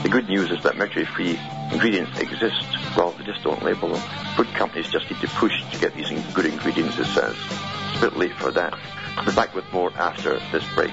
The 0.02 0.10
good 0.10 0.28
news 0.28 0.50
is 0.50 0.62
that 0.64 0.76
mercury-free 0.76 1.40
ingredients 1.72 2.20
exist. 2.20 2.66
Well, 2.98 3.12
they 3.12 3.26
just 3.26 3.44
don't 3.44 3.62
label 3.62 3.90
them. 3.90 4.02
Food 4.36 4.48
companies 4.56 4.90
just 4.90 5.10
need 5.12 5.22
to 5.22 5.28
push 5.28 5.54
to 5.72 5.80
get 5.80 5.94
these 5.94 6.10
good 6.34 6.48
ingredients, 6.48 6.98
it 6.98 7.06
says. 7.06 7.36
It's 7.92 7.98
a 7.98 8.10
bit 8.10 8.18
late 8.18 8.34
for 8.34 8.50
that. 8.52 8.74
I'll 9.18 9.26
be 9.26 9.36
back 9.36 9.54
with 9.54 9.72
more 9.72 9.92
after 9.98 10.40
this 10.52 10.66
break. 10.74 10.92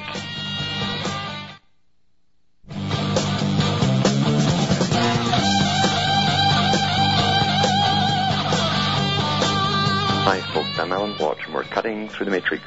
And 11.18 11.54
we're 11.54 11.64
cutting 11.64 12.08
through 12.08 12.26
the 12.26 12.30
matrix. 12.30 12.64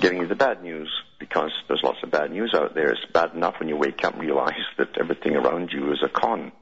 Giving 0.00 0.18
you 0.18 0.26
the 0.26 0.34
bad 0.34 0.62
news 0.62 0.90
because 1.18 1.52
there's 1.68 1.82
lots 1.82 1.98
of 2.02 2.10
bad 2.10 2.30
news 2.30 2.52
out 2.54 2.74
there. 2.74 2.90
It's 2.90 3.12
bad 3.12 3.32
enough 3.34 3.54
when 3.58 3.68
you 3.68 3.76
wake 3.76 4.04
up 4.04 4.14
and 4.14 4.22
realize 4.22 4.52
that 4.78 4.98
everything 4.98 5.36
around 5.36 5.70
you 5.72 5.92
is 5.92 6.02
a 6.04 6.08
con. 6.08 6.52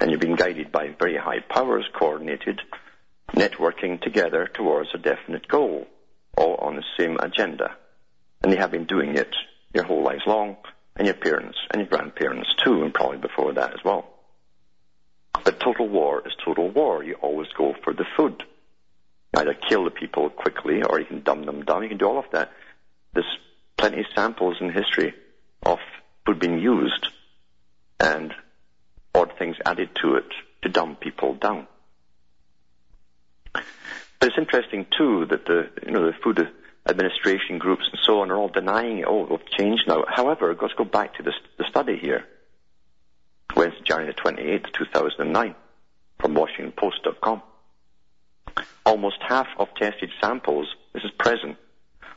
And 0.00 0.10
you're 0.10 0.20
being 0.20 0.36
guided 0.36 0.72
by 0.72 0.94
very 0.98 1.16
high 1.16 1.40
powers, 1.40 1.86
coordinated, 1.98 2.60
networking 3.32 4.00
together 4.00 4.48
towards 4.52 4.90
a 4.94 4.98
definite 4.98 5.48
goal, 5.48 5.86
all 6.36 6.56
on 6.56 6.76
the 6.76 6.84
same 6.98 7.16
agenda. 7.20 7.76
And 8.42 8.52
they 8.52 8.56
have 8.56 8.70
been 8.70 8.86
doing 8.86 9.16
it 9.16 9.34
your 9.74 9.84
whole 9.84 10.02
lives 10.02 10.22
long, 10.26 10.56
and 10.96 11.06
your 11.06 11.14
parents, 11.14 11.58
and 11.70 11.80
your 11.80 11.88
grandparents 11.88 12.48
too, 12.64 12.82
and 12.82 12.92
probably 12.92 13.18
before 13.18 13.52
that 13.52 13.74
as 13.74 13.84
well. 13.84 14.08
But 15.44 15.60
total 15.60 15.88
war 15.88 16.22
is 16.26 16.32
total 16.44 16.68
war. 16.70 17.04
You 17.04 17.14
always 17.14 17.48
go 17.56 17.74
for 17.84 17.92
the 17.92 18.06
food 18.16 18.42
either 19.34 19.54
kill 19.54 19.84
the 19.84 19.90
people 19.90 20.30
quickly 20.30 20.82
or 20.82 20.98
you 20.98 21.06
can 21.06 21.22
dumb 21.22 21.44
them 21.44 21.64
down. 21.64 21.82
You 21.82 21.88
can 21.88 21.98
do 21.98 22.06
all 22.06 22.18
of 22.18 22.30
that. 22.32 22.52
There's 23.12 23.38
plenty 23.76 24.00
of 24.00 24.06
samples 24.14 24.56
in 24.60 24.70
history 24.70 25.14
of 25.62 25.78
food 26.24 26.38
being 26.38 26.58
used 26.58 27.08
and 28.00 28.32
odd 29.14 29.32
things 29.38 29.56
added 29.64 29.90
to 30.02 30.16
it 30.16 30.26
to 30.62 30.68
dumb 30.68 30.96
people 30.96 31.34
down. 31.34 31.66
But 33.52 33.64
it's 34.30 34.38
interesting 34.38 34.86
too 34.96 35.26
that 35.26 35.46
the 35.46 35.70
you 35.86 35.92
know 35.92 36.06
the 36.06 36.12
food 36.24 36.48
administration 36.88 37.58
groups 37.58 37.84
and 37.90 38.00
so 38.02 38.20
on 38.20 38.30
are 38.30 38.36
all 38.36 38.48
denying 38.48 38.98
it. 38.98 39.04
Oh, 39.06 39.26
we've 39.30 39.46
changed 39.58 39.84
now. 39.86 40.04
However, 40.08 40.56
let's 40.60 40.74
go 40.74 40.84
back 40.84 41.14
to 41.14 41.22
this, 41.22 41.34
the 41.58 41.64
study 41.68 41.98
here. 41.98 42.24
Wednesday, 43.54 43.80
January 43.84 44.12
the 44.12 44.20
28th, 44.20 44.72
2009, 44.74 45.54
from 46.18 46.34
WashingtonPost.com 46.34 47.42
almost 48.88 49.18
half 49.20 49.46
of 49.58 49.68
tested 49.76 50.10
samples, 50.18 50.66
this 50.94 51.04
is 51.04 51.10
present, 51.18 51.58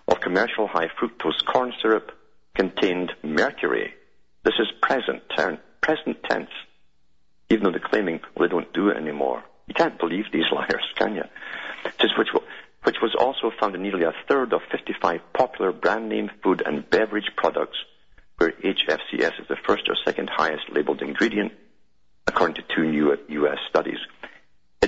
of 0.07 0.21
commercial 0.21 0.67
high 0.67 0.87
fructose 0.87 1.45
corn 1.45 1.73
syrup 1.81 2.11
contained 2.55 3.11
mercury. 3.23 3.93
This 4.43 4.53
is 4.57 4.67
present, 4.81 5.21
term, 5.35 5.59
present 5.81 6.23
tense, 6.23 6.49
even 7.49 7.65
though 7.65 7.71
they're 7.71 7.79
claiming 7.81 8.21
well, 8.35 8.47
they 8.47 8.51
don't 8.51 8.73
do 8.73 8.87
it 8.87 8.95
anymore. 8.95 9.43
You 9.67 9.73
can't 9.73 9.99
believe 9.99 10.25
these 10.31 10.49
liars, 10.51 10.87
can 10.95 11.15
you? 11.15 11.23
Just 11.99 12.17
which, 12.17 12.29
which 12.83 13.01
was 13.01 13.15
also 13.19 13.51
found 13.59 13.75
in 13.75 13.81
nearly 13.81 14.05
a 14.05 14.13
third 14.29 14.53
of 14.53 14.61
55 14.71 15.19
popular 15.33 15.73
brand 15.73 16.07
name 16.07 16.31
food 16.41 16.63
and 16.65 16.89
beverage 16.89 17.31
products 17.35 17.77
where 18.37 18.51
HFCS 18.51 19.41
is 19.41 19.47
the 19.49 19.57
first 19.67 19.89
or 19.89 19.95
second 20.05 20.29
highest 20.29 20.63
labeled 20.71 21.01
ingredient, 21.01 21.51
according 22.27 22.55
to 22.55 22.63
two 22.73 22.89
new 22.89 23.17
U.S. 23.27 23.57
studies. 23.69 23.99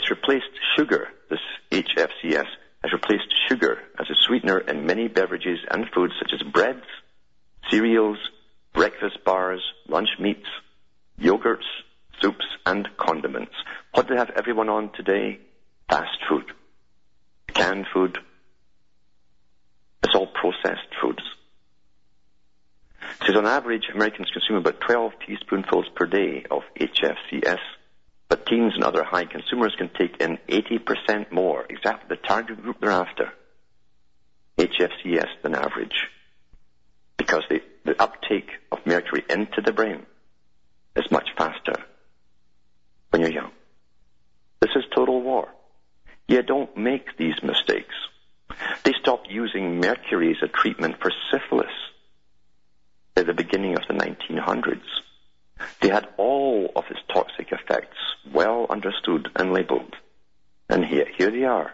It's 0.04 0.12
replaced 0.12 0.50
sugar, 0.76 1.08
this 1.30 1.40
HFCS, 1.72 2.48
has 2.84 2.92
replaced 2.92 3.34
sugar 3.48 3.78
as 3.98 4.10
a 4.10 4.16
sweetener 4.28 4.58
in 4.58 4.86
many 4.86 5.08
beverages 5.08 5.60
and 5.72 5.86
foods 5.96 6.12
such 6.20 6.34
as 6.34 6.46
breads, 6.52 6.84
cereals, 7.70 8.18
breakfast 8.74 9.24
bars, 9.24 9.62
lunch 9.88 10.10
meats, 10.20 10.46
yogurts, 11.18 11.64
soups, 12.22 12.44
and 12.66 12.90
condiments. 12.98 13.54
What 13.94 14.08
do 14.08 14.14
they 14.14 14.20
have 14.20 14.32
everyone 14.32 14.68
on 14.68 14.92
today? 14.92 15.40
Fast 15.90 16.18
food. 16.28 16.52
Canned 17.54 17.86
food. 17.94 18.18
It's 20.04 20.16
all 20.16 20.28
processed 20.28 20.90
foods. 21.02 21.24
It 23.22 23.28
says 23.28 23.36
on 23.38 23.46
average, 23.46 23.84
Americans 23.94 24.30
consume 24.34 24.58
about 24.58 24.82
12 24.82 25.14
teaspoonfuls 25.26 25.86
per 25.96 26.08
day 26.08 26.46
of 26.52 26.64
HFCS 26.78 27.60
teens 28.46 28.74
and 28.76 28.84
other 28.84 29.04
high 29.04 29.26
consumers 29.26 29.76
can 29.78 29.90
take 29.90 30.22
in 30.22 30.38
80% 30.48 31.32
more, 31.32 31.66
exactly 31.70 32.16
the 32.16 32.28
target 32.28 32.62
group 32.62 32.78
they're 32.80 32.92
after, 32.92 33.32
HFCS 34.58 35.28
than 35.42 35.56
average. 35.56 36.08
Because 37.18 37.44
the, 37.50 37.62
the 37.86 38.02
uptake 38.02 38.50
of 38.72 38.80
mercury 38.86 39.24
into 39.30 39.62
the 39.62 39.72
brain 39.72 40.06
is 40.96 41.10
much 41.12 41.30
faster 41.38 41.76
when 43.10 43.22
you're 43.22 43.32
young. 43.32 43.52
This 44.60 44.72
is 44.76 44.84
total 44.96 45.22
war. 45.22 45.50
You 46.28 46.42
don't 46.42 46.76
make 46.78 47.18
these 47.18 47.36
mistakes. 47.44 47.96
They 48.84 48.94
stopped 49.02 49.30
using 49.30 49.80
mercury 49.80 50.32
as 50.32 50.42
a 50.42 50.48
treatment 50.48 50.96
for 51.02 51.12
syphilis 51.32 51.74
at 53.16 53.26
the 53.26 53.34
beginning 53.34 53.76
of 53.76 53.84
the 53.88 53.94
1900s. 53.94 54.82
They 55.82 55.90
had 55.90 56.08
all 56.18 56.72
of 56.76 56.86
its 56.90 57.00
toxic 57.12 57.52
effects 57.52 57.98
well 58.32 58.68
understood 58.70 59.30
and 59.36 59.54
labeled. 59.54 59.96
And 60.70 60.86
here, 60.86 61.08
here 61.18 61.32
they 61.32 61.44
are. 61.44 61.74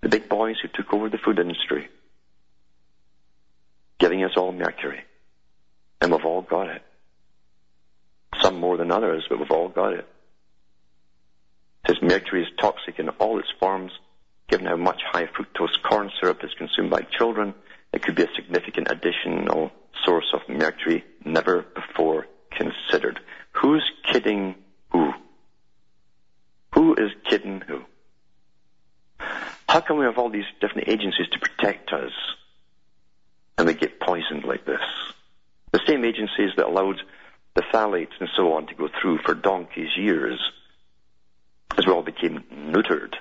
The 0.00 0.08
big 0.08 0.28
boys 0.28 0.56
who 0.60 0.68
took 0.68 0.92
over 0.92 1.08
the 1.08 1.18
food 1.18 1.38
industry. 1.38 1.88
Giving 3.98 4.24
us 4.24 4.36
all 4.36 4.52
mercury. 4.52 5.04
And 6.00 6.12
we've 6.12 6.24
all 6.24 6.42
got 6.42 6.68
it. 6.68 6.82
Some 8.40 8.58
more 8.58 8.76
than 8.76 8.90
others, 8.90 9.24
but 9.28 9.38
we've 9.38 9.50
all 9.50 9.68
got 9.68 9.94
it. 9.94 10.08
Says 11.86 11.96
mercury 12.02 12.42
is 12.42 12.48
toxic 12.58 12.98
in 12.98 13.08
all 13.10 13.38
its 13.38 13.52
forms, 13.60 13.92
given 14.48 14.66
how 14.66 14.76
much 14.76 15.02
high 15.10 15.26
fructose 15.26 15.80
corn 15.82 16.10
syrup 16.20 16.42
is 16.42 16.50
consumed 16.58 16.90
by 16.90 17.02
children 17.02 17.54
It 17.94 18.02
could 18.02 18.16
be 18.16 18.24
a 18.24 18.34
significant 18.34 18.88
additional 18.90 19.70
source 20.04 20.26
of 20.34 20.40
mercury 20.48 21.04
never 21.24 21.62
before 21.62 22.26
considered. 22.56 23.20
Who's 23.52 23.84
kidding 24.10 24.56
who? 24.90 25.12
Who 26.74 26.94
is 26.94 27.10
kidding 27.28 27.60
who? 27.60 27.82
How 29.68 29.80
come 29.80 29.98
we 29.98 30.04
have 30.04 30.18
all 30.18 30.30
these 30.30 30.44
different 30.60 30.88
agencies 30.88 31.28
to 31.32 31.38
protect 31.38 31.92
us 31.92 32.12
and 33.58 33.66
we 33.66 33.74
get 33.74 34.00
poisoned 34.00 34.44
like 34.44 34.64
this? 34.64 34.80
The 35.72 35.80
same 35.86 36.04
agencies 36.04 36.50
that 36.56 36.66
allowed 36.66 37.00
the 37.54 37.62
phthalates 37.62 38.12
and 38.20 38.28
so 38.36 38.52
on 38.54 38.66
to 38.66 38.74
go 38.74 38.88
through 39.00 39.18
for 39.18 39.34
donkey's 39.34 39.96
years 39.96 40.40
as 41.76 41.86
we 41.86 41.92
all 41.92 42.02
became 42.02 42.44
neutered. 42.52 43.14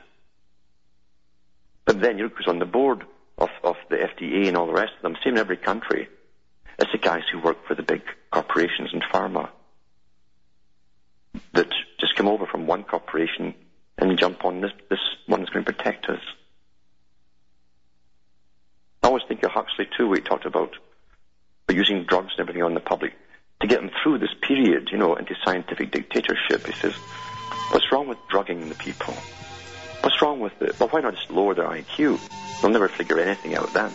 But 1.86 2.01
then, 2.01 2.17
you 2.17 2.25
know, 2.25 2.31
who's 2.36 2.47
on 2.47 2.59
the 2.59 2.65
board 2.65 3.03
of, 3.38 3.49
of 3.63 3.75
the 3.89 3.97
FDA 3.97 4.47
and 4.47 4.57
all 4.57 4.67
the 4.67 4.73
rest 4.73 4.93
of 4.95 5.01
them, 5.01 5.17
same 5.23 5.34
in 5.34 5.39
every 5.39 5.57
country, 5.57 6.07
it's 6.84 6.91
the 6.91 6.97
guys 6.97 7.23
who 7.31 7.39
work 7.39 7.65
for 7.65 7.75
the 7.75 7.81
big 7.81 8.01
corporations 8.29 8.89
and 8.91 9.01
pharma 9.03 9.49
that 11.53 11.69
just 11.99 12.15
come 12.15 12.27
over 12.27 12.45
from 12.45 12.67
one 12.67 12.84
corporation 12.84 13.53
and 13.97 14.19
jump 14.19 14.43
on 14.43 14.59
this, 14.59 14.71
this 14.89 14.99
one 15.25 15.39
that's 15.39 15.51
going 15.51 15.63
to 15.63 15.71
protect 15.71 16.07
us. 16.09 16.19
I 19.01 19.07
always 19.07 19.23
think 19.27 19.43
of 19.43 19.51
Huxley 19.51 19.88
too, 19.97 20.11
he 20.11 20.19
talked 20.19 20.45
about 20.45 20.75
using 21.69 22.03
drugs 22.03 22.34
and 22.38 22.41
everything 22.41 22.63
on 22.63 22.73
the 22.73 22.81
public 22.81 23.13
to 23.61 23.67
get 23.67 23.79
them 23.79 23.89
through 24.03 24.19
this 24.19 24.34
period, 24.41 24.89
you 24.91 24.97
know, 24.97 25.15
into 25.15 25.36
scientific 25.43 25.89
dictatorship. 25.89 26.67
He 26.67 26.73
says, 26.73 26.93
what's 27.71 27.89
wrong 27.91 28.09
with 28.09 28.17
drugging 28.29 28.67
the 28.67 28.75
people? 28.75 29.13
What's 30.01 30.21
wrong 30.21 30.41
with 30.41 30.61
it? 30.61 30.77
Well, 30.79 30.89
why 30.89 30.99
not 30.99 31.15
just 31.15 31.31
lower 31.31 31.55
their 31.55 31.67
IQ? 31.67 32.19
They'll 32.61 32.71
never 32.71 32.89
figure 32.89 33.19
anything 33.19 33.55
out 33.55 33.73
then. 33.73 33.91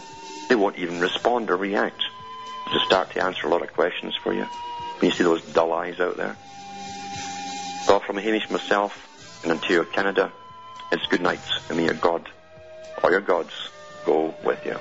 They 0.48 0.56
won't 0.56 0.78
even 0.78 1.00
respond 1.00 1.50
or 1.50 1.56
react. 1.56 2.02
Just 2.72 2.84
start 2.84 3.10
to 3.12 3.24
answer 3.24 3.46
a 3.46 3.50
lot 3.50 3.62
of 3.62 3.72
questions 3.72 4.14
for 4.16 4.32
you. 4.32 4.44
When 4.98 5.10
you 5.10 5.16
see 5.16 5.24
those 5.24 5.42
dull 5.52 5.72
eyes 5.72 6.00
out 6.00 6.16
there. 6.16 6.36
Well, 7.88 8.00
from 8.00 8.18
Hamish 8.18 8.50
myself 8.50 9.40
in 9.44 9.50
Ontario, 9.50 9.84
Canada, 9.84 10.32
it's 10.92 11.06
good 11.06 11.22
night, 11.22 11.40
and 11.68 11.78
may 11.78 11.84
your 11.84 11.94
God 11.94 12.28
or 13.02 13.10
your 13.10 13.20
gods 13.20 13.52
go 14.04 14.34
with 14.44 14.64
you. 14.66 14.76